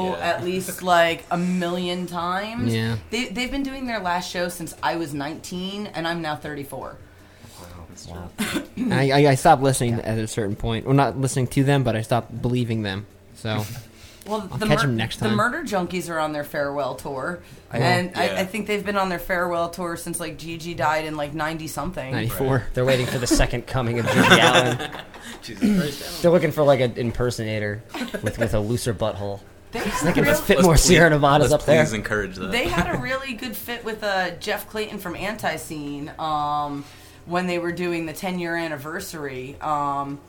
[0.10, 0.26] God, yeah.
[0.26, 2.76] at least like a million times.
[2.76, 2.98] Yeah.
[3.12, 6.98] They, they've been doing their last show since I was 19, and I'm now 34.
[8.10, 8.30] Wow.
[8.92, 10.86] I, I, I stopped listening at a certain point.
[10.86, 13.06] Well, not listening to them, but I stopped believing them.
[13.36, 13.64] So
[14.26, 15.30] Well, I'll the, catch 'em next the.
[15.30, 17.40] Murder Junkies are on their farewell tour,
[17.74, 18.20] Oh, and yeah.
[18.22, 21.34] I, I think they've been on their farewell tour since like GG died in like
[21.34, 22.12] 90 something.
[22.12, 22.66] ninety four.
[22.74, 24.92] They're waiting for the second coming of GG Allin.
[25.42, 26.22] Jesus Christ.
[26.22, 27.84] They're looking for like an impersonator
[28.22, 29.40] with, with a looser butthole.
[29.72, 31.84] They They had, a can real, fit more please- Sierra Nevadas let's up there.
[31.84, 32.52] Please encourage that.
[32.52, 36.86] they had a really good fit with uh, Jeff Clayton from Antiseen um,
[37.26, 39.58] when they were doing the 10 year anniversary.
[39.62, 40.20] Um,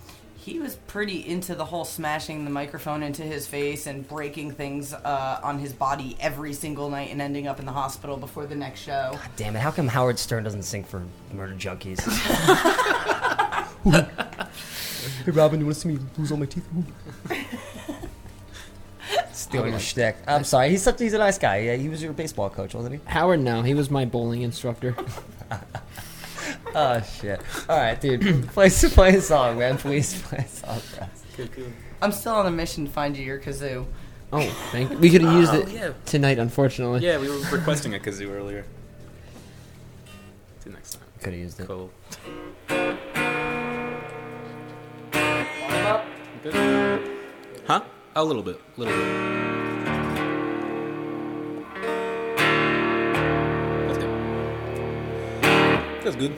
[0.45, 4.93] he was pretty into the whole smashing the microphone into his face and breaking things
[4.93, 8.55] uh, on his body every single night and ending up in the hospital before the
[8.55, 9.19] next show.
[9.37, 9.61] Damn it!
[9.61, 11.03] How come Howard Stern doesn't sing for
[11.33, 11.99] Murder Junkies?
[15.25, 16.69] hey Robin, you want to see me lose all my teeth?
[19.33, 20.17] Stealing your shtick.
[20.27, 20.69] I'm sorry.
[20.69, 21.01] He's such.
[21.01, 21.61] He's a nice guy.
[21.61, 23.01] Yeah, he was your baseball coach, wasn't he?
[23.07, 24.95] Howard, no, he was my bowling instructor.
[26.75, 27.41] Oh shit!
[27.69, 28.49] All right, dude.
[28.53, 29.79] play, play a song, man.
[29.79, 31.25] Please play a song for us.
[32.03, 33.87] I'm still on a mission to find you your kazoo.
[34.33, 34.41] Oh,
[34.73, 34.91] thank.
[34.91, 34.99] You.
[34.99, 35.93] We could have used Oh, it yeah.
[36.05, 37.01] tonight, unfortunately.
[37.01, 38.65] Yeah, we were requesting a kazoo earlier.
[40.61, 41.03] See you next time.
[41.23, 41.67] Could have used it.
[41.69, 41.91] Cool.
[47.67, 47.83] Huh?
[48.17, 48.61] A little bit.
[48.77, 49.15] A little bit.
[56.05, 56.35] That's good.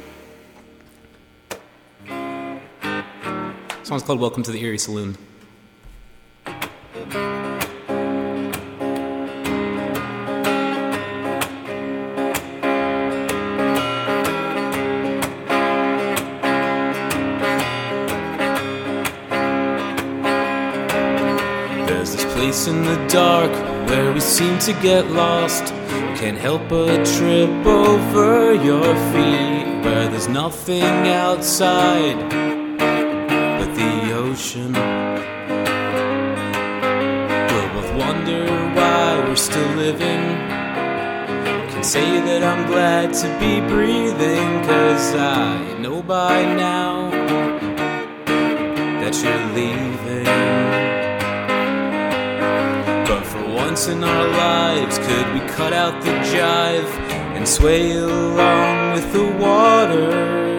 [3.86, 3.90] Good.
[3.90, 5.16] Song's called Welcome to the Erie Saloon.
[21.86, 23.52] There's this place in the dark
[23.88, 25.66] where we seem to get lost.
[26.18, 29.84] Can't help but trip over your feet.
[29.84, 32.55] Where there's nothing outside
[34.36, 34.72] ocean.
[37.52, 38.44] We'll both wonder
[38.76, 40.24] why we're still living.
[41.70, 47.10] Can say that I'm glad to be breathing, cause I know by now
[49.00, 50.26] that you're leaving.
[53.08, 56.92] But for once in our lives, could we cut out the jive
[57.36, 60.55] and sway along with the water?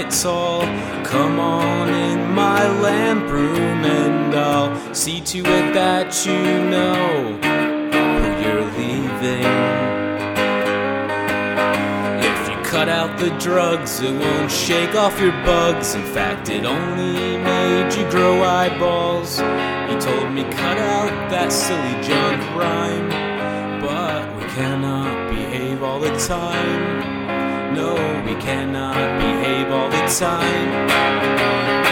[0.00, 0.60] Quite tall,
[1.04, 8.28] come on in my lamp room and I'll see to it that you know who
[8.42, 9.42] you're leaving.
[12.22, 15.96] If you cut out the drugs, it won't shake off your bugs.
[15.96, 19.40] In fact, it only made you grow eyeballs.
[19.40, 23.08] You told me cut out that silly junk rhyme,
[23.80, 27.17] but we cannot behave all the time.
[27.74, 31.87] No, we cannot behave all the time.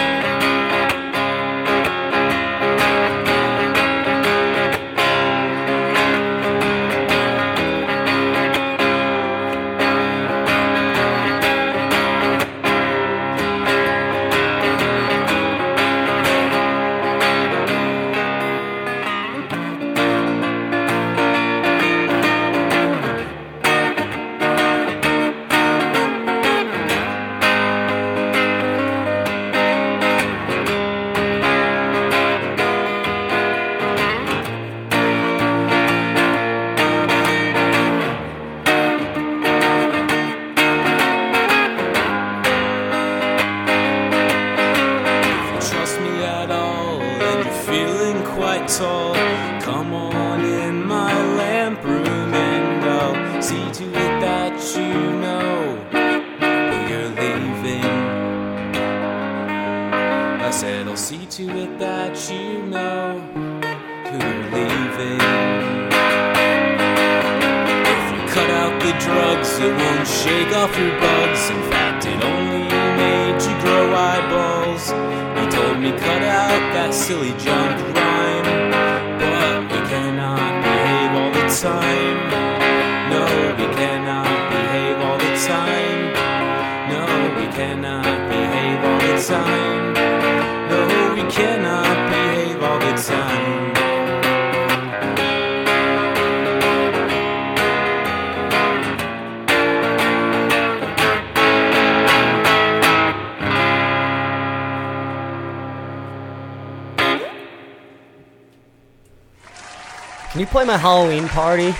[110.76, 111.74] You my Halloween party?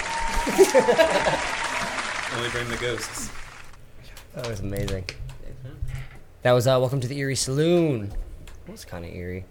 [2.34, 3.30] Only bring the ghosts.
[4.34, 5.04] That was amazing.
[6.40, 8.10] That was uh, welcome to the Erie Saloon.
[8.66, 9.44] It was kind of eerie.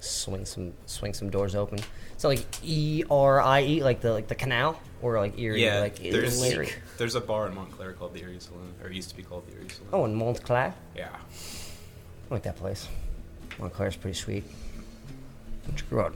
[0.00, 1.80] swing some swing some doors open.
[2.16, 5.80] So like E R I E, like the like the canal, or like Erie, Yeah,
[5.80, 6.70] like there's Erie.
[6.96, 9.46] there's a bar in Montclair called the Erie Saloon, or it used to be called
[9.48, 9.90] the Erie Saloon.
[9.92, 10.72] Oh, in Montclair.
[10.96, 11.10] Yeah.
[11.14, 12.88] I like that place.
[13.58, 14.44] Montclair's pretty sweet.
[15.68, 16.14] It's good.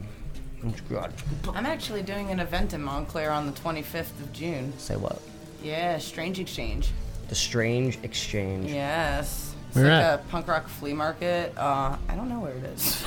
[0.64, 1.12] It's good.
[1.54, 4.72] I'm actually doing an event in Montclair on the 25th of June.
[4.78, 5.20] Say what?
[5.62, 6.90] Yeah, Strange Exchange.
[7.28, 8.70] The Strange Exchange.
[8.70, 9.54] Yes.
[9.68, 10.14] It's Where like at?
[10.20, 11.56] a punk rock flea market.
[11.56, 13.04] Uh, I don't know where it is.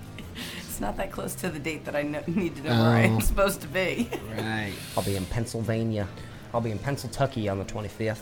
[0.58, 3.14] it's not that close to the date that I kn- need to know where Oh.
[3.14, 4.10] I'm supposed to be.
[4.36, 4.72] Right.
[4.96, 6.06] I'll be in Pennsylvania.
[6.52, 8.18] I'll be in Pennsylvania on the 25th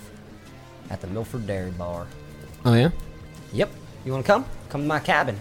[0.90, 2.06] at the Milford Dairy Bar.
[2.64, 2.90] Oh yeah.
[3.52, 3.70] Yep.
[4.05, 4.44] You want to come?
[4.68, 5.38] Come to my cabin.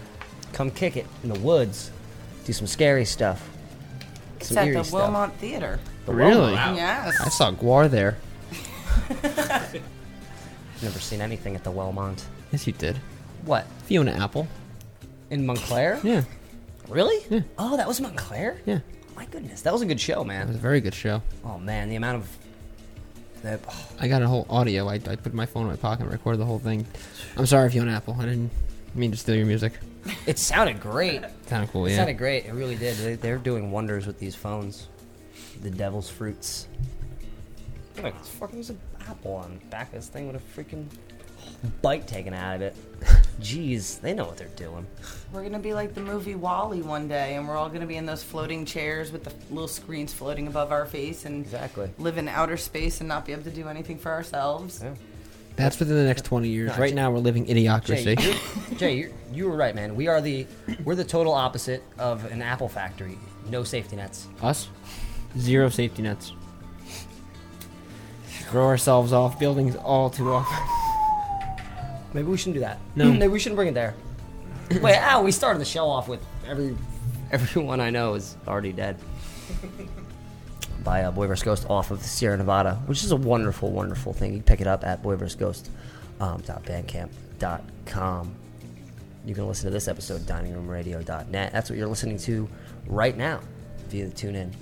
[0.52, 1.90] Come kick it in the woods.
[2.50, 3.48] Do some scary stuff.
[4.38, 5.08] It's some at eerie the stuff.
[5.08, 5.78] Wellmont Theater.
[6.04, 6.52] The Really?
[6.56, 6.74] Wellmont?
[6.74, 7.20] Yes.
[7.20, 8.16] I saw Gwar there.
[10.82, 12.24] Never seen anything at the Wellmont.
[12.50, 12.96] Yes, you did.
[13.44, 13.66] What?
[13.84, 14.48] Fiona Apple.
[15.30, 16.00] In Montclair?
[16.02, 16.24] Yeah.
[16.88, 17.24] Really?
[17.30, 17.42] Yeah.
[17.56, 18.60] Oh, that was Montclair?
[18.66, 18.80] Yeah.
[19.14, 20.42] My goodness, that was a good show, man.
[20.42, 21.22] It was a very good show.
[21.44, 22.28] Oh man, the amount of
[23.44, 23.60] that.
[23.68, 24.88] oh, I got a whole audio.
[24.88, 26.84] I, I put my phone in my pocket and recorded the whole thing.
[27.36, 28.16] I'm sorry, if Fiona Apple.
[28.18, 28.50] I didn't
[28.96, 29.74] mean to steal your music.
[30.26, 31.22] It sounded great.
[31.48, 31.96] Kind of cool, It yeah.
[31.98, 32.46] sounded great.
[32.46, 32.96] It really did.
[32.96, 34.88] They, they're doing wonders with these phones.
[35.62, 36.66] The devil's fruits.
[38.02, 38.78] Look, this fucking was an
[39.08, 40.86] apple on the back of this thing with a freaking
[41.82, 42.76] bite taken out of it.
[43.40, 44.86] Jeez, they know what they're doing.
[45.32, 48.06] We're gonna be like the movie WALL-E one day, and we're all gonna be in
[48.06, 51.90] those floating chairs with the little screens floating above our face, and Exactly.
[51.98, 54.80] live in outer space and not be able to do anything for ourselves.
[54.82, 54.94] Yeah.
[55.60, 56.70] That's within the next 20 years.
[56.70, 58.22] No, right Jay- now, we're living Jay, idiocracy.
[58.70, 59.94] you're, Jay you're, you were right, man.
[59.94, 60.46] We are the
[60.84, 63.18] we're the total opposite of an apple factory.
[63.48, 64.26] No safety nets.
[64.42, 64.68] Us?
[65.38, 66.32] Zero safety nets.
[68.48, 70.58] Throw ourselves off buildings all too often.
[72.12, 72.78] Maybe we shouldn't do that.
[72.96, 73.04] No.
[73.12, 73.94] Maybe we shouldn't bring it there.
[74.80, 76.76] Wait, ow, we started the show off with every
[77.30, 78.96] everyone I know is already dead.
[80.84, 81.44] By uh, Boy vs.
[81.44, 84.32] Ghost off of Sierra Nevada, which is a wonderful, wonderful thing.
[84.32, 85.68] You can pick it up at boyversghost,
[86.20, 86.42] um,
[89.26, 91.52] You can listen to this episode diningroomradio.net.
[91.52, 92.48] That's what you're listening to
[92.86, 93.40] right now
[93.88, 94.52] via the tune in.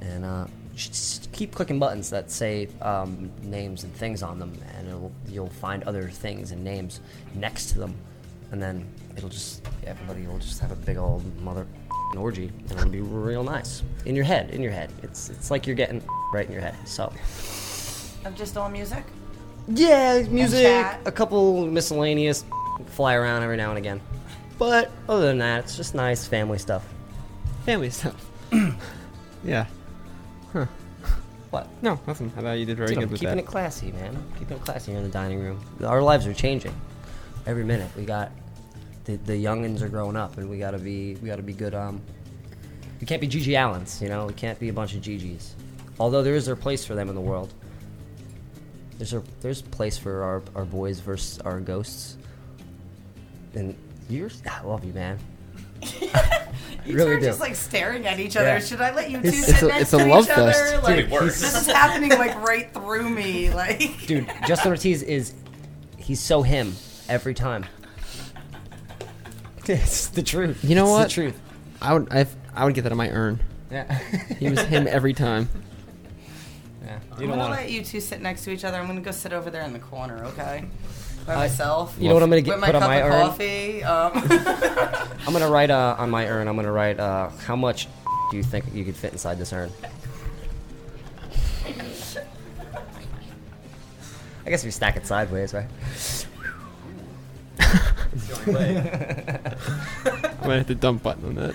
[0.00, 5.12] And uh, just keep clicking buttons that say um, names and things on them, and
[5.28, 7.00] you'll find other things and names
[7.34, 7.94] next to them.
[8.50, 8.86] And then
[9.16, 11.66] it'll just, everybody will just have a big old mother
[12.18, 13.82] orgy, and it'll be real nice.
[14.06, 14.90] In your head, in your head.
[15.02, 16.76] It's, it's like you're getting right in your head.
[16.86, 17.12] So,
[18.24, 19.04] Of just all music.
[19.68, 22.44] yeah, music, a couple miscellaneous,
[22.86, 24.00] fly around every now and again.
[24.58, 26.86] But other than that, it's just nice family stuff.
[27.64, 28.30] Family stuff.
[29.44, 29.66] yeah.
[30.52, 30.66] Huh.
[31.50, 31.66] What?
[31.82, 32.32] No, nothing.
[32.36, 33.42] I thought you did very Dude, good I'm with keeping that.
[33.42, 34.22] it classy, man.
[34.38, 35.60] Keeping it classy here in the dining room.
[35.84, 36.72] Our lives are changing
[37.44, 37.90] every minute.
[37.96, 38.30] We got
[39.18, 41.74] the the youngins are growing up, and we gotta be we gotta be good.
[41.74, 42.00] Um,
[43.00, 44.26] we can't be GG Allins, you know.
[44.26, 45.54] We can't be a bunch of GG's.
[45.98, 47.52] Although there is their place for them in the world.
[48.98, 52.16] There's a there's a place for our our boys versus our ghosts.
[53.54, 53.74] And
[54.08, 55.18] you're I love you, man.
[56.86, 57.26] You Really two are do.
[57.26, 58.46] just like staring at each other.
[58.48, 58.58] Yeah.
[58.58, 60.30] Should I let you two It's- sit it's a- next it's a to love each
[60.30, 60.52] other?
[60.52, 60.74] fest.
[60.74, 63.50] It's Like gonna this is happening like right through me.
[63.54, 65.34] Like Dude, Justin Ortiz is
[65.98, 66.74] he's so him
[67.08, 67.66] every time.
[69.82, 70.64] It's the truth.
[70.64, 71.02] You know It's what?
[71.08, 71.40] The truth.
[71.80, 73.40] I would I, I would get that on my urn.
[73.70, 73.92] Yeah.
[74.38, 75.48] He was him every time.
[76.84, 76.98] yeah.
[77.12, 78.78] I'm You don't gonna want let you two sit next to each other.
[78.78, 80.64] I'm gonna go sit over there in the corner, okay?
[81.26, 81.94] By I- myself.
[82.00, 83.26] You know what I'm gonna get With my put on cup my of urn?
[83.28, 83.84] coffee.
[83.84, 86.48] Um, I'm gonna write uh, on my urn.
[86.48, 87.86] I'm gonna write uh, how much
[88.32, 89.70] do you think you could fit inside this urn?
[94.44, 95.68] I guess if you stack it sideways, right?
[98.46, 98.52] I'm
[100.42, 101.54] gonna hit the dump button on that.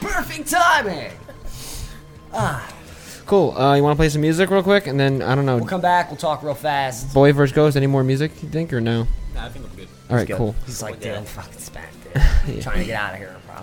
[0.00, 1.10] Perfect timing.
[2.32, 2.72] Ah,
[3.26, 3.56] Cool.
[3.58, 5.58] Uh, you want to play some music real quick, and then I don't know.
[5.58, 6.08] We'll come back.
[6.08, 7.12] We'll talk real fast.
[7.12, 7.76] Boy versus Ghost.
[7.76, 8.42] Any more music?
[8.42, 9.06] You think or no?
[9.34, 9.88] Nah, I think I'm good.
[10.08, 10.54] All right, cool.
[10.64, 11.86] He's like, dude, I'm fucking spent,
[12.46, 12.62] dude.
[12.62, 13.56] Trying to get out of here, bro.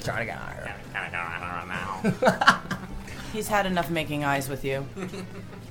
[0.00, 2.60] Trying to get out of here.
[3.32, 4.84] He's had enough making eyes with you.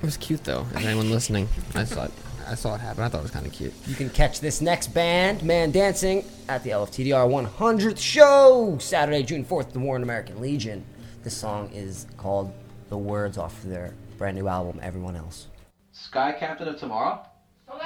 [0.00, 0.66] It was cute though.
[0.74, 1.46] Is anyone listening?
[1.74, 2.12] I saw it.
[2.48, 3.04] I saw it happen.
[3.04, 3.74] I thought it was kind of cute.
[3.86, 9.44] You can catch this next band, Man Dancing, at the LFTDR 100th show, Saturday, June
[9.44, 10.84] 4th, the Warren American Legion.
[11.22, 12.52] This song is called
[12.88, 15.48] The Words off their brand new album, Everyone Else.
[15.92, 17.20] Sky Captain of Tomorrow?
[17.68, 17.78] It's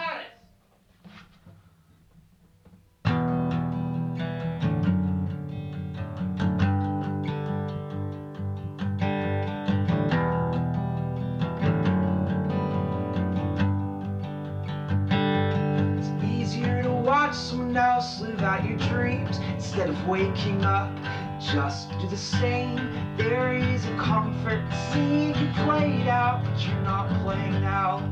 [17.34, 20.90] someone else live out your dreams instead of waking up
[21.40, 22.76] just do the same.
[23.16, 28.02] There is a comfort in seeing you play it out, but you're not playing out.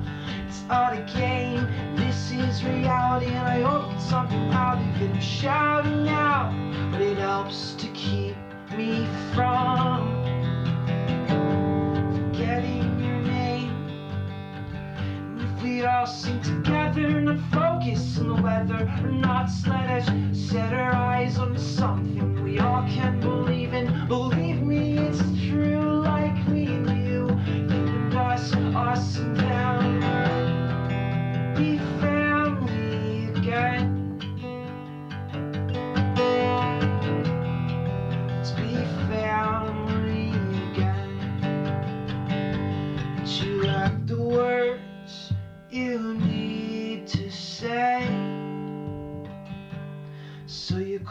[0.46, 5.10] It's not a game, this is reality, and I hope it's something out of it.
[5.10, 6.52] I'm shouting out,
[6.90, 8.36] but it helps to keep
[8.76, 10.31] me from
[15.82, 21.38] we all sing together, not focus on the weather, or not let set our eyes
[21.38, 24.06] on something we all can believe in.
[24.06, 25.31] Believe me, it's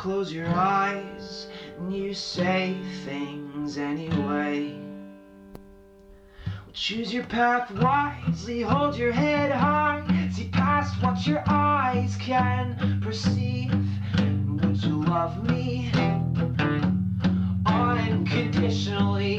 [0.01, 1.45] close your eyes
[1.77, 4.75] and you say things anyway.
[6.47, 12.99] Well, choose your path wisely, hold your head high, see past what your eyes can
[13.03, 13.71] perceive.
[14.17, 15.91] And would you love me
[17.67, 19.37] unconditionally?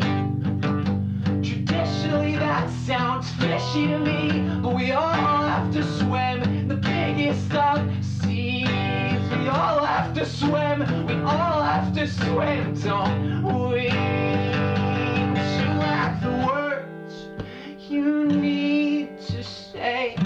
[1.42, 8.11] Traditionally, that sounds fishy to me, but we all have to swim the biggest of
[9.53, 13.85] all have to swim, we all have to swim, don't we?
[15.59, 17.15] You lack the words
[17.91, 20.17] you need to say.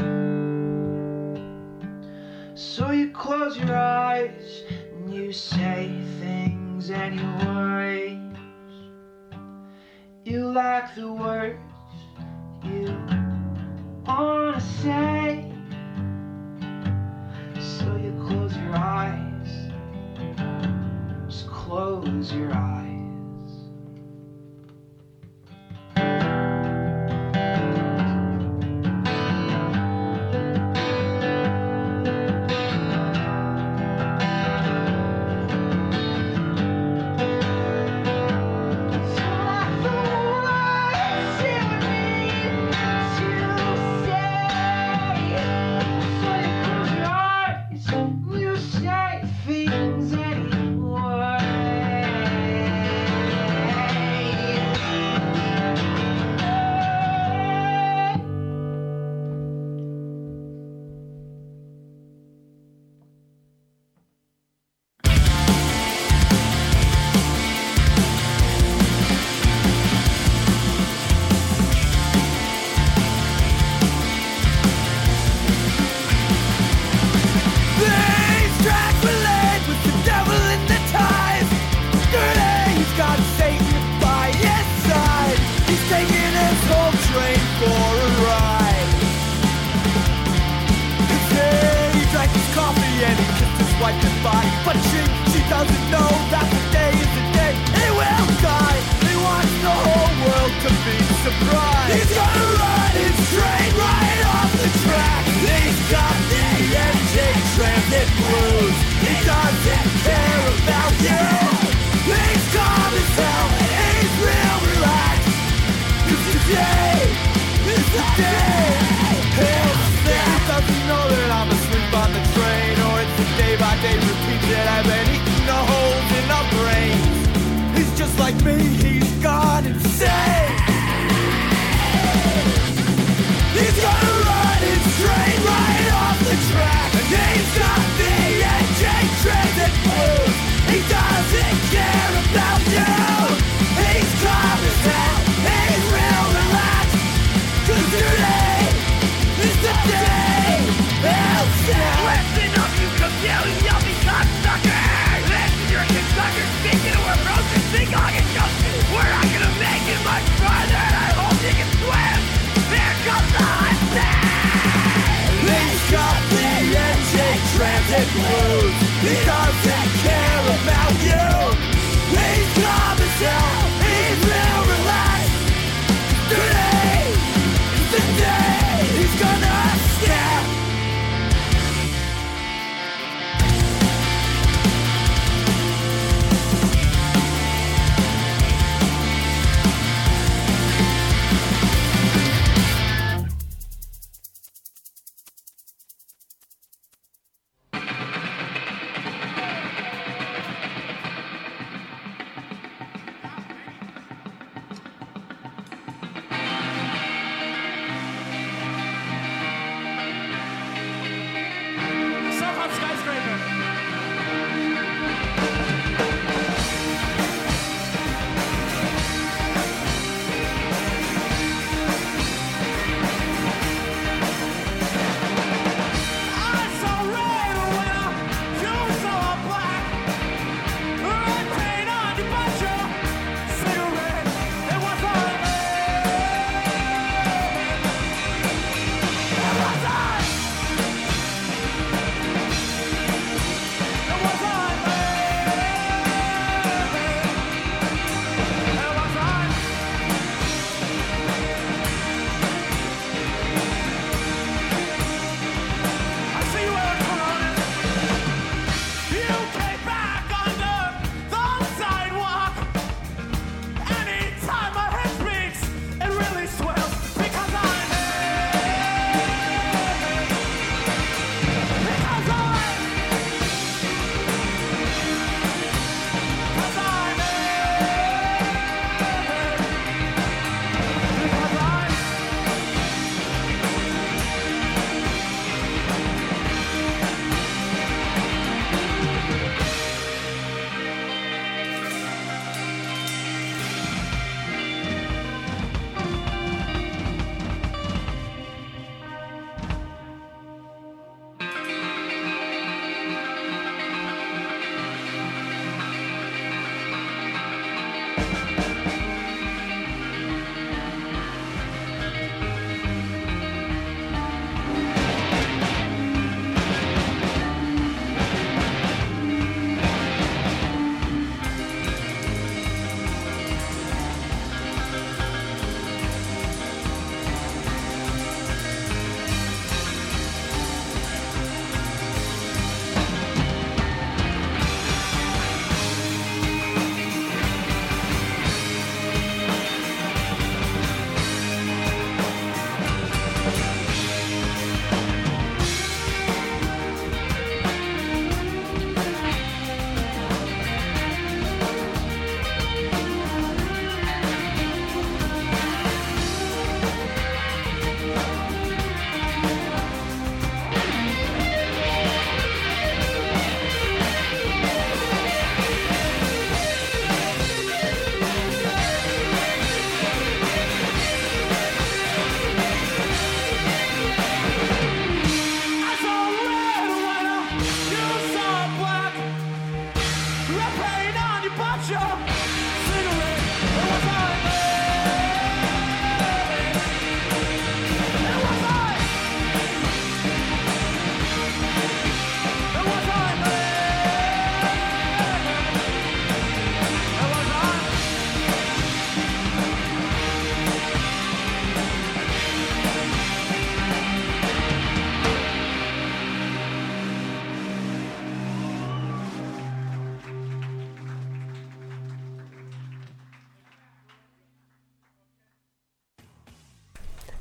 [2.54, 4.62] So you close your eyes
[4.94, 5.90] and you say
[6.20, 8.20] things anyway.
[10.24, 11.58] You lack the words
[12.64, 12.96] you
[14.06, 15.55] wanna say.
[17.66, 19.48] So you close your eyes.
[21.28, 22.95] Just close your eyes.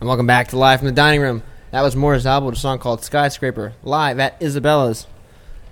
[0.05, 1.41] And welcome back to Live from the Dining Room.
[1.71, 5.07] That was Morris Albert, a song called Skyscraper, live at Isabella's.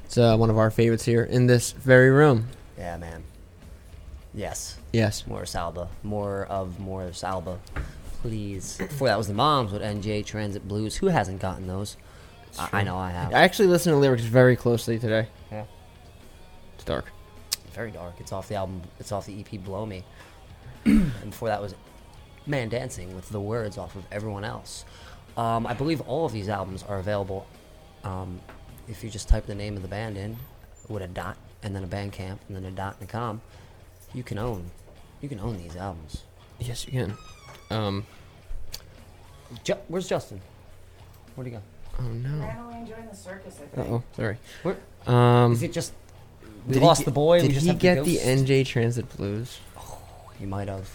[0.05, 2.47] It's uh, one of our favorites here in this very room.
[2.75, 3.25] Yeah, man.
[4.33, 4.79] Yes.
[4.91, 5.27] Yes.
[5.27, 5.87] Morris Alba.
[6.01, 7.59] More of Morris Alba.
[8.23, 8.77] Please.
[8.79, 10.95] Before that was the Moms with NJ Transit Blues.
[10.95, 11.95] Who hasn't gotten those?
[12.57, 13.35] I, I know I have.
[13.35, 15.27] I actually listened to lyrics very closely today.
[15.51, 15.65] Yeah.
[16.73, 17.05] It's dark.
[17.71, 18.15] very dark.
[18.17, 18.81] It's off the album.
[18.99, 20.03] It's off the EP Blow Me.
[20.85, 21.75] and before that was
[22.45, 24.85] Man Dancing with the words off of Everyone Else.
[25.37, 27.47] Um, I believe all of these albums are available.
[28.03, 28.39] Um,
[28.87, 30.35] if you just type the name of the band in
[30.89, 33.41] with a dot and then a Bandcamp and then a dot and a com,
[34.13, 34.69] you can own.
[35.21, 36.23] You can own these albums.
[36.59, 37.17] Yes, you can.
[37.71, 38.05] Um,
[39.63, 40.41] Ju- where's Justin?
[41.35, 41.61] Where'd he go?
[41.99, 42.43] oh no.
[42.43, 43.89] Randomly enjoying the circus, I Uh think.
[43.93, 44.37] oh, sorry.
[44.63, 45.93] Where- Um, Is it just
[46.67, 47.39] we did he lost get- the boy?
[47.39, 48.25] Did we just he have get the ghost?
[48.25, 49.59] NJ Transit Blues?
[50.39, 50.89] He might have.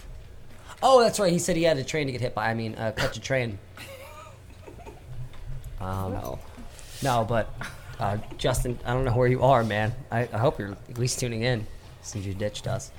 [0.83, 1.33] Oh, that's right.
[1.33, 2.49] He said he had a train to get hit by.
[2.51, 3.59] I mean, uh, catch a train.
[5.81, 6.39] Um, no.
[7.05, 7.55] No, but
[8.01, 9.95] uh, Justin, I don't know where you are, man.
[10.11, 11.67] I, I hope you're at least tuning in
[12.03, 12.91] since you ditched us.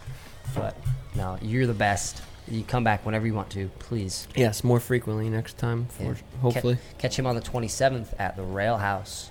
[0.56, 0.78] But
[1.16, 2.22] no, you're the best.
[2.48, 4.28] You come back whenever you want to, please.
[4.36, 5.88] Yes, more frequently next time.
[5.88, 6.14] For, Yeah.
[6.42, 6.76] Hopefully.
[6.76, 9.30] Ca- catch him on the 27th at the Rail House.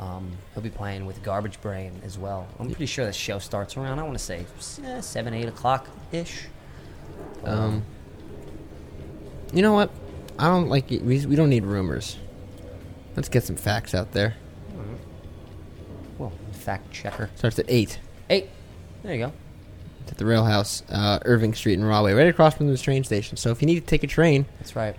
[0.00, 2.46] Um, he'll be playing with Garbage Brain as well.
[2.58, 4.44] I'm pretty sure the show starts around, I want to say,
[4.84, 6.46] eh, 7, 8 o'clock ish.
[7.44, 7.84] Um,
[9.52, 9.90] you know what?
[10.38, 11.02] I don't like it.
[11.02, 12.16] We, we don't need rumors.
[13.16, 14.36] Let's get some facts out there.
[16.18, 17.30] Well, fact checker.
[17.36, 17.98] Starts at 8
[18.30, 18.48] Eight.
[19.02, 19.32] There you go.
[20.08, 23.36] at the Rail House, uh, Irving Street in Rahway, right across from the train station.
[23.36, 24.94] So if you need to take a train, That's right.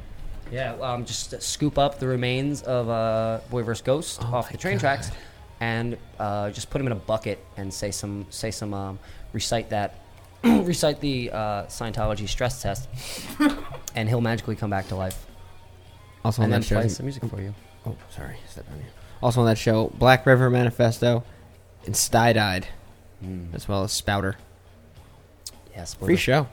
[0.52, 3.84] Yeah, um, just scoop up the remains of uh, Boy vs.
[3.84, 4.80] Ghost Oh off my the train God.
[4.82, 5.12] tracks,
[5.60, 8.98] and uh, just put them in a bucket and say some, say some, um,
[9.32, 9.94] recite that,
[10.64, 12.88] recite the uh, Scientology stress test,
[13.96, 15.26] and he'll magically come back to life,
[16.24, 16.80] also and on then that show.
[16.80, 17.54] play some music for you.
[17.86, 18.86] Oh, sorry, step on you.
[19.22, 21.24] Also on that show, Black River Manifesto
[21.86, 22.68] and Sty Died,
[23.54, 24.36] as well as Spouter.
[25.76, 26.48] Yes, Free show.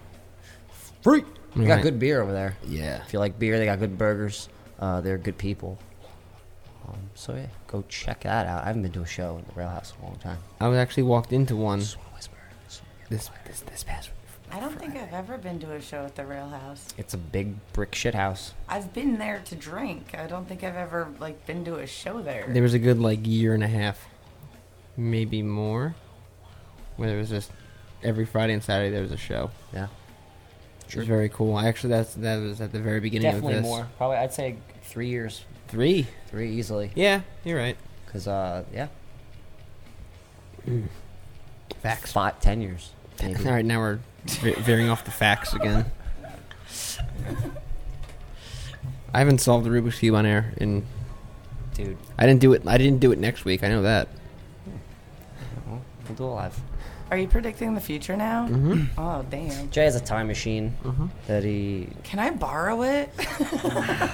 [1.02, 1.24] Free.
[1.54, 1.82] They got Right.
[1.82, 2.56] good beer over there.
[2.66, 3.00] Yeah.
[3.06, 4.48] If you like beer, they got good burgers.
[4.78, 5.78] Uh, they're good people.
[6.86, 8.62] Um, so yeah, go check that out.
[8.62, 10.38] I haven't been to a show in the Rail House in a long time.
[10.60, 11.82] I was actually walked into one
[13.08, 14.10] this this this past.
[14.50, 16.86] I don't think I've ever been to a show at the Rail House.
[16.96, 18.54] It's a big brick shit house.
[18.68, 20.14] I've been there to drink.
[20.16, 22.46] I don't think I've ever like been to a show there.
[22.48, 24.06] There was a good like year and a half,
[24.96, 25.96] maybe more,
[26.96, 27.50] where there was just
[28.04, 29.50] every Friday and Saturday there was a show.
[29.72, 29.88] Yeah.
[30.88, 31.58] It was very cool.
[31.58, 33.68] Actually that's that was at the very beginning Definitely of this.
[33.68, 33.88] more.
[33.96, 35.44] Probably, I'd say three years.
[35.66, 36.06] Three.
[36.28, 36.92] Three easily.
[36.94, 37.76] Yeah, you're right.
[38.12, 38.86] Cause uh, yeah,
[41.80, 42.12] Facts.
[42.12, 42.92] five, ten years.
[43.22, 43.44] Maybe.
[43.46, 45.86] All right, now we're veering off the facts again.
[49.14, 50.84] I haven't solved the Rubik's cube on air, and
[51.74, 52.62] Dude, I didn't do it.
[52.66, 53.62] I didn't do it next week.
[53.62, 54.08] I know that.
[55.66, 56.60] well, we'll do it live.
[57.10, 58.48] Are you predicting the future now?
[58.48, 58.88] Mhm.
[58.98, 59.70] Oh damn!
[59.70, 61.08] Jay has a time machine Mhm.
[61.28, 61.88] that he.
[62.02, 63.10] Can I borrow it?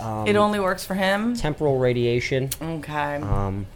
[0.00, 1.36] Um, it only works for him.
[1.36, 2.48] temporal radiation.
[2.60, 3.16] Okay.
[3.16, 3.66] Um,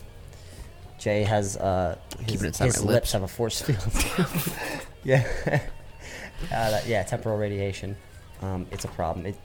[1.07, 3.13] Jay has uh, his, it his lips lips.
[3.13, 3.79] have a force field.
[5.05, 5.61] yeah, uh,
[6.51, 7.97] that, yeah, temporal radiation.
[8.43, 9.25] Um, it's a problem.
[9.25, 9.37] It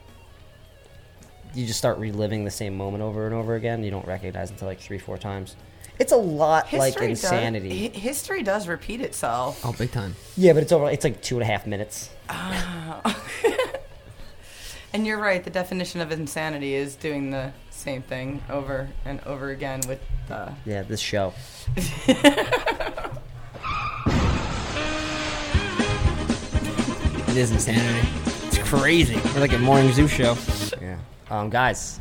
[1.53, 3.83] you just start reliving the same moment over and over again.
[3.83, 5.55] You don't recognize until like three, four times.
[5.99, 7.89] It's a lot like insanity.
[7.89, 9.63] Does, hi- history does repeat itself.
[9.63, 10.15] Oh, big time.
[10.35, 10.89] Yeah, but it's over.
[10.89, 12.09] It's like two and a half minutes.
[14.93, 15.43] And you're right.
[15.43, 20.51] The definition of insanity is doing the same thing over and over again with uh,
[20.65, 21.33] Yeah, this show.
[27.27, 28.07] It is insanity.
[28.47, 29.15] It's crazy.
[29.33, 30.35] We're like a morning zoo show.
[30.81, 30.97] Yeah.
[31.29, 31.99] Um, guys.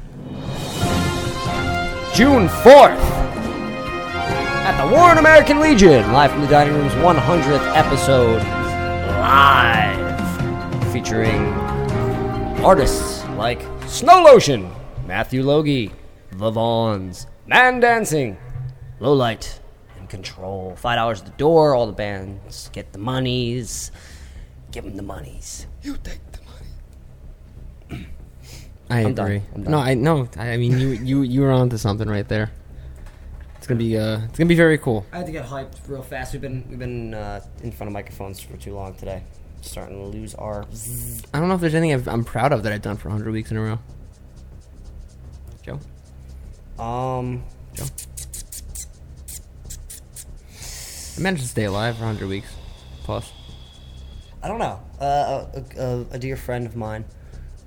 [2.15, 2.99] June 4th
[4.67, 8.43] at the Warren American Legion, live from the Dining Room's 100th episode,
[9.21, 11.45] live, featuring
[12.65, 14.71] artists like Snow Lotion,
[15.07, 15.93] Matthew Logie,
[16.33, 18.37] The Vaughns, Man Dancing,
[19.01, 19.61] Low Light,
[19.99, 20.75] and Control.
[20.77, 21.75] Five dollars at the door.
[21.75, 23.91] All the bands get the monies.
[24.73, 25.67] Give them the monies.
[25.83, 26.41] You take the
[27.93, 28.07] money.
[28.91, 29.27] I I'm done.
[29.27, 29.43] agree.
[29.55, 29.71] I'm done.
[29.73, 30.29] No, I no.
[30.37, 32.51] I I mean, you you you were onto something right there.
[33.57, 35.07] It's gonna be uh, it's gonna be very cool.
[35.13, 36.33] I had to get hyped real fast.
[36.33, 39.23] We've been we've been uh, in front of microphones for too long today.
[39.63, 40.65] Starting to lose our.
[41.35, 43.31] I don't know if there's anything I've, I'm proud of that I've done for 100
[43.33, 43.79] weeks in a row.
[45.63, 45.79] Joe,
[46.83, 47.85] Um, Joe,
[51.17, 52.49] I managed to stay alive for 100 weeks
[53.05, 53.31] plus.
[54.43, 54.81] I don't know.
[54.99, 57.05] Uh, a, a, a dear friend of mine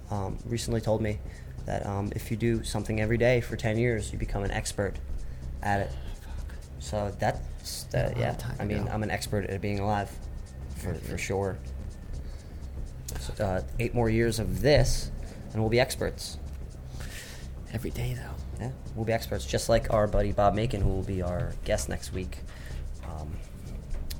[0.09, 1.19] um, recently told me
[1.65, 4.95] that um, if you do something every day for ten years, you become an expert
[5.61, 5.91] at it.
[6.80, 8.17] So that's that.
[8.17, 10.09] Yeah, I mean, I'm an expert at being alive,
[10.77, 11.57] for for sure.
[13.19, 15.11] So, uh, eight more years of this,
[15.51, 16.38] and we'll be experts.
[17.72, 18.64] Every day though.
[18.66, 21.90] Yeah, we'll be experts, just like our buddy Bob Makin, who will be our guest
[21.90, 22.38] next week.
[23.03, 23.35] Um,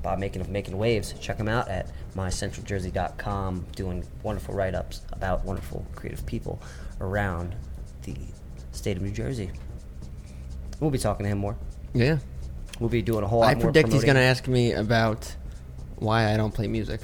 [0.02, 1.14] Bob Makin making waves.
[1.20, 6.62] Check him out at mycentraljersey.com, doing wonderful write ups about wonderful creative people
[7.00, 7.56] around
[8.04, 8.16] the
[8.72, 9.52] state of New Jersey.
[10.80, 11.56] We'll be talking to him more.
[11.94, 12.18] Yeah.
[12.80, 15.34] We'll be doing a whole lot I predict he's going to ask me about
[15.98, 17.02] why I don't play music.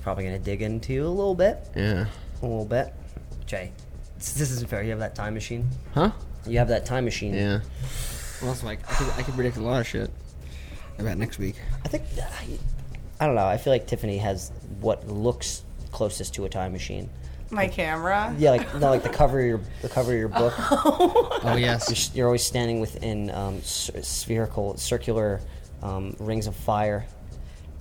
[0.00, 1.58] He's probably going to dig into you a little bit.
[1.76, 2.06] Yeah.
[2.40, 2.94] A little bit.
[3.44, 3.70] Jay,
[4.16, 4.82] this, this isn't fair.
[4.82, 5.68] You have that time machine.
[5.92, 6.12] Huh?
[6.46, 7.34] You have that time machine.
[7.34, 7.60] Yeah.
[8.40, 10.10] Well, it's like I could, I could predict a lot of shit
[10.98, 11.56] about next week.
[11.84, 12.04] I think
[13.20, 13.44] I don't know.
[13.44, 17.10] I feel like Tiffany has what looks closest to a time machine.
[17.50, 18.34] My camera.
[18.38, 20.54] Yeah, like no, like the cover of your the cover of your book.
[21.42, 22.10] Oh, yes.
[22.14, 25.42] You're, you're always standing within um, s- spherical, circular
[25.82, 27.04] um, rings of fire.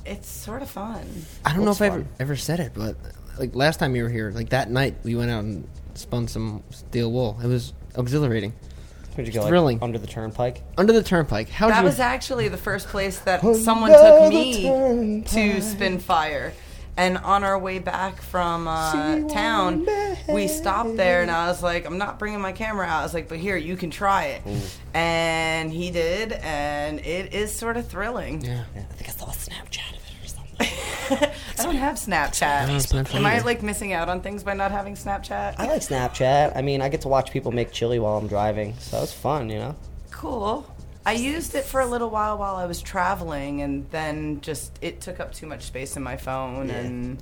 [0.06, 1.06] It's sort of fun.
[1.45, 2.95] I don't know Looks if I ever, ever said it, but
[3.38, 6.64] like last time you were here, like that night we went out and spun some
[6.72, 7.40] steel wool.
[7.44, 8.53] It was exhilarating.
[9.16, 9.42] Where'd you go?
[9.42, 9.80] like, Thrilling.
[9.82, 10.61] under the turnpike.
[10.78, 11.50] Under the turnpike.
[11.50, 11.86] How that you?
[11.86, 16.53] was actually the first place that someone took me to spin fire.
[17.00, 19.88] And on our way back from uh, town,
[20.28, 23.14] we stopped there, and I was like, "I'm not bringing my camera out." I was
[23.14, 24.42] like, "But here, you can try it."
[24.94, 28.42] And he did, and it is sort of thrilling.
[28.42, 28.66] yeah.
[28.76, 31.30] I think I saw a Snapchat of it or something.
[31.60, 32.44] I don't have Snapchat.
[32.44, 35.56] I don't have Snapchat Am I like missing out on things by not having Snapchat?
[35.58, 36.52] I like Snapchat.
[36.53, 39.50] I mean, I get to watch people make chili while I'm driving, so it's fun,
[39.50, 39.76] you know.
[40.11, 40.66] Cool.
[41.06, 45.02] I used it for a little while while I was traveling, and then just it
[45.02, 46.76] took up too much space in my phone, Yeah.
[46.76, 47.18] and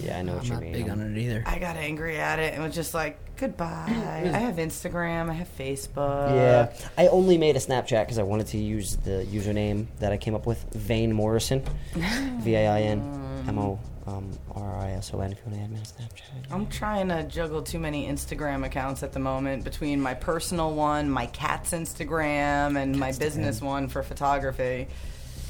[0.00, 0.72] Yeah, I know what I'm you not mean.
[0.72, 1.42] big on it either.
[1.46, 3.86] I got angry at it and was just like, goodbye.
[3.88, 4.34] Mm.
[4.34, 6.30] I have Instagram, I have Facebook.
[6.30, 10.16] Yeah, I only made a Snapchat because I wanted to use the username that I
[10.16, 11.62] came up with, Vane Morrison,
[11.94, 13.00] V A I N
[13.48, 15.32] M O um, R I S O N.
[15.32, 18.64] If you want to add me on Snapchat, I'm trying to juggle too many Instagram
[18.64, 23.88] accounts at the moment between my personal one, my cat's Instagram, and my business one
[23.88, 24.88] for photography.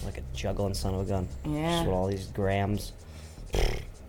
[0.05, 1.29] like a juggling son of a gun.
[1.47, 1.71] Yeah.
[1.77, 2.93] Just with all these grams.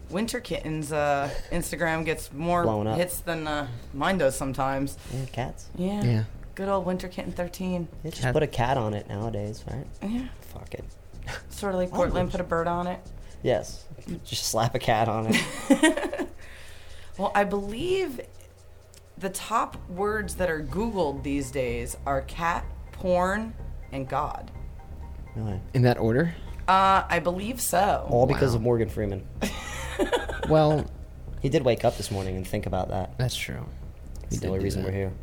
[0.10, 2.98] Winter Kitten's uh, Instagram gets more Blown up.
[2.98, 4.98] hits than uh, mine does sometimes.
[5.14, 5.70] Yeah, cats.
[5.76, 6.04] Yeah.
[6.04, 6.24] Yeah.
[6.56, 7.88] Good old Winter Kitten 13.
[8.04, 9.88] Yeah, just Cat- put a cat on it nowadays, right?
[10.04, 10.28] Yeah.
[10.42, 10.86] Fuck it.
[11.50, 13.00] Sort of like Portland put a bird on it.
[13.44, 13.86] Yes.
[14.26, 16.30] Just slap a cat on it.
[17.18, 18.20] Well, I believe
[19.20, 23.54] the top words that are Googled these days are cat, porn,
[23.92, 24.50] and God.
[25.36, 25.62] Really.
[25.76, 26.34] In that order?
[26.68, 28.08] Uh, I believe so.
[28.10, 28.56] All because Wow.
[28.56, 29.28] of Morgan Freeman.
[30.50, 30.86] Well,
[31.42, 33.16] He did wake up this morning and think about that.
[33.20, 33.64] that's true.
[34.24, 34.92] That's the only reason that.
[34.92, 35.14] we're here.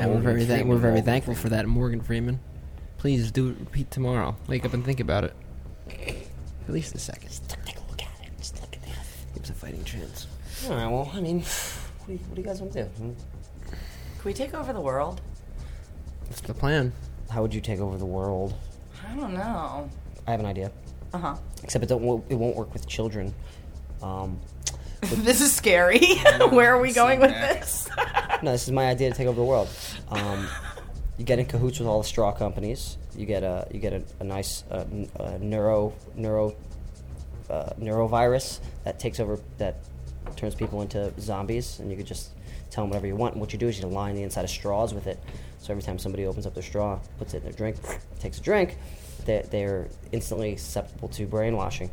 [0.00, 2.40] And we're very, thank Freeman, we're very thankful for that, Morgan Freeman.
[2.96, 4.34] Please do it repeat tomorrow.
[4.46, 5.34] Wake up and think about it.
[6.68, 7.30] At least a second.
[7.64, 8.30] Take a look at it.
[8.38, 8.98] Just look at that.
[9.34, 10.26] Give us a fighting chance.
[10.68, 10.86] All right.
[10.86, 12.88] Well, I mean, what do you, what do you guys want to do?
[12.90, 13.10] Hmm?
[13.70, 15.20] Can we take over the world?
[16.26, 16.92] That's the plan.
[17.30, 18.54] How would you take over the world?
[19.10, 19.88] I don't know.
[20.26, 20.70] I have an idea.
[21.14, 21.36] Uh huh.
[21.62, 22.02] Except it don't.
[22.02, 23.32] wo- It won't work with children.
[24.02, 24.38] Um,
[25.00, 26.00] this is scary.
[26.50, 27.88] Where are we going with this?
[28.42, 29.68] no, this is my idea to take over the world.
[30.10, 30.46] Um,
[31.16, 32.98] you get in cahoots with all the straw companies.
[33.18, 34.84] You get a you get a, a nice uh,
[35.18, 36.54] uh, neuro neuro
[37.50, 39.76] uh, neurovirus that takes over that
[40.36, 42.30] turns people into zombies, and you could just
[42.70, 43.34] tell them whatever you want.
[43.34, 45.18] And what you do is you line the inside of straws with it.
[45.58, 47.76] So every time somebody opens up their straw, puts it in their drink,
[48.20, 48.78] takes a drink,
[49.24, 51.90] they, they're instantly susceptible to brainwashing.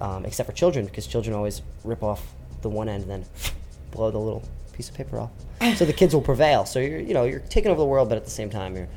[0.00, 3.24] Um, except for children, because children always rip off the one end and then
[3.92, 5.30] blow the little piece of paper off.
[5.76, 6.64] so the kids will prevail.
[6.64, 8.88] So you're, you know, you're taking over the world, but at the same time, you're,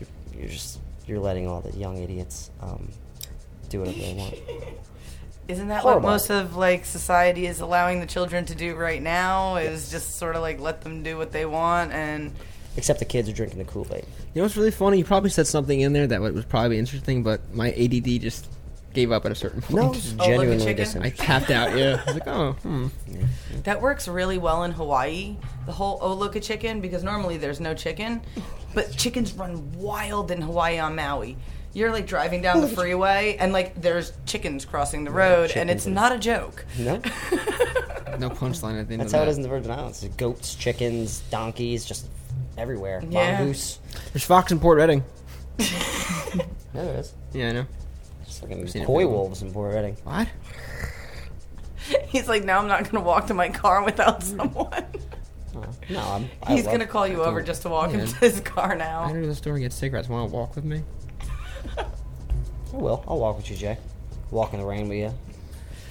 [0.00, 0.80] you're, you're just,
[1.10, 2.88] you're letting all the young idiots um,
[3.68, 4.34] do whatever they want.
[5.48, 6.02] Isn't that Horrible.
[6.02, 9.56] what most of like society is allowing the children to do right now?
[9.56, 12.32] Is just sort of like let them do what they want and
[12.76, 14.04] Except the kids are drinking the Kool Aid.
[14.32, 14.98] You know what's really funny?
[14.98, 18.48] You probably said something in there that was probably interesting, but my ADD just
[18.92, 19.74] gave up at a certain point.
[19.74, 21.02] No, it's genuinely chicken?
[21.02, 21.76] I tapped out.
[21.76, 22.88] Yeah, I was like, oh, hmm.
[23.64, 25.36] That works really well in Hawaii.
[25.66, 28.22] The whole oh look a chicken because normally there's no chicken,
[28.74, 31.36] but chickens run wild in Hawaii on Maui.
[31.72, 35.84] You're like driving down the freeway and like there's chickens crossing the road and it's
[35.84, 35.94] chickens.
[35.94, 36.64] not a joke.
[36.78, 36.96] No,
[38.18, 39.28] no punchline at the end that's of how it that.
[39.28, 40.00] is in the Virgin Islands.
[40.00, 42.06] There's goats, chickens, donkeys, just
[42.58, 43.02] everywhere.
[43.08, 43.38] Yeah.
[43.38, 43.78] Mongoose.
[44.12, 45.04] There's Fox in Port Reading.
[46.72, 47.12] Yeah, there is.
[47.32, 47.66] Yeah, I know.
[48.40, 49.96] Just fucking seen coywolves in Port Reading.
[50.04, 50.28] What?
[52.08, 54.84] He's like now I'm not going to walk to my car without someone.
[55.56, 56.30] Oh, no, I'm.
[56.42, 58.06] I He's love- going to call you over just to walk him Yeah.
[58.06, 59.02] to his car now.
[59.02, 59.12] I now.
[59.14, 60.08] go to the store and get cigarettes.
[60.08, 60.82] Want to walk with me?
[61.78, 61.84] I
[62.72, 63.04] will.
[63.08, 63.76] I'll walk with you, Jay.
[64.30, 65.12] Walk in the rain with you.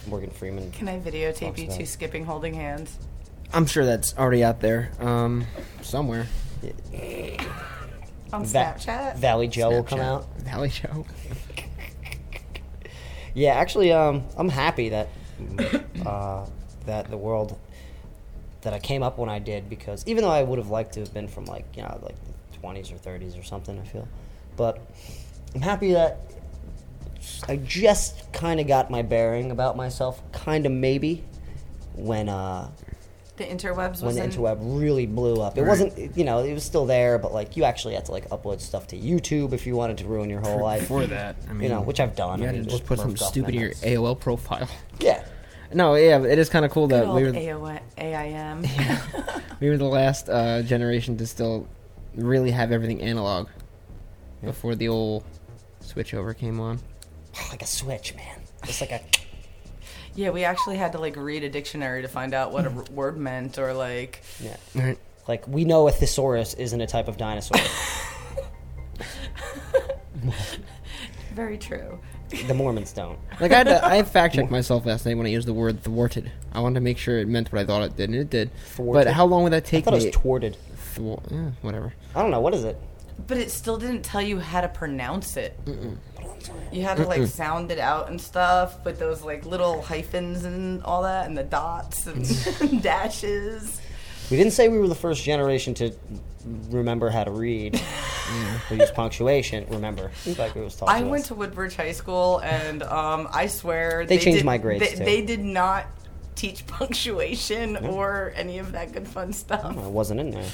[0.08, 0.72] Morgan Freeman.
[0.72, 1.88] Can I videotape Talks you two it.
[1.88, 2.98] skipping holding hands?
[3.53, 5.45] I'm sure that's already out there, um,
[5.82, 6.28] somewhere.
[8.32, 9.18] On Va- Snapchat?
[9.18, 10.28] Valley Joe will come out.
[10.40, 11.06] Valley Joe.
[13.33, 15.09] Yeah, actually, um, I'm happy that
[16.06, 16.45] uh,
[16.85, 17.58] that the world
[18.61, 20.99] that I came up when I did because even though I would have liked to
[20.99, 22.16] have been from like you know like
[22.51, 24.08] the 20s or 30s or something, I feel,
[24.58, 24.80] but
[25.56, 26.19] I'm happy that
[27.48, 31.24] I just kind of got my bearing about myself, kind of maybe
[31.95, 32.69] when uh,
[33.40, 34.30] The interwebs when was the in.
[34.32, 35.58] interweb really blew up.
[35.58, 35.69] It Right.
[35.69, 38.59] wasn't, you know, it was still there, but like you actually had to like upload
[38.61, 40.82] stuff to YouTube if you wanted to ruin your whole For- life.
[40.82, 42.40] before that, I mean, you know, which I've done.
[42.40, 44.68] You I had mean, to just put some stupid in your AOL profile.
[45.00, 45.24] Yeah.
[45.74, 48.66] No, yeah, it is kind of cool Good that old we were AOA AIM.
[49.61, 51.68] we were the last uh, generation to still
[52.16, 53.48] really have everything analog
[54.43, 55.24] before the old
[55.82, 56.80] switchover came on.
[57.51, 58.40] like a switch, man.
[58.66, 59.00] Just like a.
[60.20, 62.84] Yeah, we actually had to like read a dictionary to find out what a r-
[62.92, 64.22] word meant, or like.
[64.42, 64.94] Yeah.
[65.28, 67.62] Like we know a thesaurus isn't a type of dinosaur.
[71.36, 72.00] Very true.
[72.48, 73.20] the Mormons don't.
[73.40, 75.84] Like I had to, I fact checked myself last night when I used the word
[75.84, 76.32] thwarted.
[76.52, 78.50] I wanted to make sure it meant what I thought it did, and it did.
[78.66, 79.06] Thwarted?
[79.06, 80.06] But how long would that take I thought me?
[80.08, 80.58] it was thwarted.
[80.96, 81.94] Thwar- yeah, whatever.
[82.16, 82.76] I don't know what is it.
[83.28, 85.60] But it still didn't tell you how to pronounce it.
[86.72, 90.83] You had to like sound it out and stuff, with those like little hyphens and
[90.83, 93.82] all that, and the dots and dashes.
[94.30, 95.91] We didn't say we were the first generation to
[96.69, 97.82] remember how to read
[98.69, 99.66] We use punctuation.
[99.69, 101.27] Remember, like it was taught I went us.
[101.30, 105.22] to Woodbridge High School, and um, I swear They changed did- my grades, They, they
[105.24, 105.88] did not
[106.40, 109.66] teach punctuation or any of that good fun stuff.
[109.66, 110.50] I wasn't in there.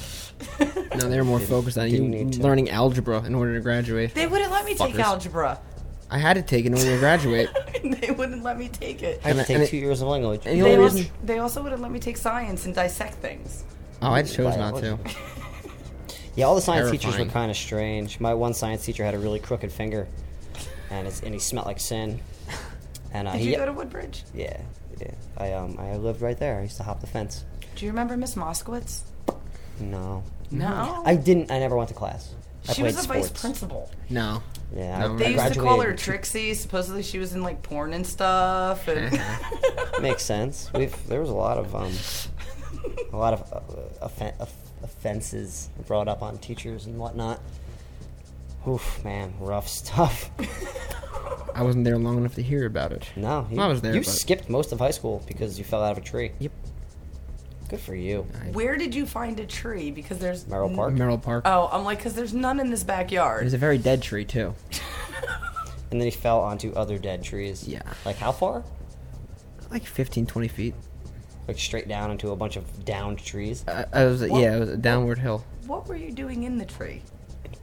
[0.95, 2.41] No, they were more focused on you didn't need to.
[2.41, 4.13] learning algebra in order to graduate.
[4.13, 5.59] They wouldn't let me take algebra.
[6.09, 7.49] I had to take it in order to graduate.
[7.83, 9.21] they wouldn't let me take it.
[9.23, 10.41] I had to take and it- two years of language.
[10.45, 13.63] and the They only also, they also wouldn't let me take science and dissect things.
[14.01, 14.97] oh, I chose not to.
[16.35, 18.19] Yeah, all the science teachers were kind of strange.
[18.19, 20.07] My one science teacher had a really crooked finger,
[20.89, 22.19] and it's, and he smelled like sin.
[23.15, 24.23] And uh, Did he, you go to Woodbridge?
[24.33, 24.59] Yeah,
[24.99, 25.11] yeah.
[25.37, 26.59] I um I lived right there.
[26.59, 27.45] I used to hop the fence.
[27.75, 29.01] Do you remember Miss Moskowitz?
[29.79, 30.21] No.
[30.51, 31.01] No?
[31.05, 31.49] I didn't.
[31.51, 32.33] I never went to class.
[32.67, 33.41] I She played was a vice sports.
[33.41, 33.89] principal.
[34.09, 34.43] No.
[34.75, 35.93] Yeah, No, I, They I used to call her.
[35.95, 36.53] Trixie.
[36.55, 38.87] Supposedly she was in like porn and stuff.
[38.89, 39.17] And
[40.01, 40.69] Makes sense.
[40.73, 41.93] We've there was a lot of um
[43.13, 44.33] a lot of uh, offen-
[44.83, 47.39] offenses brought up on teachers and whatnot.
[48.67, 50.29] Oof, man, rough stuff.
[51.55, 53.09] I wasn't there long enough to hear about it.
[53.15, 53.93] No, you, I was there.
[53.93, 56.31] You but skipped most of high school because you fell out of a tree.
[56.39, 56.51] Yep.
[57.69, 58.27] Good for you.
[58.53, 59.89] where did you find a tree?
[59.89, 60.93] Because there's Merrill Park.
[60.93, 61.43] Merrill Park.
[61.47, 63.43] Oh, I'm like, because there's none in this It backyard.
[63.43, 64.53] was a very dead tree too.
[65.91, 67.67] And then he fell onto other dead trees.
[67.67, 67.83] Yeah.
[68.05, 68.63] Like how far?
[69.69, 70.75] Like 15, 20 feet.
[71.47, 73.63] Like straight down into a bunch of downed trees.
[73.67, 74.41] I, I was What?
[74.41, 75.45] yeah, it was a downward hill.
[75.67, 77.01] What were you doing in the tree?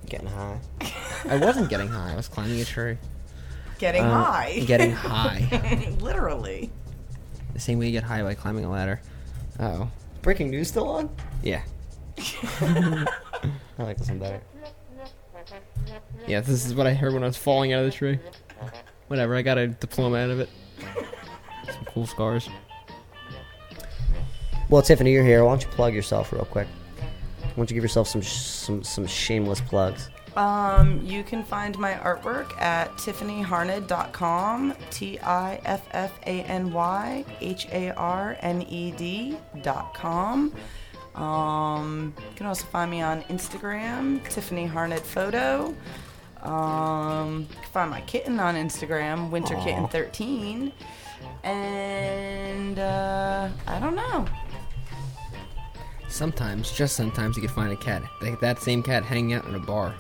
[0.07, 0.61] Getting high.
[1.29, 2.13] I wasn't getting high.
[2.13, 2.97] I was climbing a tree.
[3.83, 4.61] Getting Uh, high.
[4.65, 5.93] getting high.
[6.01, 6.71] Literally.
[7.53, 9.01] The same way you get high by climbing a ladder.
[9.59, 9.91] Oh.
[10.23, 11.11] Breaking news still on?
[11.43, 11.63] Yeah.
[12.61, 13.05] I
[13.81, 14.41] like this one better.
[16.29, 18.21] Yeah, this is what I heard when I was falling out of the tree.
[19.09, 20.49] Whatever, I got a diploma out of it.
[21.67, 22.49] Some cool scars.
[24.69, 25.45] Well, Tiffany, you're here.
[25.45, 26.69] Why don't you plug yourself real quick?
[27.41, 30.09] Why don't you give yourself some sh- some some shameless plugs?
[30.37, 34.75] Um, you can find my artwork at tiffanyharned.com.
[34.91, 40.55] T I F F A N Y H A R N E D.com.
[41.15, 45.75] Um, you can also find me on Instagram, Tiffany Harned Photo.
[46.43, 49.55] Um, you can find my kitten on Instagram, Winter.
[49.57, 50.73] Kitten 13.
[51.45, 54.27] And uh, I don't know.
[56.13, 58.03] Sometimes, just sometimes, you can find a cat.
[58.21, 59.95] Like that same cat hanging out in a bar.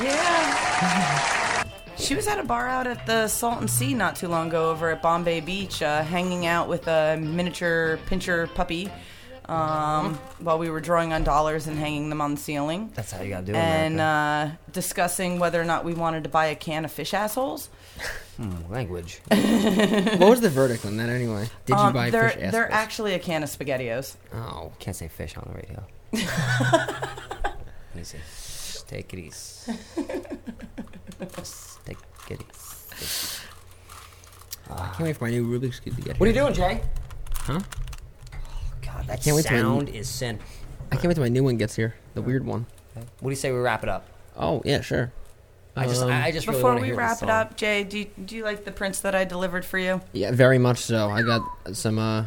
[0.00, 1.64] Yeah.
[1.98, 4.90] She was at a bar out at the Salton Sea not too long ago over
[4.90, 8.90] at Bombay Beach, uh, hanging out with a miniature pinscher puppy
[9.48, 12.90] um, while we were drawing on dollars and hanging them on the ceiling.
[12.94, 13.56] That's how you gotta do it.
[13.56, 17.70] And uh, discussing whether or not we wanted to buy a can of fish assholes.
[18.36, 19.20] Hmm, language.
[19.28, 21.48] what was the verdict on that anyway?
[21.64, 22.82] Did you Um, buy they're, fish They're assholes?
[22.84, 24.16] actually a can of SpaghettiOs.
[24.34, 24.72] Oh.
[24.78, 25.84] Can't say fish on the radio.
[27.42, 28.18] Let me see.
[28.86, 29.72] Take it easy.
[31.84, 31.98] Take
[32.30, 33.42] it easy.
[34.70, 36.18] I can't wait for my new Rubik's Cube to get here.
[36.18, 36.42] What are here.
[36.42, 36.82] you doing, Jay?
[37.34, 37.60] Huh?
[38.82, 40.38] God, that can't wait till I- sound is sin.
[40.92, 41.94] I can't wait till my new one gets here.
[42.14, 42.66] The weird one.
[42.94, 44.06] What do you say we wrap it up?
[44.36, 45.12] Oh, yeah, sure.
[45.78, 47.98] I just, Um, I I just really Before we hear wrap it up, Jay, do
[47.98, 50.00] you, do you like the prints that I delivered for you?
[50.12, 51.10] Yeah, very much so.
[51.10, 52.26] I got some uh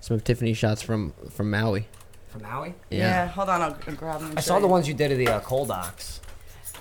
[0.00, 1.86] some of Tiffany shots from from Maui.
[2.28, 2.74] From Maui?
[2.90, 3.26] Yeah.
[3.28, 4.32] hold on, I'll I'll grab them.
[4.36, 6.20] I show saw the ones you did of the uh, coal docks.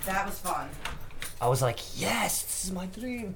[0.05, 0.69] That was fun.
[1.41, 3.35] I was like, yes, this is my dream.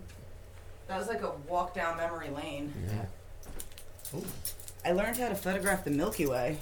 [0.87, 2.73] That was like a walk down memory lane.
[2.85, 4.19] Yeah.
[4.85, 6.57] I learned how to photograph the Milky Way.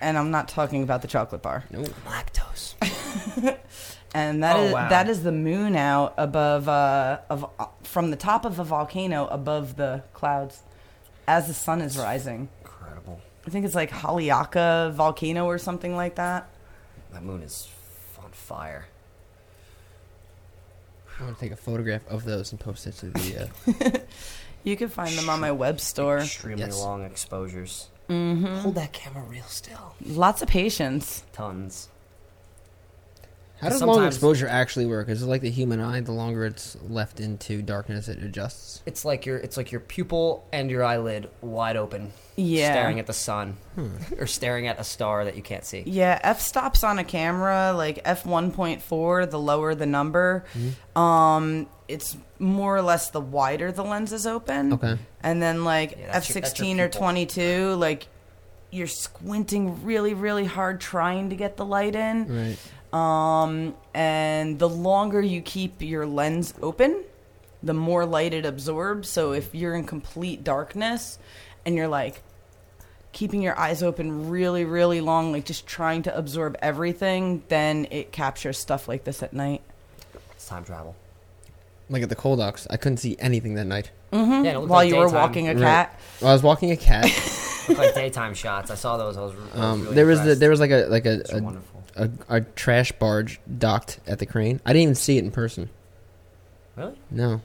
[0.00, 1.64] And I'm not talking about the chocolate bar.
[1.70, 1.82] No.
[2.06, 2.74] Lactose.
[4.14, 4.88] And that Oh, is wow.
[4.88, 9.26] that is the moon out above uh, of uh, from the top of a volcano
[9.26, 10.62] above the clouds
[11.26, 12.48] as the sun is rising.
[12.62, 13.20] Incredible.
[13.46, 16.48] I think it's like Haleakala volcano or something like that.
[17.12, 17.68] That moon is
[18.22, 18.86] on fire.
[21.20, 23.50] I want to take a photograph of those and post it to the.
[23.94, 23.98] Uh,
[24.64, 26.18] You can find them on my web store.
[26.18, 26.78] Extremely Yes.
[26.80, 27.88] long exposures.
[28.08, 29.94] hmm Hold that camera real still.
[30.04, 31.22] Lots of patience.
[31.32, 31.88] Tons.
[33.60, 35.08] How does long exposure actually work?
[35.08, 36.00] Is it like the human eye?
[36.00, 38.82] The longer it's left into darkness, it adjusts.
[38.86, 42.72] It's like your it's like your pupil and your eyelid wide open, Yeah.
[42.72, 43.56] staring at the sun,
[44.18, 45.82] or staring at a star that you can't see.
[45.86, 49.26] Yeah, f stops on a camera like f one point four.
[49.26, 50.44] The lower the number,
[50.96, 54.74] um, it's more or less the wider the lens is open.
[54.74, 54.98] Okay.
[55.22, 57.00] and then like Yeah, f that's your- that's your sixteen or pupil.
[57.00, 58.06] twenty two, like
[58.70, 62.26] you're squinting really, really hard trying to get the light in.
[62.28, 62.58] Right.
[62.92, 67.02] Um, and the longer you keep your lens open,
[67.62, 69.08] the more light it absorbs.
[69.08, 71.18] So if you're in complete darkness
[71.66, 72.22] and you're like
[73.12, 78.12] keeping your eyes open really, really long, like just trying to absorb everything, then it
[78.12, 79.60] captures stuff like this at night.
[80.32, 80.94] It's time travel.
[81.90, 83.90] Like at the coal docks, I couldn't see anything that night.
[84.12, 84.44] Mm-hmm.
[84.44, 85.20] Yeah, it looked While like you were daytime.
[85.20, 85.60] walking a Right.
[85.62, 86.00] cat.
[86.20, 87.04] Well, I was walking a cat.
[87.68, 88.70] Looked like daytime shots.
[88.70, 89.18] I saw those.
[89.18, 90.40] I was, I was Um, really there was the, impressed.
[90.40, 91.77] there was like a like a It's a, wonderful.
[91.98, 94.60] A a trash barge docked at the crane.
[94.64, 95.68] I didn't even see it in person.
[96.76, 96.98] Really?
[97.10, 97.40] No.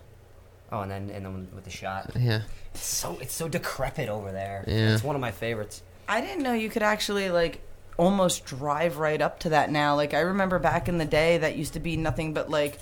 [0.72, 2.12] Oh, and then and then with the shot.
[2.20, 2.42] Yeah.
[2.74, 4.64] It's so it's so decrepit over there.
[4.68, 4.94] Yeah.
[4.94, 5.82] It's one of my favorites.
[6.08, 7.62] I didn't know you could actually like
[7.98, 9.96] almost drive right up to that now.
[9.96, 12.80] Like I remember back in the day that used to be nothing but like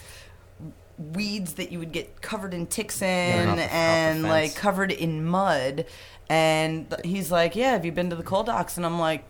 [0.97, 5.25] weeds that you would get covered in ticks in off the- and like covered in
[5.25, 5.85] mud.
[6.29, 9.25] And he's like, "Yeah, have you been to the coal docks?" And I'm like,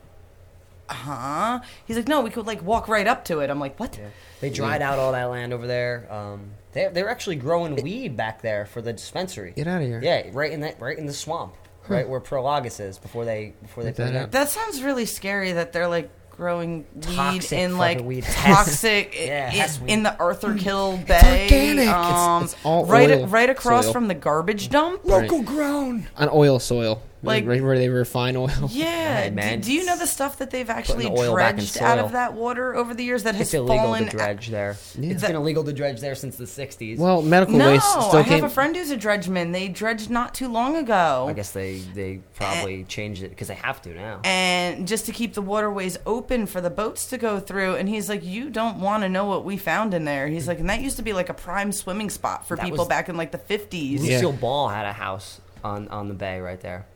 [0.92, 4.00] "Huh?" He's like, "No, we could like walk right up to it." I'm like, "What?"
[4.40, 6.08] They dried out all that land over there.
[6.12, 9.54] Um, they they're actually growing weed back there for the dispensary.
[9.56, 10.00] Get out of here.
[10.04, 11.54] Yeah, right in that right in the swamp,
[11.88, 14.32] right where Prologus is before they before they Look put that it up.
[14.32, 15.52] That sounds really scary.
[15.54, 18.24] That they're like growing weed Toxic in like weed.
[18.24, 19.94] toxic Yeah, i- in, weed.
[19.94, 21.44] in the Arthur Kill Bay.
[21.44, 21.84] organic.
[21.84, 23.94] It's- Um, it's all right oil right across soil.
[23.94, 25.02] from the garbage dump.
[25.04, 25.30] Right.
[25.46, 26.08] grown.
[26.18, 27.02] On oil soil.
[27.24, 28.50] Like- right where they refine oil.
[28.72, 28.86] Yeah.
[29.12, 29.60] Oh, hey, do, man.
[29.62, 32.34] do you know the stuff that they've actually the oil back dredged out of that
[32.34, 34.06] water over the years that has It's illegal fallen?
[34.06, 34.78] to dredge there.
[34.98, 35.12] Yeah.
[35.12, 36.98] It's been illegal to dredge there since the '60s.
[36.98, 38.42] Well, medical No, waste still I came.
[38.42, 39.52] have a friend who's a dredgeman.
[39.54, 41.26] They dredged not too long ago.
[41.30, 42.86] I guess they they probably eh.
[42.88, 44.22] changed it because they have to now.
[44.24, 47.76] and just to keep the waterways open for the boats to go through.
[47.76, 50.60] And he's like, "You don't want to know what we found in there." He's like,
[50.60, 53.10] "And that used to be like a prime swimming spot for That people was- back
[53.10, 54.04] in like the fifties.
[54.08, 54.16] Yeah.
[54.16, 56.88] Lucille Ball had a house on on the bay right there,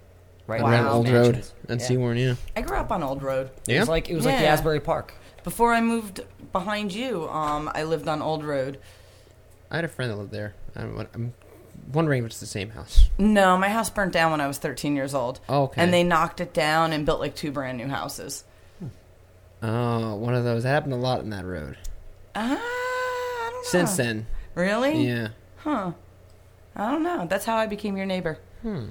[0.47, 1.53] right Around Old those Road mansions.
[1.69, 1.87] and Yeah.
[1.87, 2.35] Sewaren, yeah.
[2.55, 3.49] I grew up on Old Road.
[3.67, 5.13] Yeah, It was like it was like the Asbury Park.
[5.43, 8.79] Before I moved behind you, um, I lived on Old Road.
[9.71, 10.53] I had a friend that lived there.
[10.75, 11.33] I'm, I'm
[11.93, 13.09] wondering if it's the same house.
[13.17, 15.39] No, my house burnt down when I was 13 years old.
[15.49, 15.81] Oh, okay.
[15.81, 18.43] And they knocked it down and built like two brand new houses.
[19.61, 20.63] Oh, one of those.
[20.63, 21.77] That happened a lot in that road.
[22.35, 23.69] Ah, I don't know.
[23.69, 24.27] Since then.
[24.53, 25.05] Really?
[25.07, 25.29] Yeah.
[25.57, 25.91] Huh.
[26.75, 27.25] I don't know.
[27.27, 28.37] That's how I became your neighbor.
[28.61, 28.89] Hmm.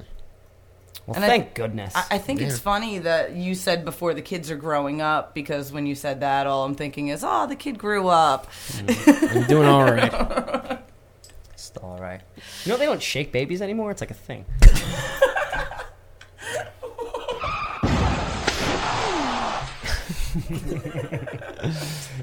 [1.07, 1.94] Well, And I- thank goodness.
[1.94, 5.70] I, I think it's funny that you said before the kids are growing up because
[5.73, 8.47] when you said that, all I'm thinking is, oh, the kid grew up.
[9.07, 10.81] I'm doing all right.
[11.57, 12.20] Still all right.
[12.65, 13.91] You know they don't shake babies anymore.
[13.91, 14.47] It's like a thing.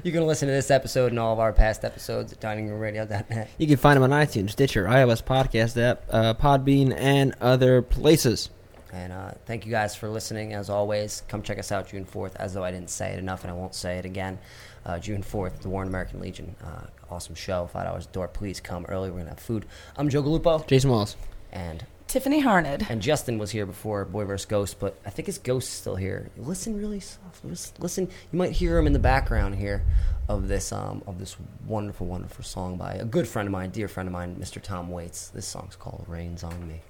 [0.02, 3.50] you can listen to this episode and all of our past episodes at diningroomradio.net.
[3.58, 8.50] You can find them on iTunes, Stitcher, iOS podcast app, uh, Podbean, and other places.
[8.92, 10.52] And uh, thank you guys for listening.
[10.52, 13.42] As always, come check us out June 4th, as though I didn't say it enough
[13.42, 14.38] and I won't say it again.
[14.84, 16.54] Uh, June 4th, the Warren American Legion.
[16.62, 17.66] Uh, awesome show.
[17.72, 18.28] Five hours door.
[18.28, 19.08] Please come early.
[19.08, 19.64] We're going to have food.
[19.96, 20.66] I'm Joe Galupo.
[20.66, 21.16] Jason Wallace.
[21.52, 22.86] And Tiffany Harned.
[22.90, 24.44] and Justin was here before Boy vs.
[24.44, 26.30] Ghost, but I think his ghost's still here.
[26.36, 27.42] Listen really soft.
[27.80, 29.82] Listen, you might hear him in the background here
[30.28, 33.88] of this um, of this wonderful, wonderful song by a good friend of mine, dear
[33.88, 34.60] friend of mine, Mr.
[34.60, 35.28] Tom Waits.
[35.28, 36.82] This song's called "Rains on Me."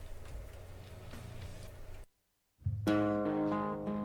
[2.86, 4.01] うん。